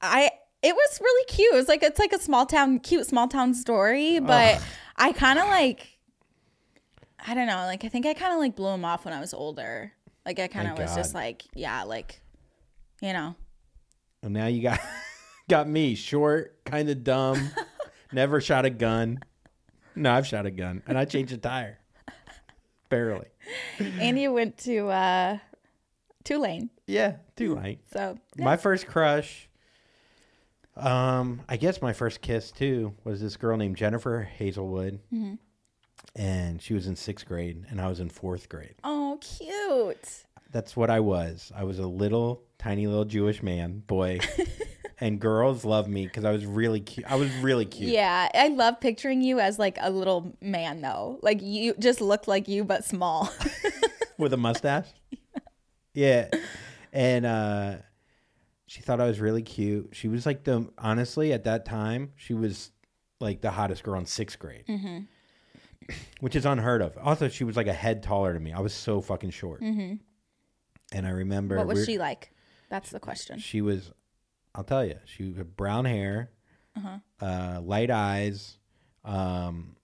I 0.00 0.30
it 0.62 0.74
was 0.74 1.00
really 1.00 1.24
cute. 1.26 1.52
It 1.52 1.56
was 1.56 1.68
like 1.68 1.82
it's 1.82 1.98
like 1.98 2.12
a 2.12 2.20
small 2.20 2.46
town, 2.46 2.80
cute 2.80 3.06
small 3.06 3.28
town 3.28 3.54
story, 3.54 4.18
but 4.20 4.62
I 4.96 5.12
kind 5.12 5.38
of 5.38 5.46
like 5.46 5.98
I 7.26 7.34
don't 7.34 7.46
know, 7.46 7.64
like 7.66 7.84
I 7.84 7.88
think 7.88 8.06
I 8.06 8.14
kind 8.14 8.32
of 8.32 8.38
like 8.38 8.56
blew 8.56 8.68
him 8.68 8.84
off 8.84 9.04
when 9.04 9.14
I 9.14 9.20
was 9.20 9.34
older. 9.34 9.92
Like 10.24 10.38
I 10.38 10.48
kind 10.48 10.68
of 10.68 10.78
was 10.78 10.94
just 10.94 11.14
like, 11.14 11.44
yeah, 11.54 11.84
like 11.84 12.20
you 13.00 13.12
know. 13.12 13.34
And 14.22 14.34
now 14.34 14.46
you 14.46 14.62
got 14.62 14.80
got 15.48 15.68
me 15.68 15.94
short, 15.94 16.62
kind 16.64 16.88
of 16.90 17.02
dumb, 17.04 17.50
never 18.12 18.40
shot 18.40 18.64
a 18.64 18.70
gun. 18.70 19.20
No, 19.96 20.12
I've 20.12 20.26
shot 20.26 20.46
a 20.46 20.50
gun, 20.50 20.82
and 20.86 20.96
I 20.96 21.04
changed 21.04 21.32
a 21.32 21.38
tire. 21.38 21.78
Barely. 22.88 23.26
and 23.78 24.18
you 24.18 24.32
went 24.32 24.58
to 24.58 24.88
uh 24.88 25.38
Tulane. 26.24 26.70
Yeah, 26.86 27.16
too 27.36 27.54
late. 27.54 27.80
So 27.92 28.18
yeah. 28.36 28.44
My 28.44 28.56
first 28.56 28.86
crush. 28.86 29.48
Um, 30.80 31.42
I 31.48 31.56
guess 31.56 31.80
my 31.82 31.92
first 31.92 32.20
kiss 32.20 32.50
too 32.50 32.94
was 33.04 33.20
this 33.20 33.36
girl 33.36 33.56
named 33.56 33.76
Jennifer 33.76 34.22
Hazelwood, 34.22 35.00
Mm-hmm. 35.12 35.34
and 36.16 36.60
she 36.62 36.74
was 36.74 36.86
in 36.86 36.96
sixth 36.96 37.26
grade, 37.26 37.64
and 37.68 37.80
I 37.80 37.88
was 37.88 38.00
in 38.00 38.08
fourth 38.08 38.48
grade. 38.48 38.74
Oh, 38.84 39.18
cute. 39.20 40.24
That's 40.52 40.76
what 40.76 40.90
I 40.90 41.00
was. 41.00 41.52
I 41.54 41.64
was 41.64 41.78
a 41.78 41.86
little 41.86 42.42
tiny 42.58 42.86
little 42.86 43.04
Jewish 43.04 43.42
man, 43.42 43.82
boy, 43.86 44.18
and 45.00 45.20
girls 45.20 45.64
loved 45.64 45.88
me 45.88 46.06
because 46.06 46.24
I 46.24 46.32
was 46.32 46.44
really 46.44 46.80
cute. 46.80 47.06
I 47.10 47.14
was 47.16 47.30
really 47.36 47.66
cute. 47.66 47.90
Yeah, 47.90 48.28
I 48.34 48.48
love 48.48 48.80
picturing 48.80 49.22
you 49.22 49.38
as 49.38 49.58
like 49.58 49.78
a 49.80 49.90
little 49.90 50.36
man 50.40 50.80
though. 50.80 51.18
Like 51.22 51.40
you 51.42 51.74
just 51.78 52.00
look 52.00 52.26
like 52.26 52.48
you 52.48 52.64
but 52.64 52.84
small. 52.84 53.30
with 54.18 54.32
a 54.32 54.36
mustache. 54.36 54.88
yeah. 55.94 56.28
And 56.92 57.24
uh 57.26 57.76
she 58.70 58.82
thought 58.82 59.00
I 59.00 59.06
was 59.06 59.18
really 59.18 59.42
cute. 59.42 59.88
She 59.94 60.06
was 60.06 60.24
like 60.26 60.44
the 60.44 60.70
honestly 60.78 61.32
at 61.32 61.42
that 61.42 61.64
time, 61.64 62.12
she 62.14 62.34
was 62.34 62.70
like 63.18 63.40
the 63.40 63.50
hottest 63.50 63.82
girl 63.82 63.98
in 63.98 64.06
sixth 64.06 64.38
grade. 64.38 64.64
Mm-hmm. 64.68 64.98
Which 66.20 66.36
is 66.36 66.46
unheard 66.46 66.80
of. 66.80 66.96
Also, 66.98 67.28
she 67.28 67.42
was 67.42 67.56
like 67.56 67.66
a 67.66 67.72
head 67.72 68.00
taller 68.04 68.32
than 68.32 68.44
me. 68.44 68.52
I 68.52 68.60
was 68.60 68.72
so 68.72 69.00
fucking 69.00 69.30
short. 69.30 69.60
And 69.60 69.98
I 70.92 71.10
remember 71.10 71.56
Mm-hmm. 71.56 71.66
what 71.66 71.74
was 71.74 71.78
we're- 71.78 71.86
she 71.94 71.98
like? 71.98 72.30
That's 72.68 72.90
the 72.90 73.00
question. 73.00 73.40
She 73.40 73.60
was 73.60 73.90
I'll 74.54 74.62
tell 74.62 74.84
you, 74.84 74.98
she 75.04 75.32
had 75.34 75.56
brown 75.56 75.84
hair, 75.84 76.30
Uh-huh. 76.76 76.98
uh, 77.26 77.60
light 77.60 77.90
eyes. 77.90 78.56
Um, 79.04 79.74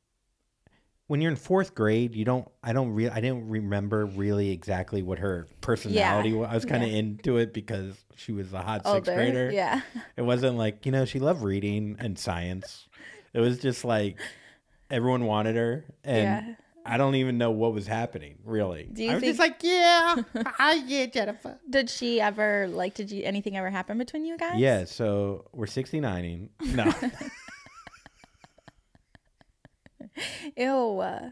when 1.08 1.20
you're 1.20 1.30
in 1.30 1.36
fourth 1.36 1.74
grade, 1.74 2.14
you 2.14 2.24
don't. 2.24 2.48
I 2.62 2.72
don't. 2.72 2.92
Re- 2.92 3.08
I 3.08 3.20
didn't 3.20 3.48
remember 3.48 4.06
really 4.06 4.50
exactly 4.50 5.02
what 5.02 5.18
her 5.20 5.46
personality 5.60 6.32
was. 6.32 6.48
I 6.50 6.54
was 6.54 6.64
kind 6.64 6.82
of 6.82 6.90
yeah. 6.90 6.96
into 6.96 7.36
it 7.36 7.52
because 7.52 7.96
she 8.16 8.32
was 8.32 8.52
a 8.52 8.60
hot 8.60 8.86
sixth 8.86 9.12
grader. 9.14 9.50
Yeah. 9.52 9.82
It 10.16 10.22
wasn't 10.22 10.56
like 10.56 10.84
you 10.84 10.92
know 10.92 11.04
she 11.04 11.20
loved 11.20 11.42
reading 11.42 11.96
and 11.98 12.18
science. 12.18 12.88
It 13.32 13.40
was 13.40 13.58
just 13.60 13.84
like 13.84 14.18
everyone 14.90 15.24
wanted 15.26 15.56
her, 15.56 15.84
and 16.02 16.46
Yeah. 16.46 16.54
I 16.84 16.96
don't 16.96 17.16
even 17.16 17.38
know 17.38 17.50
what 17.50 17.72
was 17.72 17.86
happening 17.86 18.38
really. 18.44 18.88
Do 18.92 19.04
you 19.04 19.10
I 19.10 19.14
was 19.14 19.20
think- 19.20 19.36
just 19.36 19.40
like, 19.40 19.62
yeah, 19.62 20.16
I 20.58 20.82
yeah, 20.86 21.06
Jennifer. 21.06 21.58
Did 21.70 21.88
she 21.88 22.20
ever 22.20 22.66
like 22.68 22.94
did 22.94 23.10
you 23.10 23.22
anything 23.24 23.56
ever 23.56 23.70
happen 23.70 23.98
between 23.98 24.24
you 24.24 24.36
guys? 24.38 24.58
Yeah, 24.58 24.84
so 24.84 25.44
we're 25.52 25.66
69ing. 25.66 26.48
No. 26.74 26.92
Ew. 30.56 31.00
uh. 31.00 31.30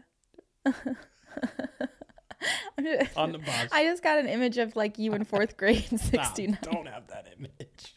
On 3.17 3.31
the 3.31 3.39
bus. 3.39 3.69
I 3.71 3.83
just 3.85 4.03
got 4.03 4.19
an 4.19 4.27
image 4.27 4.57
of 4.57 4.75
like 4.75 4.99
you 4.99 5.13
in 5.13 5.23
fourth 5.25 5.57
grade 5.57 5.85
in 5.91 5.97
Stop. 5.97 6.25
69. 6.35 6.57
Don't 6.61 6.87
have 6.87 7.07
that 7.07 7.27
image. 7.37 7.95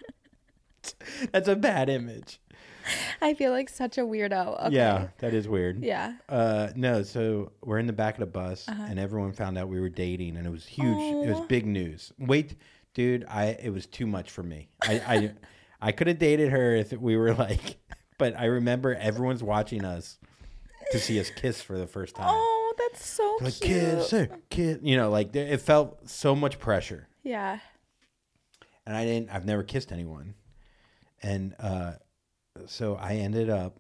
That's 1.33 1.49
a 1.49 1.57
bad 1.57 1.89
image. 1.89 2.41
I 3.21 3.35
feel 3.35 3.51
like 3.51 3.69
such 3.69 3.99
a 3.99 4.01
weirdo. 4.03 4.67
Okay. 4.69 4.77
Yeah, 4.77 5.09
that 5.19 5.35
is 5.35 5.47
weird. 5.47 5.85
Yeah. 5.85 6.15
Uh, 6.29 6.69
no, 6.75 7.03
so 7.03 7.53
we're 7.63 7.79
in 7.79 7.87
the 7.87 7.93
back 7.93 8.15
of 8.15 8.21
the 8.21 8.27
bus, 8.27 8.65
and 8.67 8.99
everyone 8.99 9.33
found 9.33 9.59
out 9.59 9.69
we 9.69 9.79
were 9.81 9.91
dating, 9.91 10.39
and 10.39 10.47
it 10.47 10.51
was 10.51 10.65
huge. 10.65 10.97
It 10.97 11.29
was 11.29 11.37
Uh-huh. 11.37 11.47
Big 11.49 11.67
news. 11.67 12.13
Wait, 12.19 12.55
dude, 12.95 13.27
I 13.29 13.49
it 13.63 13.71
was 13.75 13.85
too 13.87 14.07
much 14.07 14.31
for 14.31 14.43
me. 14.43 14.71
I 14.83 14.95
I, 15.07 15.33
I 15.89 15.93
could 15.93 16.07
have 16.07 16.19
dated 16.19 16.49
her 16.51 16.75
if 16.77 16.93
we 16.93 17.19
were 17.19 17.35
like, 17.35 17.77
but 18.17 18.35
I 18.39 18.47
remember 18.47 18.95
everyone's 18.95 19.43
watching 19.43 19.85
us 19.85 20.17
to 20.93 20.99
see 20.99 21.19
us 21.21 21.31
kiss 21.31 21.61
for 21.63 21.77
the 21.79 21.87
first 21.87 22.15
time. 22.17 22.27
Oh, 22.29 22.75
that's 22.79 23.05
so 23.07 23.39
like 23.41 23.55
cute. 23.55 23.81
kiss, 23.81 24.11
hey, 24.11 24.29
kiss. 24.51 24.79
You 24.83 24.97
know, 24.97 25.11
like 25.11 25.35
it 25.35 25.61
felt 25.61 26.09
so 26.09 26.35
much 26.35 26.59
pressure. 26.59 27.09
Yeah. 27.23 27.59
and 28.87 28.97
I 28.97 29.05
didn't. 29.05 29.31
I've 29.31 29.45
never 29.45 29.63
kissed 29.63 29.93
anyone, 29.93 30.35
and 31.23 31.55
uh, 31.59 31.93
so 32.67 32.97
I 32.97 33.15
ended 33.17 33.51
up. 33.51 33.77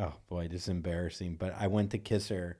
Oh 0.00 0.14
boy, 0.28 0.48
this 0.48 0.62
is 0.62 0.68
embarrassing. 0.68 1.36
But 1.36 1.54
I 1.58 1.66
went 1.68 1.90
to 1.92 1.98
kiss 1.98 2.28
her, 2.28 2.56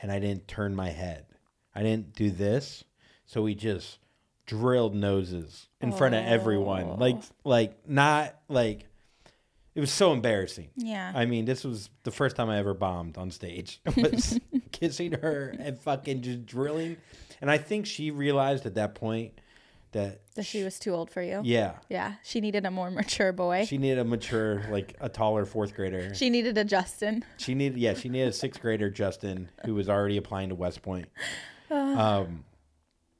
and 0.00 0.10
I 0.10 0.18
didn't 0.18 0.48
turn 0.48 0.74
my 0.74 0.90
head. 0.90 1.26
I 1.74 1.82
didn't 1.82 2.14
do 2.14 2.30
this, 2.30 2.84
so 3.26 3.42
we 3.42 3.54
just 3.54 3.98
drilled 4.46 4.94
noses 4.94 5.68
in 5.80 5.92
front 5.92 6.14
of 6.14 6.24
everyone. 6.24 6.98
Like, 6.98 7.18
like 7.44 7.88
not 7.88 8.36
like. 8.48 8.86
It 9.76 9.80
was 9.80 9.92
so 9.92 10.12
embarrassing. 10.14 10.68
Yeah. 10.74 11.12
I 11.14 11.26
mean, 11.26 11.44
this 11.44 11.62
was 11.62 11.90
the 12.02 12.10
first 12.10 12.34
time 12.34 12.48
I 12.48 12.56
ever 12.58 12.72
bombed 12.72 13.18
on 13.18 13.30
stage. 13.30 13.80
Was 13.96 14.40
kissing 14.72 15.12
her 15.12 15.54
and 15.58 15.78
fucking 15.78 16.22
just 16.22 16.46
drilling. 16.46 16.96
And 17.42 17.50
I 17.50 17.58
think 17.58 17.84
she 17.84 18.10
realized 18.10 18.64
at 18.64 18.74
that 18.76 18.94
point 18.94 19.38
that 19.92 20.22
that 20.34 20.44
she 20.44 20.62
was 20.64 20.78
too 20.78 20.94
old 20.94 21.10
for 21.10 21.20
you. 21.22 21.42
yeah, 21.44 21.74
Yeah. 21.90 22.14
She 22.22 22.40
needed 22.40 22.64
a 22.64 22.70
more 22.70 22.90
mature 22.90 23.32
boy. 23.32 23.66
she 23.66 23.76
needed 23.76 23.98
a 23.98 24.04
mature, 24.04 24.64
like 24.70 24.96
a 24.98 25.10
taller 25.10 25.44
fourth 25.44 25.74
grader. 25.74 26.10
She 26.14 26.30
needed 26.30 26.56
a 26.56 26.64
Justin. 26.64 27.22
She 27.36 27.54
needed, 27.54 27.78
yeah, 27.78 27.92
she 27.92 28.08
needed 28.08 28.28
a 28.28 28.32
sixth 28.32 28.60
grader, 28.62 28.88
Justin, 28.88 29.50
who 29.66 29.74
was 29.74 29.88
already 29.90 30.16
applying 30.16 30.48
to 30.48 30.54
West 30.54 30.80
Point. 30.82 31.08
Um, 31.70 32.44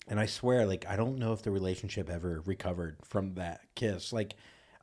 and 0.09 0.21
I 0.21 0.27
swear, 0.27 0.67
like, 0.67 0.87
I 0.89 0.95
don't 0.97 1.19
know 1.19 1.33
if 1.33 1.43
the 1.43 1.51
relationship 1.51 2.09
ever 2.09 2.43
recovered 2.47 2.97
from 3.05 3.35
that 3.35 3.61
kiss. 3.75 4.13
Like, 4.13 4.35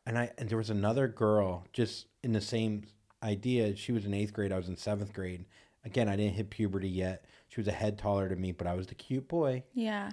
and 0.05 0.17
I, 0.17 0.31
and 0.37 0.49
there 0.49 0.57
was 0.57 0.69
another 0.69 1.07
girl 1.07 1.65
just 1.73 2.07
in 2.23 2.33
the 2.33 2.41
same 2.41 2.83
idea. 3.21 3.75
She 3.75 3.91
was 3.91 4.05
in 4.05 4.13
eighth 4.13 4.33
grade. 4.33 4.51
I 4.51 4.57
was 4.57 4.67
in 4.67 4.77
seventh 4.77 5.13
grade. 5.13 5.45
Again, 5.85 6.07
I 6.07 6.15
didn't 6.15 6.33
hit 6.33 6.49
puberty 6.49 6.89
yet. 6.89 7.25
She 7.49 7.59
was 7.59 7.67
a 7.67 7.71
head 7.71 7.97
taller 7.97 8.29
than 8.29 8.39
me, 8.39 8.51
but 8.51 8.67
I 8.67 8.73
was 8.73 8.87
the 8.87 8.95
cute 8.95 9.27
boy. 9.27 9.63
Yeah. 9.73 10.11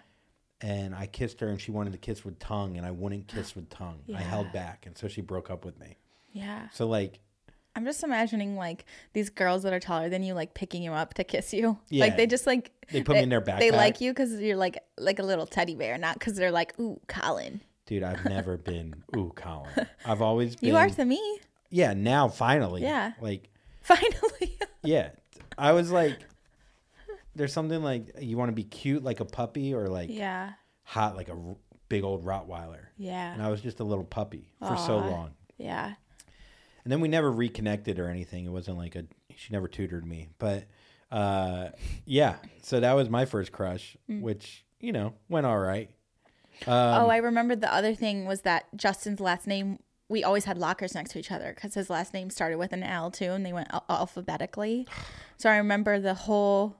And 0.60 0.94
I 0.94 1.06
kissed 1.06 1.40
her, 1.40 1.48
and 1.48 1.60
she 1.60 1.70
wanted 1.70 1.92
to 1.92 1.98
kiss 1.98 2.24
with 2.24 2.38
tongue, 2.38 2.76
and 2.76 2.84
I 2.84 2.90
wouldn't 2.90 3.28
kiss 3.28 3.54
with 3.56 3.68
tongue. 3.70 4.00
Yeah. 4.06 4.18
I 4.18 4.22
held 4.22 4.52
back, 4.52 4.86
and 4.86 4.96
so 4.96 5.08
she 5.08 5.20
broke 5.20 5.50
up 5.50 5.64
with 5.64 5.78
me. 5.78 5.96
Yeah. 6.32 6.68
So 6.72 6.86
like, 6.86 7.20
I'm 7.76 7.84
just 7.84 8.02
imagining 8.02 8.56
like 8.56 8.84
these 9.12 9.30
girls 9.30 9.62
that 9.62 9.72
are 9.72 9.80
taller 9.80 10.08
than 10.08 10.22
you, 10.22 10.34
like 10.34 10.54
picking 10.54 10.82
you 10.82 10.92
up 10.92 11.14
to 11.14 11.24
kiss 11.24 11.52
you. 11.52 11.78
Yeah. 11.88 12.04
Like 12.04 12.16
they 12.16 12.26
just 12.26 12.46
like 12.46 12.72
They 12.90 13.02
put 13.02 13.16
me 13.16 13.22
in 13.22 13.28
their 13.28 13.40
back 13.40 13.60
They 13.60 13.70
like 13.70 14.00
you 14.00 14.10
because 14.10 14.40
you're 14.40 14.56
like 14.56 14.78
like 14.98 15.18
a 15.18 15.22
little 15.22 15.46
teddy 15.46 15.76
bear, 15.76 15.96
not 15.96 16.18
because 16.18 16.34
they're 16.34 16.50
like, 16.50 16.78
ooh, 16.80 17.00
Colin. 17.06 17.60
Dude, 17.90 18.04
I've 18.04 18.24
never 18.24 18.56
been 18.56 19.02
ooh, 19.16 19.32
Colin. 19.34 19.68
I've 20.06 20.22
always 20.22 20.54
been. 20.54 20.68
You 20.68 20.76
are 20.76 20.88
to 20.88 21.04
me. 21.04 21.40
yeah, 21.70 21.92
now 21.92 22.28
finally. 22.28 22.82
Yeah. 22.82 23.12
Like, 23.20 23.50
Finally. 23.82 24.58
yeah. 24.84 25.10
I 25.58 25.72
was 25.72 25.90
like, 25.90 26.18
there's 27.34 27.52
something 27.52 27.82
like 27.82 28.14
you 28.20 28.36
want 28.36 28.50
to 28.50 28.54
be 28.54 28.62
cute 28.62 29.02
like 29.02 29.20
a 29.20 29.24
puppy 29.24 29.74
or 29.74 29.88
like 29.88 30.08
yeah. 30.10 30.52
hot 30.84 31.16
like 31.16 31.28
a 31.28 31.32
r- 31.32 31.56
big 31.88 32.04
old 32.04 32.24
Rottweiler. 32.24 32.86
Yeah. 32.96 33.32
And 33.32 33.42
I 33.42 33.50
was 33.50 33.60
just 33.60 33.80
a 33.80 33.84
little 33.84 34.04
puppy 34.04 34.52
for 34.60 34.76
so 34.76 34.98
long. 34.98 35.32
Yeah. 35.58 35.94
And 36.84 36.92
then 36.92 37.00
we 37.00 37.08
never 37.08 37.30
reconnected 37.30 37.98
or 37.98 38.08
anything. 38.08 38.46
It 38.46 38.50
wasn't 38.50 38.78
like 38.78 38.94
a 38.94 39.04
she 39.34 39.52
never 39.52 39.66
tutored 39.66 40.06
me. 40.06 40.28
But 40.38 40.64
uh 41.10 41.70
yeah, 42.04 42.36
so 42.62 42.78
that 42.80 42.92
was 42.92 43.08
my 43.08 43.24
first 43.24 43.50
crush, 43.50 43.96
which, 44.06 44.64
you 44.78 44.92
know, 44.92 45.14
went 45.28 45.46
all 45.46 45.58
right. 45.58 45.90
Um, 46.66 47.04
oh, 47.04 47.08
I 47.08 47.16
remembered 47.18 47.60
the 47.60 47.72
other 47.72 47.94
thing 47.94 48.26
was 48.26 48.42
that 48.42 48.64
Justin's 48.76 49.20
last 49.20 49.46
name. 49.46 49.78
We 50.08 50.24
always 50.24 50.44
had 50.44 50.58
lockers 50.58 50.94
next 50.94 51.12
to 51.12 51.18
each 51.18 51.30
other 51.30 51.52
because 51.54 51.74
his 51.74 51.88
last 51.88 52.12
name 52.12 52.30
started 52.30 52.56
with 52.58 52.72
an 52.72 52.82
L 52.82 53.10
too, 53.10 53.30
and 53.30 53.46
they 53.46 53.52
went 53.52 53.68
al- 53.72 53.84
alphabetically. 53.88 54.86
So 55.36 55.48
I 55.50 55.56
remember 55.56 56.00
the 56.00 56.14
whole. 56.14 56.76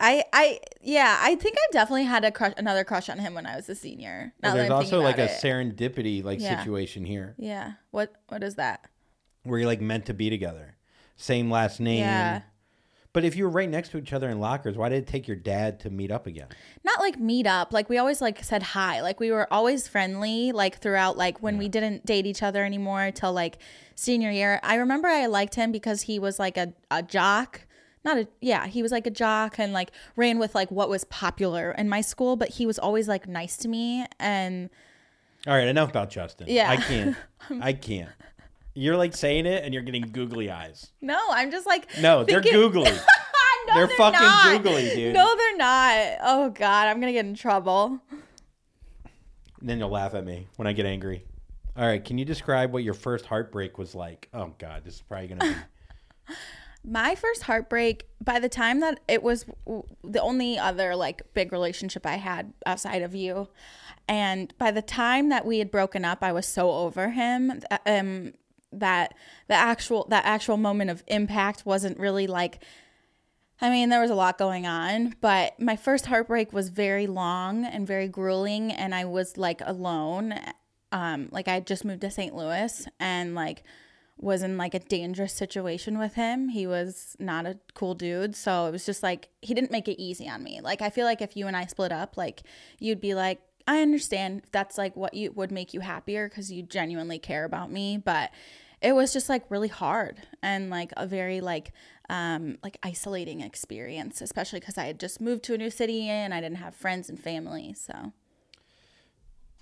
I, 0.00 0.24
I, 0.32 0.58
yeah, 0.82 1.18
I 1.20 1.36
think 1.36 1.56
I 1.56 1.66
definitely 1.70 2.02
had 2.04 2.24
a 2.24 2.32
crush, 2.32 2.52
another 2.56 2.82
crush 2.82 3.08
on 3.08 3.20
him 3.20 3.34
when 3.34 3.46
I 3.46 3.54
was 3.54 3.68
a 3.68 3.76
senior. 3.76 4.32
Now 4.42 4.48
well, 4.48 4.56
there's 4.56 4.70
also 4.70 5.00
like 5.00 5.18
a 5.18 5.26
it. 5.26 5.40
serendipity 5.40 6.22
like 6.24 6.40
Yeah. 6.40 6.58
situation 6.58 7.04
here 7.04 7.36
yeah. 7.38 7.74
What, 7.92 8.12
what 8.28 8.42
is 8.42 8.56
that? 8.56 8.84
where 9.44 9.60
you're 9.60 9.68
like 9.68 9.80
meant 9.80 10.06
to 10.06 10.14
be 10.14 10.30
together. 10.30 10.76
Same 11.16 11.48
last 11.50 11.78
name. 11.80 12.00
Yeah. 12.00 12.42
But 13.18 13.24
if 13.24 13.34
you 13.34 13.42
were 13.42 13.50
right 13.50 13.68
next 13.68 13.88
to 13.88 13.98
each 13.98 14.12
other 14.12 14.30
in 14.30 14.38
lockers, 14.38 14.76
why 14.76 14.90
did 14.90 15.02
it 15.02 15.08
take 15.08 15.26
your 15.26 15.36
dad 15.36 15.80
to 15.80 15.90
meet 15.90 16.12
up 16.12 16.28
again? 16.28 16.46
not 16.84 17.00
like 17.00 17.18
meet 17.18 17.46
up 17.46 17.72
like 17.72 17.88
we 17.88 17.98
always 17.98 18.20
like 18.22 18.42
said 18.42 18.62
hi 18.62 19.02
like 19.02 19.18
we 19.18 19.32
were 19.32 19.52
always 19.52 19.86
friendly 19.88 20.52
like 20.52 20.78
throughout 20.78 21.18
like 21.18 21.42
when 21.42 21.58
we 21.58 21.68
didn't 21.68 22.06
date 22.06 22.26
each 22.26 22.42
other 22.42 22.64
anymore 22.64 23.10
till 23.10 23.32
like 23.32 23.58
senior 23.94 24.30
year 24.30 24.58
i 24.62 24.76
remember 24.76 25.06
i 25.06 25.26
liked 25.26 25.54
him 25.54 25.70
because 25.70 26.02
he 26.02 26.18
was 26.18 26.38
like 26.38 26.56
a, 26.56 26.72
a 26.90 27.02
jock 27.02 27.66
not 28.04 28.16
a 28.16 28.26
yeah 28.40 28.66
he 28.66 28.82
was 28.82 28.90
like 28.90 29.06
a 29.06 29.10
jock 29.10 29.58
and 29.58 29.72
like 29.74 29.90
ran 30.16 30.38
with 30.38 30.54
like 30.54 30.70
what 30.70 30.88
was 30.88 31.04
popular 31.04 31.72
in 31.72 31.88
my 31.88 32.00
school 32.00 32.36
but 32.36 32.48
he 32.50 32.64
was 32.64 32.78
always 32.78 33.06
like 33.06 33.28
nice 33.28 33.56
to 33.58 33.68
me 33.68 34.06
and 34.18 34.70
All 35.46 35.54
right, 35.54 35.68
enough 35.68 35.90
about 35.90 36.08
Justin. 36.10 36.46
Yeah. 36.48 36.70
I 36.70 36.76
can't. 36.76 37.16
I 37.60 37.72
can't. 37.74 38.10
You're 38.78 38.96
like 38.96 39.14
saying 39.16 39.46
it 39.46 39.64
and 39.64 39.74
you're 39.74 39.82
getting 39.82 40.02
googly 40.02 40.50
eyes. 40.50 40.90
no 41.00 41.18
i'm 41.30 41.50
just 41.50 41.66
like 41.66 41.88
No, 42.00 42.24
they're 42.24 42.42
thinking- 42.42 42.60
googly. 42.60 42.84
no, 43.68 43.74
they're 43.74 43.88
fucking 43.88 44.20
not. 44.20 44.62
googly, 44.62 44.90
dude. 44.94 45.14
no 45.14 45.36
they're 45.36 45.56
not 45.56 46.18
oh 46.22 46.50
god 46.50 46.86
i'm 46.88 47.00
gonna 47.00 47.12
get 47.12 47.26
in 47.26 47.34
trouble 47.34 47.98
And 49.60 49.68
then 49.68 49.78
you'll 49.78 49.90
laugh 49.90 50.14
at 50.14 50.24
me 50.24 50.46
when 50.56 50.68
I 50.68 50.72
get 50.72 50.86
angry. 50.86 51.24
All 51.76 51.84
right, 51.86 52.04
can 52.04 52.16
you 52.18 52.24
describe 52.24 52.72
what 52.72 52.82
your 52.84 52.94
first 52.94 53.26
heartbreak 53.26 53.76
was 53.78 53.92
like? 53.94 54.28
Oh 54.32 54.52
God, 54.58 54.84
this 54.84 54.94
is 54.94 55.02
probably 55.02 55.28
gonna 55.28 55.44
be. 56.28 56.34
my 56.84 57.14
first 57.16 57.42
heartbreak 57.42 58.04
by 58.22 58.38
the 58.38 58.48
time 58.48 58.78
that 58.80 59.00
it 59.08 59.22
was 59.22 59.44
w- 59.66 59.82
the 60.04 60.20
only 60.20 60.56
other 60.58 60.94
like 60.94 61.22
big 61.34 61.52
relationship 61.52 62.06
i 62.06 62.14
had 62.16 62.52
outside 62.66 63.02
of 63.02 63.14
you 63.16 63.48
and 64.08 64.54
by 64.58 64.70
the 64.70 64.80
time 64.80 65.28
that 65.28 65.44
we 65.44 65.58
had 65.58 65.70
broken 65.72 66.04
up 66.04 66.18
i 66.22 66.30
was 66.32 66.46
so 66.46 66.70
over 66.70 67.10
him 67.10 67.60
um 67.84 68.32
that 68.72 69.14
the 69.48 69.54
actual 69.54 70.06
that 70.10 70.24
actual 70.24 70.56
moment 70.56 70.90
of 70.90 71.02
impact 71.06 71.64
wasn't 71.64 71.98
really 71.98 72.26
like 72.26 72.60
I 73.60 73.70
mean, 73.70 73.88
there 73.88 74.00
was 74.00 74.10
a 74.10 74.14
lot 74.14 74.38
going 74.38 74.66
on, 74.66 75.16
but 75.20 75.58
my 75.58 75.74
first 75.74 76.06
heartbreak 76.06 76.52
was 76.52 76.68
very 76.68 77.08
long 77.08 77.64
and 77.64 77.86
very 77.86 78.06
grueling, 78.06 78.70
and 78.70 78.94
I 78.94 79.04
was 79.04 79.36
like 79.36 79.60
alone. 79.64 80.34
Um, 80.92 81.28
like 81.32 81.48
I 81.48 81.60
just 81.60 81.84
moved 81.84 82.02
to 82.02 82.10
St. 82.10 82.34
Louis 82.34 82.86
and 83.00 83.34
like 83.34 83.64
was 84.16 84.42
in 84.42 84.56
like 84.56 84.74
a 84.74 84.78
dangerous 84.78 85.32
situation 85.32 85.98
with 85.98 86.14
him. 86.14 86.48
He 86.48 86.66
was 86.66 87.16
not 87.18 87.46
a 87.46 87.58
cool 87.74 87.94
dude, 87.94 88.36
so 88.36 88.66
it 88.66 88.70
was 88.70 88.86
just 88.86 89.02
like 89.02 89.28
he 89.42 89.54
didn't 89.54 89.72
make 89.72 89.88
it 89.88 90.00
easy 90.00 90.28
on 90.28 90.42
me. 90.42 90.60
Like 90.60 90.80
I 90.80 90.90
feel 90.90 91.04
like 91.04 91.20
if 91.20 91.36
you 91.36 91.46
and 91.46 91.56
I 91.56 91.66
split 91.66 91.92
up, 91.92 92.16
like 92.16 92.42
you'd 92.78 93.00
be 93.00 93.14
like, 93.14 93.40
I 93.68 93.82
understand 93.82 94.40
if 94.44 94.50
that's 94.50 94.76
like 94.76 94.96
what 94.96 95.14
you 95.14 95.30
would 95.32 95.52
make 95.52 95.72
you 95.74 95.80
happier 95.80 96.28
because 96.28 96.50
you 96.50 96.62
genuinely 96.62 97.18
care 97.18 97.44
about 97.44 97.70
me, 97.70 97.98
but 97.98 98.30
it 98.80 98.94
was 98.94 99.12
just 99.12 99.28
like 99.28 99.48
really 99.50 99.68
hard 99.68 100.20
and 100.42 100.70
like 100.70 100.92
a 100.96 101.06
very 101.06 101.40
like 101.40 101.72
um 102.10 102.58
like 102.62 102.78
isolating 102.82 103.40
experience 103.40 104.22
especially 104.22 104.60
because 104.60 104.78
i 104.78 104.84
had 104.84 104.98
just 105.00 105.20
moved 105.20 105.42
to 105.42 105.52
a 105.52 105.58
new 105.58 105.68
city 105.68 106.08
and 106.08 106.32
i 106.32 106.40
didn't 106.40 106.56
have 106.58 106.74
friends 106.74 107.10
and 107.10 107.20
family 107.20 107.74
so 107.74 108.12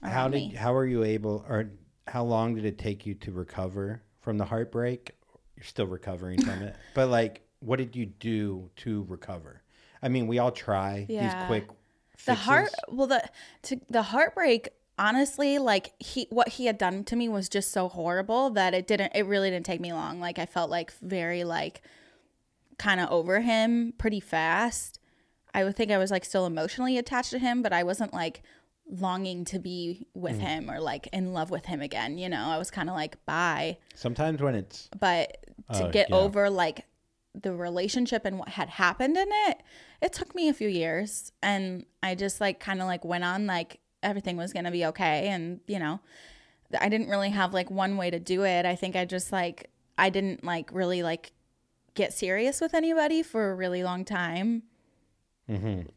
how 0.02 0.28
did 0.28 0.50
me. 0.50 0.54
how 0.54 0.74
are 0.74 0.86
you 0.86 1.02
able 1.02 1.44
or 1.48 1.70
how 2.08 2.24
long 2.24 2.54
did 2.54 2.64
it 2.64 2.78
take 2.78 3.06
you 3.06 3.14
to 3.14 3.32
recover 3.32 4.02
from 4.20 4.38
the 4.38 4.44
heartbreak? 4.44 5.12
You're 5.56 5.64
still 5.64 5.86
recovering 5.86 6.40
from 6.42 6.62
it, 6.62 6.76
but 6.94 7.08
like, 7.08 7.42
what 7.60 7.78
did 7.78 7.96
you 7.96 8.06
do 8.06 8.70
to 8.76 9.04
recover? 9.08 9.62
I 10.02 10.08
mean, 10.08 10.26
we 10.26 10.38
all 10.38 10.52
try 10.52 11.06
Yeah. 11.08 11.22
these 11.22 11.46
quick. 11.46 11.68
The 12.24 12.32
Fixes. 12.32 12.44
heart 12.44 12.70
well 12.88 13.06
the 13.06 13.22
to 13.62 13.80
the 13.88 14.02
heartbreak 14.02 14.68
honestly 14.98 15.58
like 15.58 15.92
he 15.98 16.26
what 16.30 16.48
he 16.48 16.66
had 16.66 16.78
done 16.78 17.04
to 17.04 17.16
me 17.16 17.28
was 17.28 17.48
just 17.48 17.70
so 17.70 17.88
horrible 17.88 18.50
that 18.50 18.72
it 18.74 18.86
didn't 18.86 19.12
it 19.14 19.26
really 19.26 19.50
didn't 19.50 19.66
take 19.66 19.80
me 19.80 19.92
long 19.92 20.18
like 20.20 20.38
i 20.38 20.46
felt 20.46 20.70
like 20.70 20.92
very 21.02 21.44
like 21.44 21.82
kind 22.78 23.00
of 23.00 23.10
over 23.10 23.40
him 23.40 23.92
pretty 23.98 24.20
fast 24.20 24.98
i 25.54 25.62
would 25.64 25.76
think 25.76 25.90
i 25.90 25.98
was 25.98 26.10
like 26.10 26.24
still 26.24 26.46
emotionally 26.46 26.96
attached 26.96 27.30
to 27.30 27.38
him 27.38 27.60
but 27.62 27.72
i 27.72 27.82
wasn't 27.82 28.12
like 28.14 28.42
longing 28.88 29.44
to 29.44 29.58
be 29.58 30.06
with 30.14 30.36
mm. 30.38 30.42
him 30.42 30.70
or 30.70 30.80
like 30.80 31.08
in 31.08 31.32
love 31.32 31.50
with 31.50 31.66
him 31.66 31.80
again 31.82 32.16
you 32.18 32.28
know 32.28 32.46
i 32.48 32.56
was 32.56 32.70
kind 32.70 32.88
of 32.88 32.94
like 32.94 33.22
bye 33.26 33.76
Sometimes 33.94 34.40
when 34.40 34.54
it's 34.54 34.88
but 34.98 35.38
to 35.74 35.88
Oh, 35.88 35.90
get 35.90 36.08
yeah. 36.10 36.16
over 36.16 36.48
like 36.48 36.84
the 37.42 37.52
relationship 37.52 38.24
and 38.24 38.38
what 38.38 38.50
had 38.50 38.68
happened 38.68 39.16
in 39.16 39.28
it 39.30 39.62
it 40.00 40.12
took 40.12 40.34
me 40.34 40.48
a 40.48 40.54
few 40.54 40.68
years. 40.68 41.32
And 41.42 41.86
i 42.02 42.14
just 42.14 42.40
like 42.40 42.60
kind 42.60 42.80
of 42.80 42.86
like 42.86 43.04
went 43.04 43.24
on 43.24 43.46
like 43.46 43.80
everything 44.02 44.36
was 44.36 44.52
gonna 44.52 44.70
be 44.70 44.86
okay. 44.86 45.28
And 45.28 45.60
you 45.66 45.78
know 45.78 46.00
i 46.80 46.88
didn't 46.88 47.08
really 47.08 47.30
have 47.30 47.54
like 47.54 47.70
one 47.70 47.96
way 47.96 48.10
to 48.10 48.18
do 48.18 48.44
it. 48.44 48.66
I 48.66 48.74
think 48.74 48.96
i 48.96 49.04
just 49.04 49.32
like 49.32 49.70
i 49.98 50.10
didn't 50.10 50.44
like 50.44 50.70
really 50.72 51.02
like 51.02 51.32
get 51.94 52.12
serious 52.12 52.60
with 52.60 52.74
anybody 52.74 53.22
for 53.22 53.50
a 53.50 53.54
really 53.54 53.82
long 53.82 54.04
time. 54.04 54.64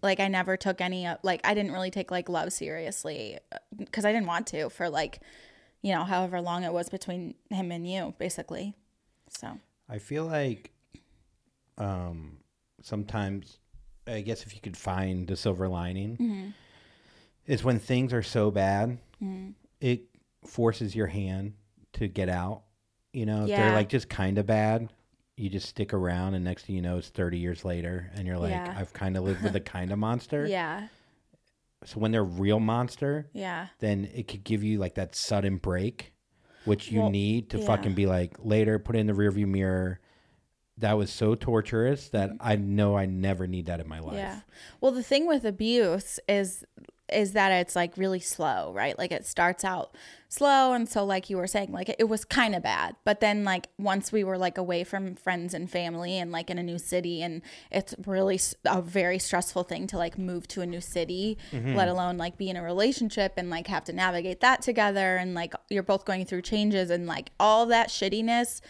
Like 0.01 0.19
i 0.19 0.27
never 0.27 0.57
took 0.57 0.81
any 0.81 1.05
uh, 1.05 1.17
like 1.23 1.41
i 1.43 1.53
didn't 1.53 1.71
really 1.71 1.91
take 1.91 2.11
like 2.11 2.29
love 2.29 2.53
seriously 2.53 3.39
because 3.77 4.05
i 4.05 4.11
didn't 4.11 4.27
want 4.27 4.47
to 4.47 4.69
for 4.69 4.89
like 4.89 5.19
you 5.81 5.93
know 5.93 6.03
however 6.03 6.39
long 6.39 6.63
it 6.63 6.71
was 6.71 6.89
between 6.89 7.35
him 7.49 7.71
and 7.71 7.89
you 7.89 8.13
basically. 8.17 8.75
So. 9.29 9.59
I 9.91 9.97
feel 9.97 10.25
like 10.25 10.71
um, 11.79 12.37
sometimes, 12.81 13.57
I 14.05 14.21
guess 14.21 14.43
if 14.45 14.53
you 14.55 14.61
could 14.61 14.77
find 14.77 15.27
the 15.27 15.35
silver 15.35 15.67
lining, 15.67 16.17
Mm-hmm. 16.17 16.49
is 17.47 17.63
when 17.63 17.79
things 17.79 18.13
are 18.13 18.23
so 18.23 18.51
bad, 18.51 18.99
Mm-hmm. 19.23 19.51
it 19.81 20.03
forces 20.45 20.95
your 20.95 21.07
hand 21.07 21.53
to 21.93 22.07
get 22.07 22.29
out. 22.29 22.63
You 23.13 23.25
know, 23.25 23.41
if 23.43 23.49
they're 23.57 23.73
like 23.73 23.89
just 23.89 24.07
kind 24.09 24.37
of 24.37 24.45
bad, 24.45 24.89
you 25.35 25.49
just 25.49 25.67
stick 25.69 25.93
around, 25.93 26.35
and 26.35 26.43
next 26.45 26.65
thing 26.65 26.75
you 26.75 26.81
know, 26.81 26.97
it's 26.97 27.09
30 27.09 27.37
years 27.37 27.65
later, 27.65 28.11
and 28.15 28.27
you're 28.27 28.37
like, 28.37 28.51
Yeah. 28.51 28.75
I've 28.77 28.93
kind 28.93 29.17
of 29.17 29.23
lived 29.23 29.41
with 29.43 29.55
a 29.55 29.59
kind 29.75 29.91
of 29.91 29.97
monster. 29.99 30.45
yeah 30.45 30.87
So 31.85 31.99
when 31.99 32.11
they're 32.11 32.23
real 32.23 32.59
monster, 32.59 33.27
yeah 33.33 33.67
then 33.79 34.09
it 34.13 34.27
could 34.27 34.43
give 34.43 34.63
you 34.63 34.77
like 34.79 34.95
that 34.95 35.15
sudden 35.15 35.57
break, 35.57 36.11
which 36.65 36.91
you 36.91 37.01
Well, 37.01 37.09
need 37.09 37.49
to 37.51 37.57
yeah. 37.59 37.65
fucking 37.65 37.93
be 37.95 38.05
like 38.05 38.35
later, 38.39 38.79
put 38.79 38.95
it 38.95 38.99
in 38.99 39.07
the 39.07 39.13
rearview 39.13 39.47
mirror. 39.47 39.99
That 40.79 40.97
was 40.97 41.11
so 41.11 41.35
torturous 41.35 42.09
that 42.09 42.31
I 42.39 42.55
know 42.55 42.97
I 42.97 43.05
never 43.05 43.47
need 43.47 43.65
that 43.67 43.79
in 43.79 43.87
my 43.87 43.99
life. 43.99 44.15
Mm-hmm. 44.15 44.17
Yeah. 44.17 44.39
Well, 44.81 44.91
the 44.91 45.03
thing 45.03 45.27
with 45.27 45.45
abuse 45.45 46.19
is 46.27 46.65
is 47.13 47.33
that 47.33 47.51
it's 47.51 47.75
like 47.75 47.97
really 47.97 48.19
slow, 48.19 48.71
right? 48.73 48.97
Like 48.97 49.11
it 49.11 49.25
starts 49.25 49.63
out 49.63 49.95
slow 50.31 50.73
and 50.73 50.87
so 50.87 51.03
like 51.03 51.27
you 51.29 51.37
were 51.37 51.47
saying 51.47 51.71
like 51.71 51.89
it, 51.89 51.95
it 51.99 52.03
was 52.03 52.23
kind 52.23 52.53
of 52.53 52.61
bad. 52.61 52.95
But 53.03 53.19
then 53.19 53.43
like 53.43 53.67
once 53.77 54.11
we 54.11 54.23
were 54.23 54.37
like 54.37 54.57
away 54.57 54.83
from 54.83 55.15
friends 55.15 55.53
and 55.53 55.69
family 55.69 56.17
and 56.17 56.31
like 56.31 56.49
in 56.49 56.59
a 56.59 56.63
new 56.63 56.77
city 56.77 57.23
and 57.23 57.41
it's 57.71 57.95
really 58.05 58.39
a 58.65 58.81
very 58.81 59.19
stressful 59.19 59.63
thing 59.63 59.87
to 59.87 59.97
like 59.97 60.17
move 60.17 60.47
to 60.49 60.61
a 60.61 60.65
new 60.65 60.81
city, 60.81 61.37
let 61.51 61.87
alone 61.87 62.17
like 62.17 62.37
be 62.37 62.49
in 62.49 62.55
a 62.55 62.63
relationship 62.63 63.33
and 63.37 63.49
like 63.49 63.67
have 63.67 63.83
to 63.85 63.93
navigate 63.93 64.41
that 64.41 64.61
together 64.61 65.17
and 65.17 65.33
like 65.33 65.53
you're 65.69 65.83
both 65.83 66.05
going 66.05 66.25
through 66.25 66.41
changes 66.41 66.89
and 66.89 67.07
like 67.07 67.31
all 67.39 67.65
that 67.65 67.89
shittiness 67.89 68.61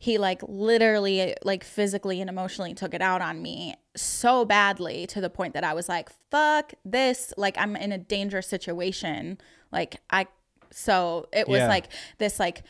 he 0.00 0.16
like 0.18 0.40
literally 0.46 1.34
like 1.42 1.64
physically 1.64 2.20
and 2.20 2.30
emotionally 2.30 2.72
took 2.74 2.94
it 2.94 3.02
out 3.02 3.20
on 3.20 3.42
me 3.42 3.74
so 3.96 4.44
badly 4.44 5.06
to 5.08 5.20
the 5.20 5.28
point 5.30 5.54
that 5.54 5.64
I 5.64 5.74
was 5.74 5.88
like 5.88 6.08
fuck 6.30 6.72
this 6.84 7.32
like 7.36 7.56
I'm 7.58 7.74
in 7.76 7.90
a 7.92 7.98
dangerous 7.98 8.46
situation 8.46 9.38
like 9.72 10.00
I 10.10 10.26
so 10.70 11.26
it 11.32 11.48
was 11.48 11.58
Yeah. 11.60 11.68
like 11.68 11.86
this 12.18 12.38
like 12.38 12.62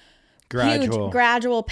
Gradual. 0.50 1.04
huge 1.04 1.12
gradual 1.12 1.68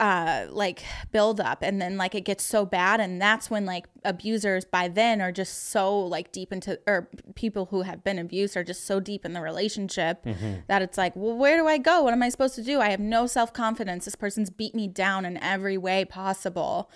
uh 0.00 0.46
like 0.48 0.82
build 1.12 1.40
up 1.40 1.62
and 1.62 1.80
then 1.80 1.98
like 1.98 2.14
it 2.14 2.22
gets 2.22 2.42
so 2.42 2.64
bad 2.64 2.98
and 2.98 3.20
that's 3.20 3.50
when 3.50 3.66
like 3.66 3.86
abusers 4.02 4.64
by 4.64 4.88
then 4.88 5.20
are 5.20 5.30
just 5.30 5.68
so 5.68 5.98
like 5.98 6.32
deep 6.32 6.50
into 6.50 6.80
or 6.86 7.08
people 7.34 7.66
who 7.66 7.82
have 7.82 8.02
been 8.02 8.18
abused 8.18 8.56
are 8.56 8.64
just 8.64 8.86
so 8.86 8.98
deep 8.98 9.26
in 9.26 9.34
the 9.34 9.42
relationship 9.42 10.24
that 10.68 10.80
it's 10.80 10.96
like 10.96 11.14
well 11.14 11.36
where 11.36 11.58
do 11.58 11.66
i 11.66 11.76
go? 11.76 12.02
What 12.02 12.14
am 12.14 12.22
i 12.22 12.30
supposed 12.30 12.54
to 12.54 12.62
do? 12.62 12.80
I 12.80 12.88
have 12.88 13.00
no 13.00 13.26
self-confidence. 13.26 14.06
This 14.06 14.14
person's 14.14 14.48
beat 14.48 14.74
me 14.74 14.88
down 14.88 15.24
in 15.24 15.36
every 15.38 15.76
way 15.76 16.04
possible. 16.04 16.90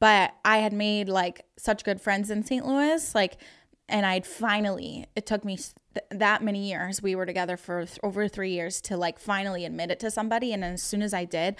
But 0.00 0.34
i 0.44 0.58
had 0.58 0.72
made 0.72 1.08
like 1.08 1.44
such 1.56 1.84
good 1.84 2.00
friends 2.00 2.28
in 2.28 2.42
st 2.44 2.66
louis 2.66 3.14
like 3.14 3.36
and 3.88 4.06
I'd 4.06 4.26
finally 4.26 5.06
it 5.14 5.26
took 5.26 5.44
me 5.44 5.58
th- 5.94 6.06
that 6.10 6.42
many 6.42 6.68
years 6.68 7.02
we 7.02 7.14
were 7.14 7.26
together 7.26 7.56
for 7.56 7.84
th- 7.86 7.98
over 8.02 8.28
3 8.28 8.50
years 8.50 8.80
to 8.82 8.96
like 8.96 9.18
finally 9.18 9.64
admit 9.64 9.90
it 9.90 10.00
to 10.00 10.10
somebody. 10.10 10.52
And 10.52 10.64
as 10.64 10.82
soon 10.82 11.02
as 11.02 11.14
I 11.14 11.24
did 11.24 11.56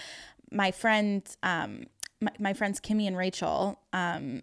my 0.50 0.70
friend 0.70 1.22
um 1.42 1.84
my, 2.20 2.30
my 2.38 2.52
friends 2.52 2.80
Kimmy 2.80 3.06
and 3.06 3.16
Rachel 3.16 3.80
um 3.92 4.42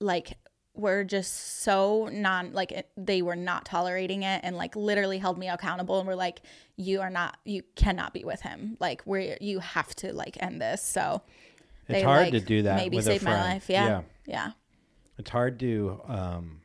like 0.00 0.36
were 0.74 1.02
just 1.02 1.62
so 1.62 2.08
non 2.12 2.52
like 2.52 2.70
it, 2.72 2.90
they 2.96 3.20
were 3.22 3.36
not 3.36 3.64
tolerating 3.64 4.22
it 4.22 4.40
and 4.44 4.56
like 4.56 4.76
literally 4.76 5.18
held 5.18 5.36
me 5.38 5.48
accountable 5.48 5.98
and 5.98 6.06
were 6.06 6.14
like 6.14 6.40
you 6.76 7.00
are 7.00 7.10
not 7.10 7.36
you 7.44 7.62
cannot 7.74 8.12
be 8.12 8.24
with 8.24 8.40
him. 8.42 8.76
Like 8.78 9.02
we 9.04 9.30
are 9.30 9.38
you 9.40 9.58
have 9.58 9.94
to 9.96 10.12
like 10.12 10.40
end 10.40 10.60
this. 10.60 10.82
So 10.82 11.22
It's 11.88 12.04
hard 12.04 12.30
to 12.32 12.40
do 12.40 12.62
that 12.62 12.76
maybe 12.76 12.96
with 12.96 13.06
a 13.08 13.12
saved 13.12 13.24
my 13.24 13.52
life. 13.52 13.68
Yeah. 13.68 13.86
Yeah. 13.86 14.02
yeah. 14.26 14.50
It's 15.18 15.30
hard 15.30 15.58
to, 15.60 16.00
um, 16.06 16.60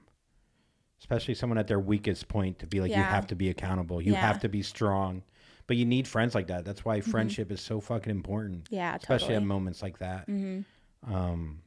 especially 1.03 1.33
someone 1.35 1.57
at 1.57 1.67
their 1.67 1.81
weakest 1.81 2.29
point, 2.29 2.59
to 2.59 2.65
be 2.65 2.79
like, 2.79 2.89
you 2.89 2.95
have 3.03 3.27
to 3.27 3.35
be 3.35 3.49
accountable. 3.49 4.01
You 4.01 4.13
Yeah. 4.13 4.19
Mm-hmm. 4.19 4.27
have 4.27 4.39
to 4.39 4.47
be 4.49 4.61
strong. 4.63 5.21
But 5.67 5.75
you 5.75 5.85
need 5.85 6.07
friends 6.07 6.33
like 6.33 6.47
that. 6.47 6.63
That's 6.63 6.85
why 6.85 7.01
friendship 7.01 7.51
is 7.51 7.59
so 7.61 7.81
fucking 7.81 8.09
important. 8.11 8.67
yeah 8.69 8.95
especially 8.95 9.27
totally. 9.35 9.43
at 9.43 9.43
moments 9.43 9.81
like 9.81 9.97
that. 9.99 10.27
Um, 11.05 11.61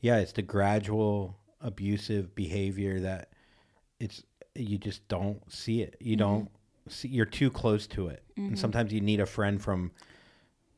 yeah, 0.00 0.18
it's 0.18 0.32
the 0.32 0.42
gradual 0.42 1.36
abusive 1.62 2.34
behavior 2.34 3.00
that 3.00 3.30
it's 3.98 4.22
you 4.54 4.76
just 4.78 5.06
don't 5.08 5.40
see 5.50 5.80
it. 5.82 5.94
Mm-hmm. 6.00 6.08
You 6.08 6.16
don't 6.16 6.50
see. 6.88 7.08
You're 7.08 7.26
too 7.26 7.50
close 7.50 7.86
to 7.88 8.08
it, 8.08 8.22
and 8.36 8.58
sometimes 8.58 8.92
you 8.92 9.00
need 9.00 9.20
a 9.20 9.26
friend 9.26 9.60
from, 9.62 9.92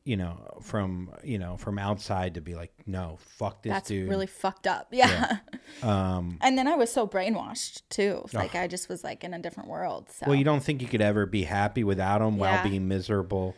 you 0.05 0.17
know, 0.17 0.59
from 0.61 1.11
you 1.23 1.39
know 1.39 1.57
from 1.57 1.79
outside 1.79 2.35
to 2.35 2.41
be 2.41 2.55
like, 2.55 2.73
no, 2.85 3.17
fuck 3.19 3.63
this 3.63 3.71
that's 3.71 3.87
dude. 3.87 4.09
really 4.09 4.27
fucked 4.27 4.67
up. 4.67 4.87
Yeah. 4.91 5.37
um, 5.83 6.37
and 6.41 6.57
then 6.57 6.67
I 6.67 6.75
was 6.75 6.91
so 6.91 7.07
brainwashed 7.07 7.83
too. 7.89 8.25
Like 8.33 8.55
I 8.55 8.67
just 8.67 8.89
was 8.89 9.03
like 9.03 9.23
in 9.23 9.33
a 9.33 9.39
different 9.39 9.69
world. 9.69 10.09
So 10.09 10.25
well, 10.27 10.35
you 10.35 10.43
don't 10.43 10.63
think 10.63 10.81
you 10.81 10.87
could 10.87 11.01
ever 11.01 11.25
be 11.25 11.43
happy 11.43 11.83
without 11.83 12.21
him 12.21 12.37
while 12.37 12.61
being 12.63 12.87
miserable. 12.87 13.55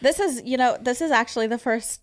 this 0.00 0.20
is, 0.20 0.42
you 0.44 0.56
know, 0.56 0.78
this 0.80 1.00
is 1.00 1.10
actually 1.10 1.48
the 1.48 1.58
first 1.58 2.00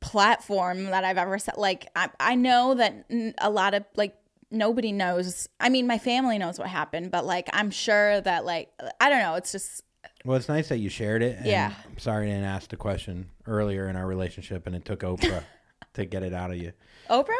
platform 0.00 0.84
that 0.86 1.04
I've 1.04 1.18
ever 1.18 1.38
set. 1.38 1.58
Like 1.58 1.88
I, 1.96 2.10
I 2.20 2.34
know 2.36 2.74
that 2.74 3.06
a 3.38 3.50
lot 3.50 3.74
of 3.74 3.84
like 3.96 4.16
nobody 4.50 4.92
knows. 4.92 5.48
I 5.58 5.68
mean, 5.68 5.86
my 5.86 5.98
family 5.98 6.38
knows 6.38 6.58
what 6.58 6.68
happened, 6.68 7.10
but 7.10 7.24
like 7.24 7.48
I'm 7.52 7.70
sure 7.70 8.20
that 8.20 8.44
like 8.44 8.70
I 9.00 9.08
don't 9.08 9.20
know. 9.20 9.34
It's 9.34 9.52
just 9.52 9.82
Well, 10.26 10.36
it's 10.36 10.48
nice 10.48 10.68
that 10.68 10.78
you 10.78 10.88
shared 10.88 11.22
it. 11.22 11.36
And 11.38 11.46
Yeah. 11.46 11.72
I'm 11.88 11.98
sorry 11.98 12.26
I 12.26 12.30
didn't 12.34 12.44
ask 12.44 12.68
the 12.70 12.76
question 12.76 13.30
earlier 13.46 13.88
in 13.88 13.96
our 13.96 14.06
relationship, 14.06 14.66
and 14.66 14.74
it 14.74 14.84
took 14.84 15.00
Oprah 15.00 15.44
to 15.94 16.04
get 16.04 16.22
it 16.22 16.34
out 16.34 16.50
of 16.50 16.56
you. 16.56 16.72
Oprah. 17.08 17.30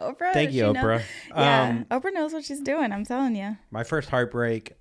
Oprah. 0.00 0.32
Thank 0.34 0.52
you, 0.52 0.66
she 0.66 0.72
know- 0.72 0.82
Oprah. 0.82 1.02
Yeah, 1.30 1.62
Um, 1.68 1.86
Oprah 1.90 2.12
knows 2.12 2.32
what 2.32 2.44
she's 2.44 2.60
doing. 2.60 2.92
I'm 2.92 3.04
telling 3.04 3.34
you. 3.34 3.56
my 3.70 3.82
first 3.84 4.10
heartbreak 4.10 4.72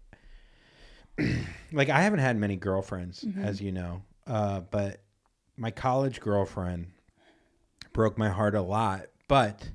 like 1.71 1.89
i 1.89 2.01
haven't 2.01 2.19
had 2.19 2.35
many 2.37 2.57
girlfriends 2.57 3.21
Mm-hmm. 3.23 3.41
as 3.45 3.61
you 3.61 3.71
know 3.71 4.01
uh, 4.27 4.59
but 4.59 5.01
my 5.55 5.71
college 5.71 6.19
girlfriend 6.19 6.87
broke 7.93 8.17
my 8.17 8.27
heart 8.29 8.53
a 8.53 8.61
lot 8.61 9.03
but 9.29 9.69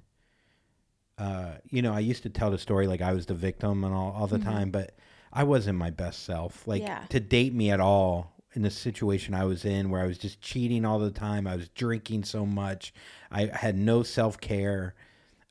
uh, 1.17 1.53
you 1.71 1.81
know 1.81 1.95
i 1.95 1.99
used 2.01 2.25
to 2.25 2.29
tell 2.29 2.51
the 2.51 2.59
story 2.59 2.87
like 2.87 3.01
i 3.01 3.15
was 3.15 3.25
the 3.25 3.35
victim 3.35 3.85
and 3.85 3.95
all, 3.95 4.13
all 4.13 4.27
the 4.27 4.39
time 4.39 4.71
but 4.71 4.95
i 5.33 5.43
wasn't 5.45 5.77
my 5.79 5.91
best 5.91 6.25
self 6.25 6.67
like. 6.67 6.83
Yeah. 6.83 7.05
to 7.11 7.21
date 7.21 7.53
me 7.55 7.71
at 7.71 7.81
all 7.81 8.33
in 8.53 8.63
the 8.63 8.71
situation 8.71 9.35
i 9.35 9.45
was 9.45 9.65
in 9.65 9.91
where 9.91 10.03
i 10.03 10.07
was 10.07 10.19
just 10.19 10.41
cheating 10.41 10.85
all 10.85 10.99
the 10.99 11.11
time 11.11 11.47
i 11.47 11.55
was 11.57 11.69
drinking 11.71 12.25
so 12.25 12.45
much 12.45 12.93
i 13.31 13.47
had 13.47 13.77
no 13.77 14.03
self-care 14.03 14.95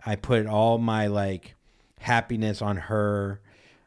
i 0.05 0.15
put 0.15 0.45
all 0.45 0.77
my 0.77 1.07
like 1.07 1.55
happiness 1.99 2.61
on 2.61 2.75
her 2.77 3.41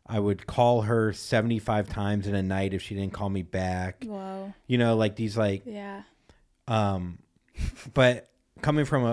i 0.07 0.19
would 0.19 0.47
call 0.47 0.83
her 0.83 1.13
75 1.13 1.89
times 1.89 2.27
in 2.27 2.35
a 2.35 2.43
night 2.43 2.73
if 2.75 2.83
she 2.83 2.95
didn't 2.95 3.13
call 3.13 3.29
me 3.31 3.43
back 3.43 4.05
Whoa. 4.05 4.53
you 4.67 4.79
know 4.79 4.97
like 4.97 5.17
these 5.17 5.37
like 5.37 5.63
Yeah. 5.67 6.03
um, 6.69 7.19
but 7.95 8.29
coming 8.63 8.85
from 8.85 9.05
a, 9.05 9.09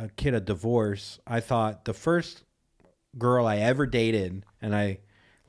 a, 0.00 0.04
a 0.04 0.08
kid 0.16 0.34
of 0.34 0.44
divorce, 0.44 1.18
I 1.26 1.40
thought 1.40 1.84
the 1.84 1.92
first 1.92 2.44
girl 3.18 3.44
I 3.46 3.56
ever 3.58 3.86
dated 3.86 4.44
and 4.62 4.74
I 4.74 4.98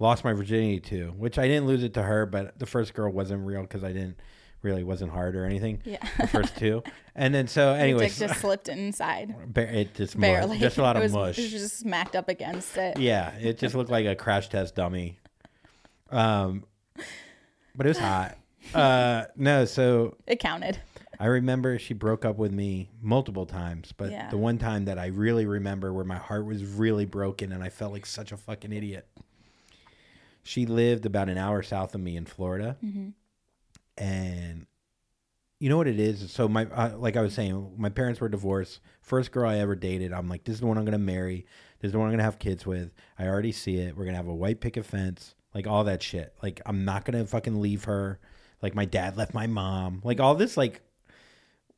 lost 0.04 0.24
my 0.24 0.34
virginity 0.34 0.80
to, 0.82 1.08
which 1.18 1.40
I 1.40 1.48
didn't 1.48 1.66
lose 1.66 1.82
it 1.82 1.94
to 1.96 2.04
her, 2.04 2.26
but 2.26 2.60
the 2.60 2.66
first 2.66 2.94
girl 2.94 3.10
wasn't 3.12 3.46
real 3.48 3.62
because 3.62 3.84
I 3.84 3.94
didn't 3.94 4.20
really 4.62 4.84
wasn't 4.84 5.12
hard 5.12 5.36
or 5.36 5.46
anything. 5.46 5.82
Yeah. 5.86 6.06
The 6.20 6.28
first 6.28 6.58
two, 6.64 6.84
and 7.16 7.34
then 7.34 7.48
so 7.48 7.74
anyway, 7.74 8.10
dick 8.10 8.18
just 8.18 8.42
slipped 8.42 8.68
inside. 8.68 9.34
it 9.56 9.96
just 9.96 10.20
Barely. 10.20 10.50
mush, 10.50 10.60
just 10.60 10.78
a 10.78 10.82
lot 10.82 10.96
it 10.98 11.00
of 11.00 11.04
was, 11.04 11.14
mush. 11.14 11.40
It 11.40 11.44
was 11.44 11.52
just 11.52 11.80
smacked 11.80 12.16
up 12.16 12.28
against 12.28 12.78
it. 12.78 13.00
Yeah, 13.00 13.32
it 13.40 13.58
just 13.58 13.76
looked 13.76 13.90
like 13.90 14.06
a 14.06 14.16
crash 14.16 14.50
test 14.50 14.76
dummy. 14.76 15.20
Um, 16.12 16.66
but 17.76 17.86
it 17.88 17.90
was 17.90 17.98
hot. 17.98 18.38
Uh, 18.74 19.24
no, 19.36 19.66
so 19.66 20.18
It 20.28 20.40
counted. 20.40 20.80
I 21.20 21.28
remember 21.28 21.80
she 21.80 21.94
broke 21.94 22.26
up 22.26 22.38
with 22.38 22.52
me 22.52 22.90
multiple 23.02 23.46
times, 23.46 23.94
but 23.96 24.12
Yeah. 24.12 24.30
the 24.30 24.38
one 24.38 24.58
time 24.58 24.86
that 24.86 25.00
I 25.00 25.08
really 25.08 25.46
remember 25.46 25.94
where 25.94 26.06
my 26.06 26.18
heart 26.18 26.46
was 26.46 26.64
really 26.64 27.06
broken 27.06 27.52
and 27.52 27.64
I 27.64 27.70
felt 27.70 27.94
like 27.94 28.06
such 28.06 28.32
a 28.32 28.38
fucking 28.38 28.74
idiot. 28.74 29.08
She 30.44 30.66
lived 30.66 31.06
about 31.06 31.30
an 31.30 31.38
hour 31.38 31.64
south 31.64 31.96
of 31.96 32.02
me 32.02 32.16
in 32.18 32.26
Florida. 32.26 32.78
And 33.98 34.68
you 35.60 35.70
know 35.70 35.78
what 35.78 35.88
it 35.88 36.00
is? 36.00 36.30
So 36.32 36.48
my 36.48 36.66
uh, 36.66 36.98
like 36.98 37.16
I 37.16 37.22
was 37.22 37.34
saying, 37.34 37.76
my 37.78 37.90
parents 37.90 38.20
were 38.20 38.28
divorced. 38.28 38.80
First 39.02 39.32
girl 39.32 39.50
I 39.50 39.58
ever 39.60 39.76
dated, 39.76 40.12
I'm 40.12 40.28
like 40.28 40.44
this 40.44 40.56
is 40.56 40.60
the 40.60 40.68
one 40.68 40.78
I'm 40.78 40.84
going 40.84 40.92
to 40.94 40.98
marry. 40.98 41.46
This 41.80 41.90
is 41.90 41.92
the 41.94 42.00
one 42.00 42.08
I'm 42.08 42.12
going 42.12 42.20
to 42.20 42.26
have 42.26 42.40
kids 42.40 42.66
with. 42.66 42.92
I 43.18 43.28
already 43.28 43.52
see 43.54 43.78
it. 43.78 43.96
We're 43.96 44.04
going 44.04 44.16
to 44.16 44.18
have 44.18 44.28
a 44.28 44.36
white 44.36 44.60
picket 44.60 44.86
fence, 44.86 45.36
like 45.54 45.66
all 45.68 45.86
that 45.86 46.04
shit. 46.04 46.34
Like 46.44 46.62
I'm 46.66 46.84
not 46.84 47.06
going 47.06 47.18
to 47.18 47.26
fucking 47.30 47.62
leave 47.62 47.86
her. 47.86 48.20
Like 48.62 48.76
my 48.76 48.86
dad 48.86 49.16
left 49.16 49.34
my 49.34 49.48
mom. 49.48 50.02
Like 50.04 50.20
all 50.20 50.36
this 50.36 50.58
like 50.58 50.82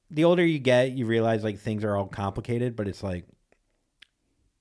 the 0.10 0.24
older 0.24 0.46
you 0.46 0.60
get, 0.60 0.92
you 0.94 1.06
realize 1.06 1.44
like 1.44 1.60
things 1.60 1.84
are 1.84 1.96
all 1.96 2.08
complicated, 2.08 2.76
but 2.76 2.88
it's 2.88 3.04
like 3.04 3.26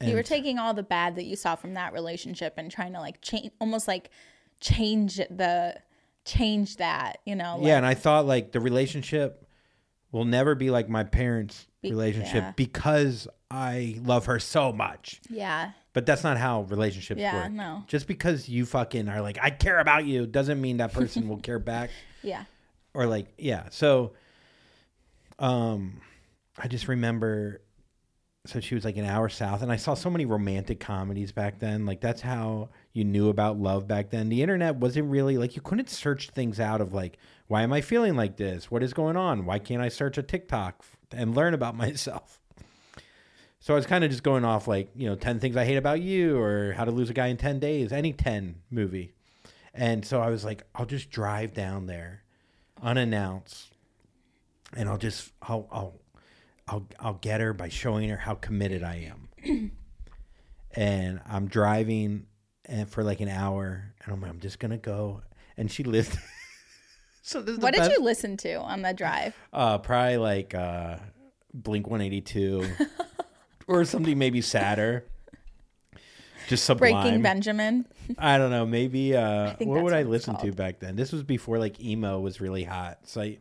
you 0.01 0.14
were 0.14 0.22
taking 0.22 0.59
all 0.59 0.74
the 0.74 0.82
bad 0.82 1.16
that 1.16 1.24
you 1.24 1.36
saw 1.36 1.55
from 1.55 1.74
that 1.74 1.92
relationship 1.92 2.55
and 2.57 2.70
trying 2.70 2.92
to 2.92 3.01
like 3.01 3.20
change, 3.22 3.51
almost 3.61 3.88
like 3.88 4.11
change 4.61 5.16
the, 5.16 5.74
change 6.24 6.76
that, 6.76 7.18
you 7.24 7.34
know? 7.36 7.59
yeah, 7.62 7.76
and 7.76 7.86
I 7.86 7.95
thought 7.95 8.26
like 8.26 8.53
the 8.53 8.61
relationship 8.61 9.47
will 10.12 10.24
never 10.24 10.55
be 10.55 10.70
like 10.70 10.88
my 10.88 11.05
parents' 11.05 11.66
Be- 11.82 11.90
relationship 11.90 12.34
yeah. 12.34 12.53
because 12.57 13.28
I 13.51 13.99
love 14.03 14.26
her 14.26 14.38
so 14.38 14.72
much. 14.72 15.20
Yeah. 15.28 15.72
But 15.92 16.07
that's 16.07 16.24
not 16.24 16.38
how 16.38 16.62
relationships 16.62 17.20
Yeah, 17.20 17.45
work. 17.45 17.53
no. 17.53 17.84
Just 17.86 18.07
because 18.09 18.49
you 18.49 18.66
fucking 18.66 19.09
are 19.09 19.20
like 19.20 19.38
I 19.40 19.51
care 19.51 19.78
about 19.78 20.07
you 20.07 20.26
doesn't 20.26 20.61
mean 20.61 20.78
that 20.78 20.92
person 20.92 21.28
will 21.28 21.36
care 21.38 21.59
back 21.61 21.90
Yeah. 22.22 22.45
or 22.95 23.07
like 23.07 23.26
yeah. 23.38 23.68
So 23.70 24.14
um 25.38 26.01
I 26.59 26.68
just 26.68 26.88
remember 26.88 27.61
so 28.47 28.61
she 28.61 28.74
was 28.74 28.84
like 28.84 28.97
an 28.97 29.07
hour 29.07 29.28
south 29.28 29.62
and 29.62 29.72
I 29.72 29.76
saw 29.76 29.95
so 29.95 30.11
many 30.11 30.26
romantic 30.26 30.78
comedies 30.78 31.32
back 31.32 31.59
then. 31.59 31.86
Like 31.86 32.01
that's 32.01 32.20
how 32.20 32.68
you 32.92 33.05
knew 33.05 33.30
about 33.30 33.59
love 33.59 33.88
back 33.88 34.11
then. 34.11 34.28
The 34.28 34.42
internet 34.42 34.76
wasn't 34.76 35.11
really 35.11 35.38
like 35.38 35.57
you 35.57 35.62
couldn't 35.62 35.88
search 35.88 36.30
things 36.30 36.61
out 36.61 36.80
of 36.80 36.92
like 36.92 37.18
why 37.47 37.62
am 37.62 37.72
I 37.72 37.80
feeling 37.80 38.16
like 38.16 38.36
this? 38.36 38.70
What 38.70 38.82
is 38.82 38.92
going 38.92 39.16
on? 39.16 39.47
Why 39.47 39.59
can't 39.59 39.82
I 39.82 39.88
search 39.88 40.18
a 40.18 40.22
TikTok 40.22 40.84
and 41.12 41.34
learn 41.34 41.55
about 41.55 41.76
myself? 41.76 42.40
So 43.61 43.72
I 43.72 43.76
was 43.76 43.86
kind 43.86 44.05
of 44.05 44.11
just 44.11 44.22
going 44.22 44.45
off 44.45 44.68
like, 44.68 44.90
you 44.95 45.09
know, 45.09 45.14
10 45.14 45.40
things 45.40 45.57
I 45.57 45.64
hate 45.64 45.76
about 45.76 46.03
you 46.03 46.38
or 46.38 46.74
how 46.74 46.84
to 46.84 46.90
lose 46.90 47.09
a 47.09 47.14
guy 47.14 47.28
in 47.28 47.38
10 47.38 47.61
days, 47.61 47.92
any 47.92 48.12
10 48.12 48.57
movie. 48.70 49.14
And 49.72 50.05
so 50.05 50.20
I 50.20 50.28
was 50.28 50.45
like, 50.45 50.64
I'll 50.74 50.84
just 50.84 51.11
drive 51.11 51.55
down 51.55 51.86
there 51.86 52.24
unannounced 52.82 53.74
and 54.76 54.88
I'll 54.88 54.99
just 54.99 55.32
I'll 55.42 55.66
I'll 55.72 56.01
I'll 56.69 56.87
I'll 56.99 57.15
get 57.15 57.41
her 57.41 57.53
by 57.53 57.69
showing 57.69 58.09
her 58.09 58.17
how 58.17 58.35
committed 58.35 58.83
I 58.83 59.11
am. 59.12 59.73
and 60.75 61.21
I'm 61.29 61.47
driving 61.49 62.27
and 62.65 62.89
for 62.89 63.05
like 63.05 63.21
an 63.21 63.29
hour 63.29 63.93
and 64.05 64.12
I'm 64.12 64.21
like, 64.21 64.31
I'm 64.31 64.41
just 64.41 64.59
gonna 64.59 64.79
go. 64.79 65.23
And 65.57 65.71
she 65.71 65.85
lived 65.85 66.19
So 67.23 67.41
this 67.41 67.53
is 67.55 67.59
the 67.59 67.62
What 67.65 67.73
did 67.75 67.81
best- 67.81 67.93
you 67.93 68.01
listen 68.03 68.37
to 68.39 68.55
on 68.61 68.83
the 68.83 68.93
drive? 68.93 69.35
uh 69.53 69.79
probably 69.79 70.17
like 70.19 70.55
uh 70.55 70.97
Blink 71.53 71.87
one 71.89 72.01
eighty 72.01 72.21
two 72.21 72.67
or 73.69 73.85
something 73.85 74.19
maybe 74.19 74.41
sadder. 74.41 75.05
Just 76.49 76.65
sublime. 76.65 76.93
Breaking 77.03 77.23
Benjamin. 77.23 77.87
I 78.19 78.37
don't 78.37 78.51
know. 78.51 78.67
Maybe 78.67 79.17
uh, 79.17 79.55
what 79.61 79.83
would 79.83 79.95
I 79.95 80.03
listen 80.03 80.37
to 80.39 80.53
back 80.53 80.79
then? 80.79 80.95
This 80.95 81.11
was 81.11 81.23
before 81.23 81.59
like 81.59 81.81
emo 81.81 82.21
was 82.21 82.39
really 82.39 82.65
hot. 82.65 82.99
So 83.05 83.23
I, 83.23 83.39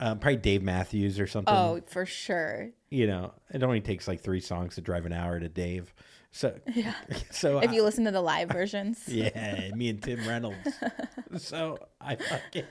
uh, 0.00 0.14
probably 0.14 0.36
Dave 0.36 0.62
Matthews 0.62 1.18
or 1.20 1.26
something. 1.26 1.52
Oh, 1.54 1.80
for 1.86 2.06
sure. 2.06 2.70
You 2.90 3.06
know, 3.06 3.34
it 3.52 3.62
only 3.62 3.80
takes 3.80 4.06
like 4.08 4.20
three 4.22 4.40
songs 4.40 4.76
to 4.76 4.80
drive 4.80 5.06
an 5.06 5.12
hour 5.12 5.38
to 5.40 5.48
Dave. 5.48 5.92
So 6.30 6.54
Yeah. 6.74 6.94
so 7.30 7.58
If 7.58 7.70
I- 7.70 7.72
you 7.74 7.82
listen 7.82 8.04
to 8.04 8.10
the 8.10 8.20
live 8.20 8.48
versions. 8.50 9.02
yeah, 9.08 9.70
me 9.74 9.88
and 9.88 10.02
Tim 10.02 10.26
Reynolds. 10.26 10.56
so 11.38 11.78
I 12.00 12.16
fucking. 12.16 12.64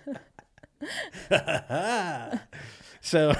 so 3.02 3.34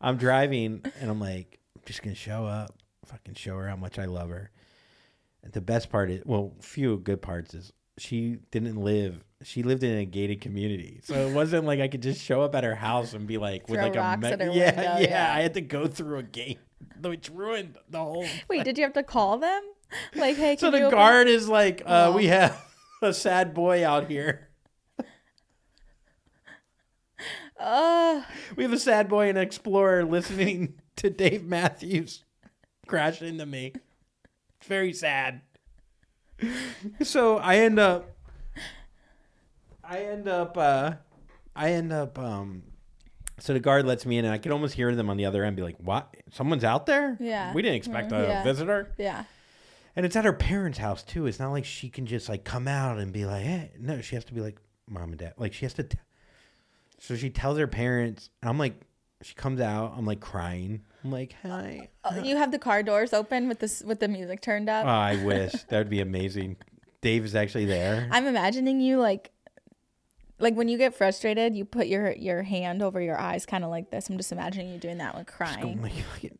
I'm 0.00 0.16
driving 0.16 0.82
and 1.00 1.10
I'm 1.10 1.20
like, 1.20 1.58
I'm 1.76 1.82
just 1.86 2.02
gonna 2.02 2.14
show 2.16 2.44
up, 2.44 2.76
fucking 3.06 3.34
show 3.34 3.56
her 3.56 3.68
how 3.68 3.76
much 3.76 3.98
I 3.98 4.04
love 4.06 4.30
her. 4.30 4.50
And 5.42 5.52
the 5.52 5.60
best 5.60 5.90
part 5.90 6.10
is, 6.10 6.22
well, 6.24 6.54
few 6.60 6.96
good 6.98 7.22
parts 7.22 7.54
is 7.54 7.72
she 7.98 8.38
didn't 8.50 8.76
live. 8.76 9.24
She 9.42 9.62
lived 9.62 9.82
in 9.82 9.98
a 9.98 10.04
gated 10.06 10.40
community, 10.40 11.00
so 11.04 11.14
it 11.14 11.34
wasn't 11.34 11.66
like 11.66 11.78
I 11.80 11.88
could 11.88 12.02
just 12.02 12.22
show 12.22 12.40
up 12.42 12.54
at 12.54 12.64
her 12.64 12.74
house 12.74 13.12
and 13.12 13.26
be 13.26 13.36
like 13.36 13.68
with 13.68 13.78
Throw 13.80 13.88
like 13.88 13.94
rocks 13.96 14.24
a 14.26 14.32
at 14.32 14.40
her 14.40 14.46
yeah, 14.46 14.66
window, 14.74 14.82
yeah, 14.82 14.98
yeah. 15.00 15.34
I 15.34 15.42
had 15.42 15.54
to 15.54 15.60
go 15.60 15.86
through 15.86 16.18
a 16.18 16.22
gate, 16.22 16.58
which 17.02 17.28
ruined 17.30 17.76
the 17.90 17.98
whole. 17.98 18.26
Wait, 18.48 18.64
did 18.64 18.78
you 18.78 18.84
have 18.84 18.94
to 18.94 19.02
call 19.02 19.36
them? 19.38 19.62
Like, 20.14 20.36
hey, 20.36 20.56
So 20.58 20.70
can 20.70 20.74
you 20.74 20.80
the 20.80 20.86
open- 20.86 20.98
guard 20.98 21.28
is 21.28 21.48
like, 21.50 21.82
uh, 21.84 22.12
we 22.16 22.26
have 22.26 22.58
a 23.02 23.12
sad 23.12 23.52
boy 23.52 23.86
out 23.86 24.08
here. 24.08 24.48
Oh, 27.58 28.24
We 28.56 28.64
have 28.64 28.72
a 28.72 28.78
sad 28.78 29.08
boy 29.08 29.28
and 29.28 29.38
explorer 29.38 30.04
listening 30.04 30.74
to 30.96 31.08
Dave 31.10 31.44
Matthews 31.44 32.24
crash 32.86 33.22
into 33.22 33.46
me. 33.46 33.72
It's 34.58 34.66
very 34.66 34.92
sad. 34.92 35.40
So 37.02 37.38
I 37.38 37.56
end 37.56 37.78
up 37.78 38.15
I 39.88 40.00
end 40.04 40.28
up 40.28 40.56
uh 40.58 40.92
I 41.54 41.72
end 41.72 41.92
up 41.92 42.18
um 42.18 42.62
so 43.38 43.52
the 43.52 43.60
guard 43.60 43.86
lets 43.86 44.06
me 44.06 44.18
in 44.18 44.24
and 44.24 44.32
I 44.32 44.38
can 44.38 44.50
almost 44.52 44.74
hear 44.74 44.94
them 44.94 45.10
on 45.10 45.16
the 45.18 45.26
other 45.26 45.44
end 45.44 45.56
be 45.56 45.62
like, 45.62 45.76
What? 45.78 46.14
Someone's 46.32 46.64
out 46.64 46.86
there? 46.86 47.16
Yeah. 47.20 47.52
We 47.52 47.62
didn't 47.62 47.76
expect 47.76 48.10
Mm, 48.12 48.24
a 48.24 48.28
yeah. 48.28 48.42
visitor. 48.44 48.94
yeah. 48.98 49.24
And 49.94 50.04
it's 50.04 50.14
at 50.16 50.24
her 50.26 50.32
parents' 50.32 50.78
house 50.78 51.02
too. 51.02 51.26
It's 51.26 51.38
not 51.38 51.50
like 51.52 51.64
she 51.64 51.88
can 51.88 52.04
just 52.06 52.28
like 52.28 52.44
come 52.44 52.68
out 52.68 52.98
and 52.98 53.12
be 53.12 53.24
like, 53.24 53.44
"Hey," 53.44 53.70
no, 53.78 54.00
she 54.02 54.14
has 54.14 54.24
to 54.26 54.34
be 54.34 54.40
like 54.42 54.58
mom 54.88 55.10
and 55.10 55.18
dad. 55.18 55.32
Like 55.38 55.54
she 55.54 55.64
has 55.64 55.72
to. 55.74 55.84
T- 55.84 55.96
so 56.98 57.16
she 57.16 57.30
tells 57.30 57.56
her 57.58 57.66
parents, 57.66 58.28
and 58.42 58.48
I'm 58.50 58.58
like, 58.58 58.80
she 59.22 59.34
comes 59.34 59.58
out. 59.60 59.94
I'm 59.96 60.04
like 60.04 60.20
crying. 60.20 60.82
I'm 61.02 61.10
like, 61.12 61.34
"Hi." 61.42 61.88
Oh, 62.04 62.22
you 62.22 62.36
have 62.36 62.50
the 62.50 62.58
car 62.58 62.82
doors 62.82 63.14
open 63.14 63.48
with 63.48 63.58
this 63.60 63.82
with 63.82 64.00
the 64.00 64.08
music 64.08 64.42
turned 64.42 64.68
up. 64.68 64.84
Oh, 64.84 64.88
I 64.88 65.22
wish 65.24 65.52
that 65.68 65.78
would 65.78 65.88
be 65.88 66.00
amazing. 66.02 66.56
Dave 67.00 67.24
is 67.24 67.34
actually 67.34 67.64
there. 67.64 68.06
I'm 68.10 68.26
imagining 68.26 68.82
you 68.82 68.98
like 69.00 69.30
like 70.38 70.54
when 70.54 70.68
you 70.68 70.78
get 70.78 70.94
frustrated, 70.94 71.56
you 71.56 71.64
put 71.64 71.86
your 71.86 72.12
your 72.12 72.42
hand 72.42 72.82
over 72.82 73.00
your 73.00 73.18
eyes 73.18 73.46
kind 73.46 73.64
of 73.64 73.70
like 73.70 73.90
this. 73.90 74.08
I'm 74.08 74.16
just 74.16 74.32
imagining 74.32 74.70
you 74.72 74.78
doing 74.78 74.98
that 74.98 75.14
I'm 75.14 75.24
crying. 75.24 75.80
like, 75.82 75.92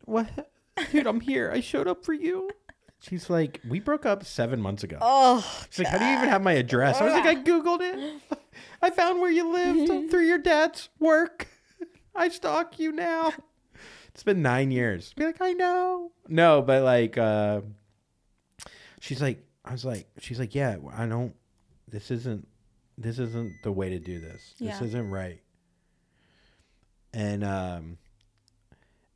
what, 0.05 0.51
dude? 0.90 1.07
I'm 1.07 1.20
here. 1.20 1.51
I 1.53 1.61
showed 1.61 1.88
up 1.88 2.05
for 2.05 2.12
you. 2.12 2.51
She's 3.01 3.28
like, 3.28 3.61
we 3.68 3.78
broke 3.78 4.07
up 4.07 4.24
seven 4.24 4.61
months 4.61 4.82
ago. 4.82 4.99
Oh, 5.01 5.47
She's 5.70 5.84
like, 5.84 5.88
how 5.88 5.99
do 5.99 6.05
you 6.07 6.16
even 6.16 6.28
have 6.28 6.42
my 6.42 6.53
address? 6.53 7.01
I 7.01 7.05
was 7.05 7.12
like, 7.12 7.26
I 7.26 7.34
googled 7.36 7.80
it. 7.82 8.22
I 8.80 8.90
found 8.90 9.20
where 9.20 9.30
you 9.30 9.53
lived 9.53 10.11
through 10.11 10.26
your 10.26 10.38
dad's 10.38 10.88
work. 10.99 11.47
I 12.14 12.28
stalk 12.30 12.78
you 12.78 12.92
now. 12.92 13.32
It's 14.09 14.22
been 14.22 14.40
nine 14.40 14.70
years. 14.70 15.12
Be 15.12 15.26
like, 15.26 15.42
I 15.42 15.53
know. 15.53 16.11
No, 16.26 16.62
but 16.62 16.82
like, 16.82 17.18
uh, 17.18 17.61
she's 19.01 19.20
like, 19.20 19.44
I 19.62 19.72
was 19.72 19.84
like, 19.84 20.09
she's 20.18 20.38
like, 20.40 20.55
yeah, 20.55 20.76
I 20.97 21.07
don't. 21.07 21.34
This 21.88 22.11
isn't. 22.11 22.49
This 22.99 23.18
isn't 23.18 23.62
the 23.62 23.72
way 23.72 23.90
to 23.90 23.99
do 23.99 24.20
this. 24.20 24.55
This 24.59 24.80
isn't 24.80 25.11
right. 25.11 25.40
And 27.12 27.44
um, 27.44 27.99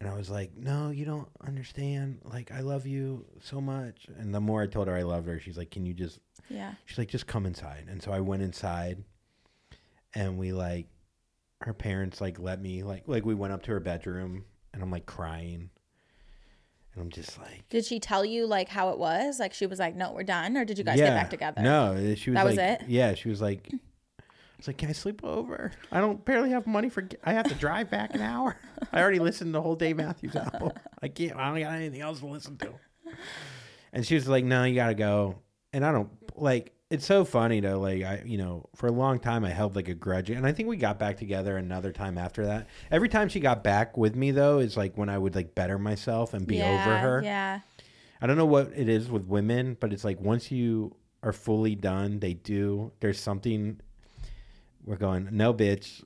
and 0.01 0.09
I 0.09 0.14
was 0.14 0.31
like, 0.31 0.57
no, 0.57 0.91
you 0.91 1.05
don't 1.05 1.28
understand. 1.47 2.20
Like, 2.24 2.51
I 2.53 2.61
love 2.61 2.87
you 2.87 3.26
so 3.43 3.61
much. 3.61 4.07
And 4.18 4.35
the 4.35 4.41
more 4.41 4.62
I 4.62 4.66
told 4.66 4.89
her 4.89 4.97
I 4.97 5.03
loved 5.03 5.26
her, 5.26 5.39
she's 5.39 5.59
like, 5.59 5.70
can 5.70 5.85
you 5.85 5.93
just 5.93 6.20
yeah. 6.51 6.74
she's 6.85 6.99
like 6.99 7.09
just 7.09 7.26
come 7.26 7.47
inside 7.47 7.87
and 7.89 8.03
so 8.03 8.12
i 8.12 8.20
went 8.20 8.43
inside 8.43 9.03
and 10.14 10.37
we 10.37 10.53
like 10.53 10.87
her 11.62 11.72
parents 11.72 12.20
like 12.20 12.39
let 12.39 12.61
me 12.61 12.83
like 12.83 13.05
like 13.07 13.24
we 13.24 13.35
went 13.35 13.53
up 13.53 13.62
to 13.62 13.70
her 13.70 13.81
bedroom 13.81 14.45
and 14.74 14.83
i'm 14.83 14.91
like 14.91 15.07
crying 15.07 15.70
and 16.95 17.03
i'm 17.03 17.11
just 17.11 17.38
like 17.38 17.64
Did 17.70 17.84
she 17.84 18.01
tell 18.01 18.24
you 18.24 18.47
like 18.47 18.68
how 18.68 18.91
it 18.91 18.99
was? 18.99 19.38
Like 19.41 19.55
she 19.55 19.66
was 19.66 19.78
like, 19.78 19.95
"No, 19.97 20.12
we're 20.12 20.22
done," 20.24 20.57
or 20.57 20.64
did 20.64 20.78
you 20.78 20.84
guys 20.84 20.97
get 20.99 21.14
back 21.14 21.30
together? 21.30 21.62
no 21.62 22.14
she 22.16 22.30
was 22.30 22.34
That 22.36 22.45
was 22.47 22.57
like 22.57 22.80
it? 22.80 22.82
yeah 22.88 23.14
she 23.14 23.28
was 23.28 23.41
like 23.41 23.68
I 23.72 23.76
was 24.61 24.66
like, 24.66 24.76
"Can 24.76 24.91
I 24.91 24.93
sleep 24.93 25.24
over? 25.24 25.72
I 25.91 26.01
don't 26.03 26.22
barely 26.22 26.51
have 26.51 26.66
money 26.66 26.91
for. 26.91 27.09
I 27.24 27.32
have 27.32 27.49
to 27.49 27.55
drive 27.55 27.88
back 27.91 28.14
an 28.14 28.20
hour. 28.20 28.57
I 28.93 29.01
already 29.01 29.18
listened 29.18 29.49
to 29.49 29.53
the 29.53 29.62
whole 29.62 29.74
Dave 29.74 29.97
Matthews 29.97 30.36
album. 30.36 30.72
I 31.01 31.09
can't. 31.09 31.34
I 31.34 31.49
don't 31.49 31.61
got 31.62 31.72
anything 31.76 32.03
else 32.03 32.18
to 32.20 32.26
listen 32.26 32.59
to." 32.59 32.74
And 33.95 34.07
she 34.07 34.14
was 34.16 34.28
like, 34.28 34.45
"No, 34.45 34.64
you 34.64 34.74
gotta 34.74 34.93
go." 34.95 35.36
And 35.72 35.82
I 35.82 35.93
don't 35.93 36.11
like. 36.36 36.74
It's 36.91 37.07
so 37.07 37.24
funny 37.24 37.61
though. 37.61 37.78
Like 37.78 38.03
I, 38.03 38.22
you 38.24 38.36
know, 38.36 38.68
for 38.74 38.88
a 38.88 38.93
long 38.93 39.20
time 39.20 39.45
I 39.45 39.51
held 39.51 39.76
like 39.76 39.88
a 39.88 39.95
grudge, 39.95 40.28
and 40.28 40.45
I 40.45 40.53
think 40.53 40.68
we 40.68 40.76
got 40.76 40.99
back 40.99 41.18
together 41.18 41.57
another 41.57 41.93
time 41.93 42.18
after 42.18 42.47
that. 42.47 42.66
Every 42.91 43.09
time 43.09 43.28
she 43.28 43.38
got 43.38 43.62
back 43.62 43.97
with 43.97 44.16
me 44.16 44.32
though, 44.32 44.59
is 44.59 44.76
like 44.76 44.99
when 44.99 45.09
I 45.09 45.16
would 45.16 45.36
like 45.36 45.55
better 45.55 45.78
myself 45.78 46.34
and 46.34 46.47
be 46.47 46.57
yeah, 46.57 46.82
over 46.82 46.99
her. 46.99 47.22
Yeah. 47.22 47.61
I 48.20 48.26
don't 48.26 48.36
know 48.36 48.47
what 48.47 48.72
it 48.74 48.88
is 48.88 49.09
with 49.09 49.24
women, 49.26 49.76
but 49.78 49.93
it's 49.93 50.05
like 50.05 50.20
once 50.20 50.51
you 50.51 50.97
are 51.22 51.32
fully 51.32 51.76
done, 51.76 52.18
they 52.18 52.34
do. 52.34 52.91
There's 52.99 53.20
something. 53.20 53.80
We're 54.84 54.97
going. 54.97 55.28
No, 55.30 55.55
bitch, 55.55 56.03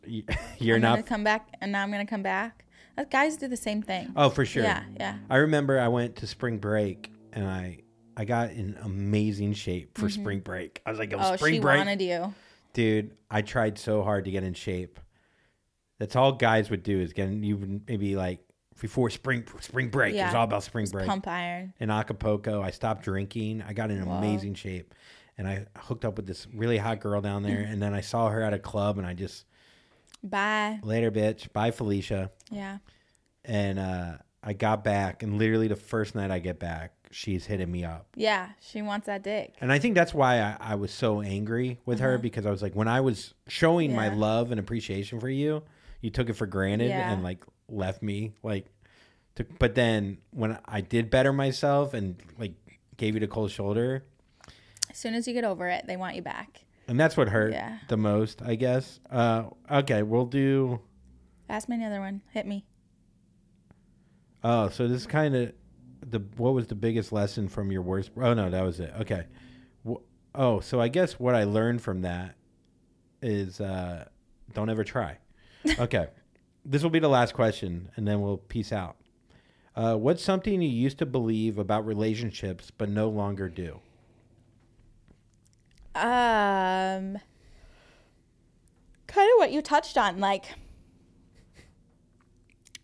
you're 0.59 0.76
I'm 0.76 0.82
not. 0.82 0.97
gonna 0.97 1.03
come 1.05 1.24
back, 1.24 1.49
and 1.62 1.72
now 1.72 1.82
I'm 1.82 1.91
gonna 1.91 2.05
come 2.05 2.22
back. 2.22 2.64
Guys 3.11 3.37
do 3.37 3.49
the 3.49 3.57
same 3.57 3.82
thing. 3.82 4.12
Oh, 4.16 4.28
for 4.28 4.45
sure. 4.45 4.62
Yeah, 4.62 4.85
yeah. 4.99 5.16
I 5.30 5.37
remember 5.37 5.80
I 5.80 5.89
went 5.89 6.16
to 6.16 6.26
spring 6.26 6.59
break 6.59 7.11
and 7.32 7.47
I 7.47 7.78
I 8.17 8.25
got 8.25 8.51
in 8.51 8.77
amazing 8.83 9.55
shape 9.55 9.97
for 9.99 10.09
spring 10.09 10.41
break. 10.41 10.81
I 10.87 10.91
was 10.91 10.99
like, 10.99 11.11
"Yo, 11.12 11.19
Mm-hmm. 11.19 11.33
Oh, 11.33 11.37
spring 11.37 11.55
she 11.55 11.61
break, 11.61 11.79
wanted 11.79 12.01
you. 12.03 12.35
dude." 12.73 13.11
I 13.31 13.43
tried 13.43 13.79
so 13.79 14.03
hard 14.03 14.25
to 14.27 14.31
get 14.31 14.43
in 14.45 14.55
shape. 14.55 15.01
That's 15.99 16.17
all 16.17 16.33
guys 16.33 16.71
would 16.71 16.83
do 16.83 17.01
is 17.01 17.12
get 17.12 17.29
in, 17.29 17.43
you 17.43 17.57
would 17.57 17.89
maybe 17.89 18.17
like 18.17 18.41
before 18.81 19.11
spring 19.11 19.45
spring 19.61 19.89
break. 19.89 20.15
It 20.15 20.25
was 20.25 20.35
all 20.35 20.45
about 20.45 20.62
spring 20.65 20.87
break. 20.87 21.07
Pump 21.07 21.27
iron. 21.29 21.73
in 21.79 21.91
Acapulco. 21.91 22.61
I 22.62 22.71
stopped 22.71 23.05
drinking. 23.05 23.62
I 23.67 23.73
got 23.73 23.91
in 23.91 24.05
Whoa. 24.05 24.15
amazing 24.17 24.55
shape. 24.55 24.95
And 25.39 25.49
I 25.49 25.67
hooked 25.77 26.05
up 26.05 26.17
with 26.17 26.27
this 26.27 26.47
really 26.55 26.77
hot 26.79 27.01
girl 27.01 27.21
down 27.21 27.43
there. 27.43 27.61
and 27.69 27.81
then 27.83 27.93
I 27.95 28.01
saw 28.03 28.29
her 28.29 28.43
at 28.43 28.53
a 28.53 28.59
club 28.59 28.99
and 28.99 29.07
I 29.07 29.15
just, 29.15 29.47
Bye. 30.23 30.79
later, 30.83 31.11
bitch. 31.11 31.53
Bye, 31.53 31.71
Felicia. 31.71 32.31
Yeah. 32.51 32.79
And 33.45 33.79
uh, 33.79 34.12
I 34.43 34.53
got 34.53 34.85
back. 34.85 35.23
And 35.23 35.39
literally 35.39 35.69
the 35.69 35.77
first 35.77 36.15
night 36.15 36.31
I 36.31 36.39
get 36.39 36.59
back, 36.59 36.93
she's 37.15 37.47
hitting 37.47 37.71
me 37.71 37.85
up. 37.85 38.07
Yeah. 38.17 38.49
She 38.61 38.83
wants 38.83 39.07
that 39.07 39.23
dick. 39.23 39.55
And 39.61 39.71
I 39.73 39.79
think 39.79 39.95
that's 39.95 40.12
why 40.12 40.41
I, 40.41 40.57
I 40.59 40.75
was 40.75 40.91
so 40.91 41.21
angry 41.21 41.79
with 41.87 42.01
her 42.01 42.19
because 42.19 42.45
I 42.45 42.51
was 42.51 42.61
like, 42.61 42.75
when 42.75 42.89
I 42.89 43.01
was 43.01 43.35
showing 43.47 43.95
my 43.95 44.09
Uh-huh. 44.09 44.17
Yeah. 44.17 44.21
love 44.21 44.51
and 44.51 44.59
appreciation 44.59 45.21
for 45.21 45.29
you, 45.29 45.62
you 46.01 46.11
took 46.11 46.29
it 46.29 46.33
for 46.35 46.47
granted 46.47 46.89
Yeah. 46.89 47.12
and 47.12 47.23
like 47.23 47.45
left 47.69 48.03
me. 48.03 48.33
Like, 48.43 48.67
to, 49.37 49.45
but 49.59 49.75
then 49.77 50.19
when 50.33 50.59
I 50.65 50.81
did 50.81 51.09
better 51.11 51.33
myself 51.33 51.95
and 51.95 52.17
like 52.39 52.55
gave 52.97 53.15
you 53.15 53.21
the 53.21 53.29
cold 53.29 53.51
shoulder, 53.53 54.05
As 54.91 54.99
soon 54.99 55.15
as 55.15 55.27
you 55.29 55.35
get 55.35 55.45
over 55.45 55.69
it, 55.69 55.87
they 55.87 55.97
want 55.97 56.17
you 56.17 56.23
back. 56.23 56.65
And 56.89 56.99
that's 57.01 57.17
what 57.17 57.29
hurt 57.29 57.53
Yeah. 57.53 57.79
the 57.89 57.97
most, 57.97 58.43
I 58.43 58.57
guess. 58.57 58.99
Uh, 59.11 59.45
okay, 59.71 60.03
we'll 60.03 60.27
do. 60.27 60.81
Ask 61.49 61.69
me 61.69 61.77
another 61.77 62.01
one. 62.01 62.23
Hit 62.33 62.45
me. 62.47 62.65
Oh, 64.43 64.69
so 64.69 64.87
this 64.89 65.01
is 65.03 65.07
kind 65.07 65.35
of 65.35 65.53
the 66.09 66.21
what 66.37 66.55
was 66.55 66.67
the 66.67 66.75
biggest 66.75 67.13
lesson 67.13 67.49
from 67.49 67.73
your 67.73 67.83
worst? 67.83 68.11
Oh 68.17 68.35
no, 68.35 68.51
that 68.51 68.63
was 68.63 68.81
it. 68.81 68.93
Okay. 69.01 69.25
Oh, 70.35 70.61
so 70.61 70.81
I 70.81 70.89
guess 70.89 71.15
what 71.15 71.35
I 71.35 71.45
learned 71.45 71.81
from 71.81 72.03
that 72.03 72.35
is 73.23 73.61
uh, 73.61 74.07
don't 74.53 74.71
ever 74.71 74.85
try. 74.85 75.19
Okay, 75.79 76.09
this 76.67 76.83
will 76.83 76.91
be 76.91 76.99
the 76.99 77.09
last 77.09 77.33
question, 77.33 77.89
and 77.97 78.07
then 78.07 78.21
we'll 78.21 78.37
peace 78.37 78.71
out. 78.71 78.97
Uh, 79.75 79.97
what's 79.97 80.23
something 80.23 80.61
you 80.61 80.69
used 80.69 80.99
to 80.99 81.07
believe 81.07 81.57
about 81.59 81.87
relationships 81.87 82.71
but 82.71 82.91
no 82.91 83.09
longer 83.09 83.49
do? 83.49 83.81
Um, 85.95 87.19
kind 89.07 89.31
of 89.31 89.39
what 89.39 89.53
you 89.53 89.63
touched 89.63 89.97
on, 89.97 90.21
like, 90.21 90.45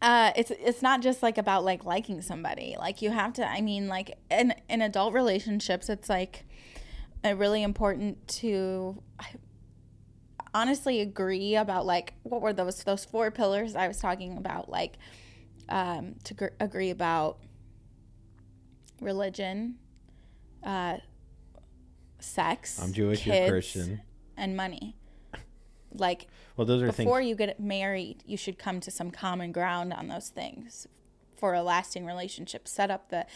uh, 0.02 0.32
it's 0.34 0.50
it's 0.50 0.82
not 0.82 1.02
just 1.02 1.22
like 1.22 1.36
about 1.36 1.64
like 1.64 1.84
liking 1.84 2.22
somebody. 2.22 2.76
Like 2.78 3.02
you 3.02 3.10
have 3.10 3.34
to. 3.34 3.46
I 3.46 3.60
mean, 3.60 3.88
like 3.88 4.16
in 4.30 4.54
in 4.68 4.80
adult 4.80 5.12
relationships, 5.12 5.88
it's 5.88 6.08
like 6.08 6.44
really 7.24 7.62
important 7.62 8.26
to 8.28 9.02
honestly 10.54 11.00
agree 11.00 11.54
about 11.56 11.86
like 11.86 12.14
what 12.22 12.40
were 12.40 12.52
those 12.52 12.82
those 12.84 13.04
four 13.04 13.30
pillars 13.30 13.76
I 13.76 13.88
was 13.88 13.98
talking 13.98 14.36
about. 14.36 14.68
Like, 14.70 14.96
um, 15.68 16.14
to 16.24 16.34
gr- 16.34 16.46
agree 16.58 16.90
about 16.90 17.38
religion, 19.00 19.76
uh, 20.64 20.96
sex. 22.20 22.80
I'm 22.80 22.92
Jewish, 22.92 23.26
you're 23.26 23.34
kids, 23.34 23.50
Christian. 23.50 24.00
and 24.36 24.56
money. 24.56 24.96
Like 25.92 26.26
Well, 26.56 26.64
those 26.66 26.82
are 26.82 26.86
before 26.86 27.18
things. 27.18 27.28
you 27.28 27.34
get 27.36 27.58
married, 27.60 28.22
you 28.26 28.36
should 28.36 28.58
come 28.58 28.80
to 28.80 28.90
some 28.90 29.10
common 29.10 29.52
ground 29.52 29.92
on 29.92 30.08
those 30.08 30.28
things 30.28 30.86
for 31.36 31.54
a 31.54 31.62
lasting 31.62 32.06
relationship. 32.06 32.68
Set 32.68 32.90
up 32.90 33.08
the 33.10 33.26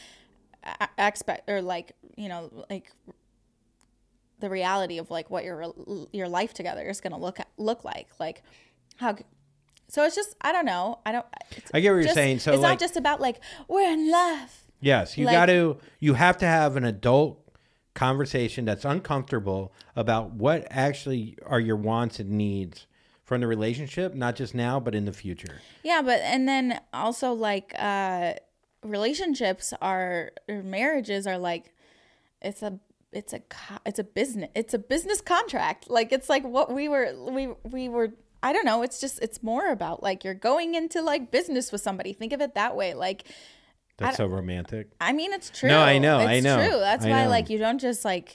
expect 0.99 1.49
or 1.51 1.61
like 1.61 1.93
you 2.17 2.29
know 2.29 2.51
like 2.71 2.91
the 4.41 4.49
reality 4.51 4.99
of 4.99 5.11
like 5.11 5.31
what 5.31 5.45
your 5.45 5.73
your 6.13 6.29
life 6.29 6.55
together 6.55 6.83
is 6.83 7.01
going 7.01 7.13
to 7.13 7.19
look 7.19 7.39
look 7.57 7.85
like. 7.85 8.09
Like 8.19 8.43
how. 8.97 9.17
So 9.89 10.05
it's 10.05 10.15
just 10.17 10.35
I 10.41 10.53
don't 10.53 10.65
know 10.67 10.99
I 11.05 11.13
don't. 11.13 11.27
It's 11.57 11.71
I 11.75 11.81
get 11.81 11.93
what 11.93 12.05
you're 12.05 12.15
saying. 12.15 12.39
So, 12.41 12.53
it's 12.53 12.63
like- 12.63 12.71
not 12.73 12.79
just 12.81 12.97
about 12.97 13.21
like 13.21 13.41
we're 13.69 13.91
in 13.91 14.11
love. 14.11 14.63
Yes, 14.81 15.17
you 15.17 15.25
like- 15.27 15.35
got 15.35 15.47
to. 15.47 15.79
You 15.99 16.15
have 16.15 16.37
to 16.39 16.47
have 16.47 16.77
an 16.77 16.85
adult 16.85 17.41
conversation 17.95 18.65
that's 18.65 18.85
uncomfortable 18.85 19.73
about 19.95 20.33
what 20.33 20.67
actually 20.71 21.37
are 21.47 21.61
your 21.61 21.77
wants 21.77 22.19
and 22.19 22.31
needs 22.31 22.87
from 23.23 23.41
the 23.41 23.47
relationship, 23.47 24.15
not 24.15 24.37
just 24.37 24.55
now, 24.55 24.79
but 24.79 24.95
in 24.95 25.05
the 25.07 25.13
future. 25.13 25.61
Yeah, 25.83 26.03
but 26.03 26.21
and 26.21 26.47
then 26.47 26.81
also 26.93 27.33
like 27.33 27.75
uh 27.79 28.35
relationships 28.83 29.73
are 29.81 30.33
or 30.49 30.63
marriages 30.63 31.27
are 31.27 31.39
like 31.39 31.73
it's 32.43 32.63
a 32.63 32.79
it's 33.13 33.33
a 33.33 33.41
it's 33.87 33.99
a 33.99 34.05
business 34.05 34.51
it's 34.55 34.75
a 34.75 34.79
business 34.79 35.21
contract. 35.21 35.89
Like 35.89 36.13
it's 36.13 36.29
like 36.29 36.45
what 36.45 36.73
we 36.73 36.89
were 36.89 37.15
we 37.31 37.49
we 37.63 37.89
were 37.89 38.13
I 38.43 38.53
don't 38.53 38.67
know, 38.67 38.83
it's 38.83 39.01
just 39.01 39.21
it's 39.23 39.43
more 39.43 39.71
about 39.71 40.03
like 40.03 40.23
you're 40.23 40.35
going 40.35 40.75
into 40.75 41.01
like 41.01 41.31
business 41.31 41.73
with 41.73 41.81
somebody. 41.81 42.13
Think 42.13 42.35
of 42.35 42.43
it 42.43 42.55
that 42.55 42.77
way. 42.77 42.93
Like 42.93 43.25
That's 43.97 44.17
so 44.17 44.27
romantic. 44.27 44.89
I 45.01 45.13
mean, 45.13 45.33
it's 45.33 45.51
true. 45.51 45.69
No, 45.69 45.81
I 45.81 45.99
know, 45.99 46.19
It's 46.21 46.29
I 46.31 46.41
know, 46.41 46.69
true. 46.69 46.79
That's 46.81 47.05
I 47.05 47.11
why 47.11 47.25
know. 47.25 47.31
like 47.31 47.49
you 47.51 47.59
don't 47.59 47.79
just 47.81 48.05
like 48.05 48.35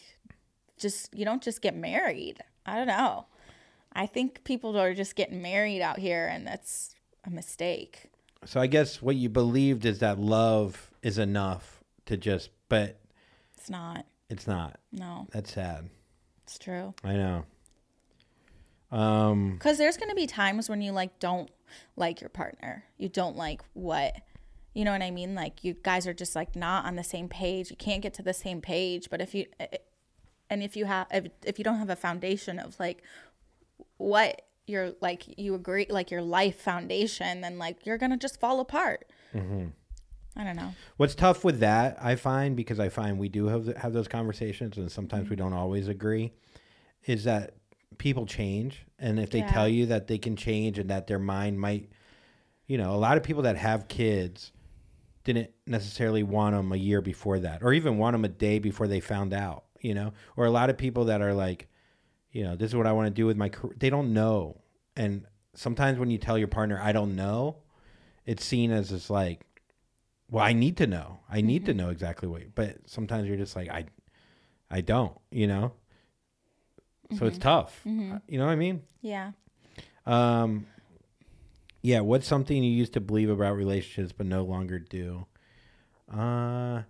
just 0.77 1.13
you 1.13 1.25
don't 1.25 1.43
just 1.43 1.61
get 1.61 1.75
married. 1.75 2.37
I 2.65 2.75
don't 2.77 2.87
know. 2.87 3.25
I 3.91 4.05
think 4.05 4.43
people 4.43 4.77
are 4.77 4.93
just 4.93 5.15
getting 5.15 5.41
married 5.41 5.81
out 5.81 5.97
here 5.99 6.27
and 6.27 6.45
that's 6.47 6.95
a 7.25 7.29
mistake. 7.29 8.09
So 8.45 8.61
I 8.61 8.67
guess 8.67 9.01
what 9.01 9.15
you 9.17 9.27
believed 9.27 9.85
is 9.85 9.99
that 9.99 10.17
love 10.19 10.91
is 11.01 11.17
enough 11.17 11.83
to 12.05 12.15
just, 12.15 12.51
but 12.69 12.99
It's 13.57 13.69
not. 13.69 14.05
it's 14.29 14.47
not. 14.47 14.79
No, 14.93 15.27
That's 15.33 15.51
sad. 15.53 15.89
it's 16.43 16.57
true. 16.57 16.93
I 17.03 17.13
know. 17.13 17.45
Um, 18.91 19.53
Because 19.53 19.77
there's 19.77 19.97
going 19.97 20.09
to 20.09 20.15
be 20.15 20.25
times 20.27 20.69
when 20.69 20.81
you 20.81 20.91
like 20.91 21.19
don't 21.19 21.51
like 21.95 22.21
your 22.21 22.29
partner. 22.29 22.85
You 22.97 23.09
don't 23.09 23.35
like 23.35 23.61
what, 23.73 24.15
you 24.79 24.85
know 24.85 24.93
what 24.93 25.01
I 25.01 25.11
mean? 25.11 25.35
Like 25.35 25.65
you 25.65 25.75
guys 25.83 26.07
are 26.07 26.13
just 26.13 26.37
like 26.37 26.55
not 26.55 26.85
on 26.85 26.95
the 26.95 27.03
same 27.03 27.27
page. 27.27 27.69
You 27.69 27.75
can't 27.75 28.01
get 28.01 28.13
to 28.13 28.23
the 28.23 28.33
same 28.33 28.61
page. 28.61 29.09
But 29.09 29.19
if 29.19 29.35
you, 29.35 29.45
eh, 29.59 29.67
eh 29.73 29.77
and 30.49 30.63
if 30.63 30.77
you 30.77 30.85
have, 30.85 31.07
if, 31.11 31.25
if 31.45 31.57
you 31.57 31.65
don't 31.65 31.79
have 31.79 31.89
a 31.89 31.97
foundation 31.97 32.59
of 32.59 32.79
like 32.79 33.03
what 33.97 34.43
you're 34.67 34.93
like, 35.01 35.37
you 35.37 35.53
agree, 35.53 35.85
like 35.89 36.11
your 36.11 36.21
life 36.21 36.61
foundation, 36.61 37.41
then 37.41 37.57
like 37.57 37.85
you're 37.85 37.97
going 37.97 38.11
to 38.11 38.17
just 38.17 38.39
fall 38.39 38.61
apart. 38.61 39.11
Mm-hmm. 39.35 39.65
I 40.37 40.43
don't 40.45 40.55
know. 40.55 40.73
What's 40.95 41.13
tough 41.13 41.43
with 41.43 41.59
that, 41.59 41.97
I 42.01 42.15
find, 42.15 42.55
because 42.55 42.79
I 42.79 42.87
find 42.87 43.19
we 43.19 43.27
do 43.27 43.47
have 43.47 43.75
have 43.75 43.91
those 43.91 44.07
conversations, 44.07 44.77
and 44.77 44.89
sometimes 44.89 45.29
we 45.29 45.35
mm-hmm. 45.35 45.49
don't 45.49 45.53
always 45.53 45.89
agree, 45.89 46.31
is 47.05 47.25
that 47.25 47.55
people 47.97 48.25
change, 48.25 48.85
and 48.97 49.19
if 49.19 49.29
they 49.29 49.39
Yeah. 49.39 49.51
tell 49.51 49.67
you 49.67 49.87
that 49.87 50.07
they 50.07 50.17
can 50.17 50.37
change 50.37 50.79
and 50.79 50.89
that 50.89 51.07
their 51.07 51.19
mind 51.19 51.59
might, 51.59 51.89
you 52.65 52.77
know, 52.77 52.95
a 52.95 53.01
lot 53.07 53.17
of 53.17 53.23
people 53.23 53.43
that 53.43 53.57
have 53.57 53.89
kids 53.89 54.53
didn't 55.33 55.51
necessarily 55.67 56.23
want 56.23 56.55
them 56.55 56.71
a 56.71 56.77
year 56.77 57.01
before 57.01 57.39
that, 57.39 57.61
or 57.61 57.73
even 57.73 57.97
want 57.97 58.13
them 58.13 58.25
a 58.25 58.29
day 58.29 58.59
before 58.59 58.87
they 58.87 58.99
found 58.99 59.33
out, 59.33 59.65
you 59.79 59.93
know, 59.93 60.13
or 60.35 60.45
a 60.45 60.51
lot 60.51 60.69
of 60.69 60.77
people 60.77 61.05
that 61.05 61.21
are 61.21 61.33
like, 61.33 61.67
you 62.31 62.43
know, 62.43 62.55
this 62.55 62.69
is 62.71 62.75
what 62.75 62.87
I 62.87 62.93
want 62.93 63.07
to 63.07 63.13
do 63.13 63.25
with 63.25 63.37
my 63.37 63.49
career. 63.49 63.75
They 63.77 63.89
don't 63.89 64.13
know, 64.13 64.61
and 64.95 65.25
sometimes 65.53 65.99
when 65.99 66.09
you 66.09 66.17
tell 66.17 66.37
your 66.37 66.47
partner, 66.47 66.79
I 66.81 66.91
don't 66.91 67.15
know, 67.15 67.57
it's 68.25 68.45
seen 68.45 68.71
as 68.71 68.91
it's 68.91 69.09
like 69.09 69.41
well 70.29 70.45
i 70.45 70.53
need 70.53 70.77
to 70.77 70.87
know. 70.87 71.19
I 71.29 71.41
need 71.41 71.65
to 71.65 71.71
mm-hmm. 71.71 71.79
know 71.79 71.89
exactly 71.89 72.27
what 72.27 72.43
but 72.55 72.77
sometimes 72.85 73.27
you're 73.27 73.37
just 73.37 73.55
like 73.55 73.69
i 73.69 73.85
i 74.69 74.81
don't 74.81 75.17
you 75.31 75.47
know? 75.47 75.73
So 77.17 77.25
it's 77.25 77.39
mm-hmm. 77.39 77.41
tough. 77.41 77.81
Mm-hmm. 77.87 78.17
You 78.27 78.37
know 78.37 78.45
what 78.45 78.51
i 78.51 78.55
mean? 78.55 78.83
Yeah. 79.01 79.31
um 80.05 80.67
yeah 81.81 81.99
what's 81.99 82.27
something 82.27 82.63
you 82.63 82.71
used 82.71 82.93
to 82.93 83.01
believe 83.01 83.29
about 83.29 83.55
relationships 83.55 84.13
but 84.15 84.25
no 84.25 84.43
longer 84.43 84.79
do 84.79 85.25
uh 86.13 86.81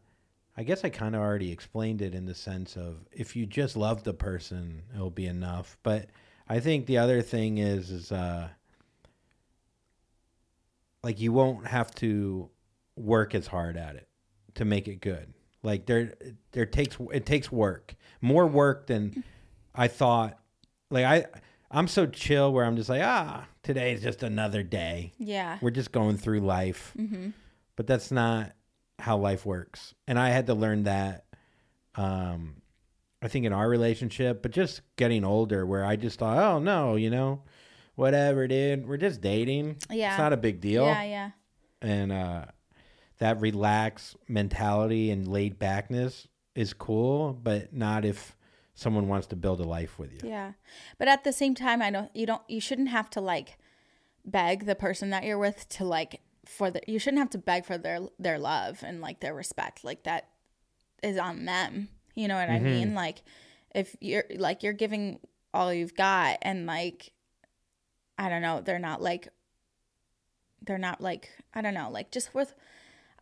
i 0.58 0.64
guess 0.64 0.84
i 0.84 0.90
kind 0.90 1.16
of 1.16 1.22
already 1.22 1.52
explained 1.52 2.02
it 2.02 2.16
in 2.16 2.26
the 2.26 2.36
sense 2.36 2.76
of 2.76 2.98
if 3.12 3.36
you 3.36 3.46
just 3.46 3.76
love 3.76 4.04
the 4.04 4.14
person 4.14 4.84
it'll 4.94 5.10
be 5.10 5.26
enough 5.28 5.78
but 5.84 6.08
i 6.48 6.60
think 6.60 6.86
the 6.86 6.98
other 6.98 7.22
thing 7.22 7.58
is 7.58 7.92
is 7.92 8.12
uh 8.12 8.48
like 11.04 11.20
you 11.20 11.32
won't 11.32 11.68
have 11.68 11.94
to 11.96 12.50
work 12.96 13.34
as 13.34 13.48
hard 13.48 13.78
at 13.78 13.96
it 13.96 14.08
to 14.56 14.66
make 14.66 14.88
it 14.88 15.02
good. 15.02 15.34
Like 15.64 15.86
there 15.86 16.14
there 16.52 16.66
takes 16.66 16.98
it 17.14 17.26
takes 17.26 17.52
work. 17.52 17.96
More 18.22 18.48
work 18.48 18.88
than 18.88 19.24
I 19.76 19.88
thought. 19.88 20.38
Like 20.90 21.06
I 21.06 21.26
I'm 21.72 21.88
so 21.88 22.06
chill 22.06 22.52
where 22.52 22.66
I'm 22.66 22.76
just 22.76 22.90
like, 22.90 23.02
ah, 23.04 23.46
today 23.70 23.94
is 23.94 24.02
just 24.02 24.24
another 24.24 24.64
day. 24.64 25.14
Yeah. 25.20 25.60
We're 25.62 25.70
just 25.70 25.92
going 25.92 26.18
through 26.18 26.40
life. 26.40 26.92
But 27.76 27.86
that's 27.86 28.10
not 28.12 28.54
how 28.98 29.18
life 29.18 29.46
works. 29.46 29.94
And 30.08 30.18
I 30.18 30.30
had 30.30 30.48
to 30.48 30.56
learn 30.56 30.84
that 30.84 31.26
um 31.96 32.62
I 33.22 33.28
think 33.28 33.46
in 33.46 33.54
our 33.54 33.70
relationship, 33.70 34.42
but 34.42 34.52
just 34.52 34.82
getting 34.96 35.24
older 35.24 35.66
where 35.68 35.86
I 35.86 35.98
just 35.98 36.18
thought, 36.18 36.38
oh 36.38 36.58
no, 36.58 36.96
you 36.96 37.12
know, 37.12 37.44
whatever, 37.96 38.48
dude. 38.48 38.88
We're 38.88 38.98
just 38.98 39.22
dating. 39.22 39.78
Yeah. 39.92 40.10
It's 40.12 40.18
not 40.18 40.34
a 40.34 40.38
big 40.38 40.62
deal 40.62 40.86
Yeah. 40.86 41.04
Yeah. 41.04 41.30
and 41.82 42.12
uh, 42.12 42.46
that 43.20 43.40
relaxed 43.40 44.16
mentality 44.28 45.12
and 45.12 45.28
laid 45.28 45.60
backness 45.60 46.28
is 46.56 46.74
cool, 46.74 47.34
but 47.34 47.72
not 47.72 48.04
if 48.04 48.36
someone 48.74 49.08
wants 49.10 49.28
to 49.28 49.36
build 49.36 49.60
a 49.60 49.64
life 49.64 50.00
with 50.00 50.12
you. 50.14 50.28
Yeah. 50.30 50.54
But 50.98 51.08
at 51.10 51.24
the 51.26 51.34
same 51.34 51.54
time, 51.54 51.82
I 51.82 51.92
don't 51.92 52.10
you 52.16 52.26
don't 52.26 52.42
you 52.48 52.60
shouldn't 52.62 52.90
have 52.90 53.10
to 53.12 53.22
like 53.22 53.58
beg 54.26 54.66
the 54.66 54.76
person 54.76 55.10
that 55.10 55.24
you're 55.24 55.38
with 55.38 55.68
to 55.70 55.86
like 55.86 56.22
for 56.46 56.72
the 56.72 56.82
you 56.88 57.00
shouldn't 57.00 57.20
have 57.20 57.30
to 57.30 57.38
beg 57.38 57.66
for 57.66 57.78
their 57.78 58.00
their 58.18 58.40
love 58.40 58.84
and 58.84 59.02
like 59.02 59.20
their 59.20 59.34
respect. 59.34 59.84
Like 59.84 60.04
that 60.04 60.30
is 61.04 61.18
on 61.18 61.46
them. 61.46 61.90
You 62.16 62.28
know 62.28 62.36
what 62.36 62.50
I 62.50 62.60
mean? 62.60 62.90
Mm-hmm. 62.90 62.98
Like 62.98 63.22
if 63.74 63.96
you're 64.00 64.26
like 64.36 64.64
you're 64.64 64.74
giving 64.74 65.20
all 65.54 65.74
you've 65.74 65.96
got 65.96 66.38
and 66.42 66.66
like 66.66 67.12
I 68.18 68.30
don't 68.30 68.42
know, 68.42 68.62
they're 68.62 68.80
not 68.80 69.02
like 69.02 69.30
they're 70.62 70.78
not 70.78 71.02
like 71.02 71.30
I 71.54 71.62
don't 71.62 71.74
know, 71.74 71.90
like 71.90 72.12
just 72.12 72.34
with 72.34 72.54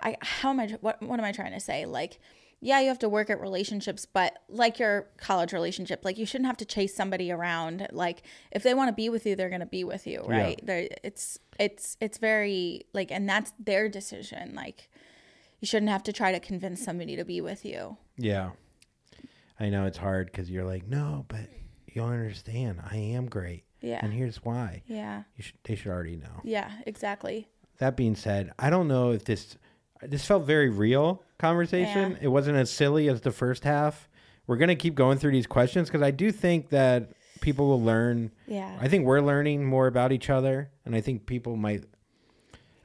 I 0.01 0.17
how 0.21 0.49
am 0.49 0.59
I 0.59 0.67
what 0.81 1.01
what 1.01 1.19
am 1.19 1.25
I 1.25 1.31
trying 1.31 1.53
to 1.53 1.59
say? 1.59 1.85
Like 1.85 2.19
yeah, 2.59 2.79
you 2.79 2.87
have 2.87 2.99
to 2.99 3.09
work 3.09 3.29
at 3.29 3.39
relationships, 3.39 4.05
but 4.05 4.39
like 4.49 4.79
your 4.79 5.07
college 5.17 5.53
relationship, 5.53 6.03
like 6.03 6.17
you 6.17 6.25
shouldn't 6.25 6.47
have 6.47 6.57
to 6.57 6.65
chase 6.65 6.95
somebody 6.95 7.31
around. 7.31 7.87
Like 7.91 8.23
if 8.51 8.63
they 8.63 8.73
want 8.73 8.89
to 8.89 8.93
be 8.93 9.09
with 9.09 9.25
you, 9.25 9.35
they're 9.35 9.49
going 9.49 9.59
to 9.59 9.67
be 9.67 9.83
with 9.83 10.07
you, 10.07 10.23
right? 10.25 10.59
They're, 10.63 10.87
it's 11.03 11.37
it's 11.59 11.97
it's 12.01 12.17
very 12.17 12.85
like 12.93 13.11
and 13.11 13.29
that's 13.29 13.53
their 13.59 13.89
decision. 13.89 14.55
Like 14.55 14.89
you 15.59 15.67
shouldn't 15.67 15.91
have 15.91 16.03
to 16.03 16.13
try 16.13 16.31
to 16.31 16.39
convince 16.39 16.83
somebody 16.83 17.15
to 17.15 17.25
be 17.25 17.41
with 17.41 17.63
you. 17.63 17.97
Yeah. 18.17 18.51
I 19.59 19.69
know 19.69 19.85
it's 19.85 19.97
hard 19.97 20.27
because 20.27 20.49
you're 20.51 20.65
like, 20.65 20.87
no, 20.87 21.25
but 21.27 21.49
you 21.87 22.01
don't 22.01 22.13
understand. 22.13 22.79
I 22.91 22.97
am 22.97 23.27
great. 23.27 23.63
Yeah. 23.81 23.99
And 24.01 24.13
here's 24.13 24.37
why. 24.43 24.83
Yeah. 24.85 25.23
You 25.35 25.43
should, 25.43 25.57
they 25.63 25.75
should 25.75 25.91
already 25.91 26.15
know. 26.15 26.41
Yeah, 26.43 26.71
exactly. 26.85 27.47
That 27.79 27.95
being 27.95 28.15
said, 28.15 28.51
I 28.59 28.69
don't 28.69 28.87
know 28.87 29.11
if 29.11 29.25
this 29.25 29.57
this 30.01 30.25
felt 30.25 30.45
very 30.45 30.69
real 30.69 31.23
conversation. 31.39 32.11
Yeah. 32.11 32.17
It 32.21 32.27
wasn't 32.27 32.57
as 32.57 32.69
silly 32.71 33.07
as 33.09 33.21
the 33.21 33.31
first 33.31 33.63
half. 33.63 34.07
We're 34.47 34.57
gonna 34.57 34.75
keep 34.75 34.95
going 34.95 35.17
through 35.17 35.31
these 35.31 35.47
questions 35.47 35.89
because 35.89 36.01
I 36.01 36.11
do 36.11 36.31
think 36.31 36.69
that 36.69 37.11
people 37.41 37.67
will 37.67 37.81
learn. 37.81 38.31
Yeah. 38.47 38.77
I 38.81 38.87
think 38.87 39.05
we're 39.05 39.21
learning 39.21 39.65
more 39.65 39.87
about 39.87 40.11
each 40.11 40.29
other, 40.29 40.71
and 40.85 40.95
I 40.95 41.01
think 41.01 41.25
people 41.25 41.55
might. 41.55 41.83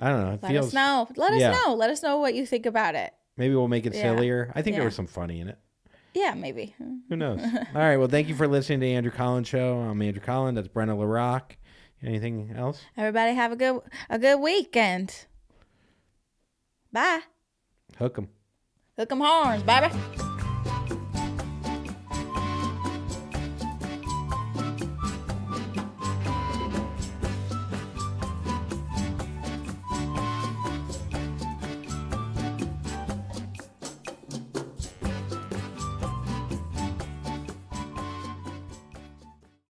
I 0.00 0.08
don't 0.08 0.20
know. 0.22 0.38
Let 0.42 0.50
feels 0.50 0.66
us 0.68 0.72
know. 0.74 1.08
Let 1.16 1.32
us 1.32 1.40
know. 1.64 1.74
Let 1.74 1.90
us 1.90 2.02
know 2.02 2.18
what 2.18 2.34
you 2.34 2.44
think 2.46 2.66
about 2.66 2.94
it. 2.96 3.12
maybe 3.36 3.54
we'll 3.54 3.68
make 3.68 3.86
it 3.86 3.94
Yeah. 3.94 4.02
sillier. 4.02 4.52
I 4.54 4.60
think 4.62 4.76
there 4.76 4.84
was 4.84 4.94
some 4.94 5.06
funny 5.06 5.40
in 5.40 5.48
it. 5.48 5.58
Yeah, 6.14 6.34
maybe. 6.34 6.74
Who 7.08 7.16
knows? 7.16 7.40
All 7.42 7.80
right. 7.80 7.96
Well, 7.96 8.08
thank 8.08 8.28
you 8.28 8.34
for 8.34 8.46
listening 8.46 8.80
to 8.80 8.86
Andrew 8.86 9.10
Collins 9.12 9.48
Show. 9.48 9.78
I'm 9.78 10.02
Andrew 10.02 10.20
Collins. 10.20 10.56
That's 10.56 10.68
Brenna 10.68 10.96
LaRock. 10.98 11.52
Anything 12.02 12.52
else? 12.56 12.82
Everybody 12.96 13.32
have 13.34 13.52
a 13.52 13.56
good 13.56 13.80
a 14.10 14.18
good 14.18 14.40
weekend. 14.40 15.26
Bye. 16.92 17.22
Hook 17.98 18.18
'em. 18.18 18.28
Hook 18.98 19.12
'em 19.12 19.20
horns, 19.20 19.62
baby. 19.62 20.31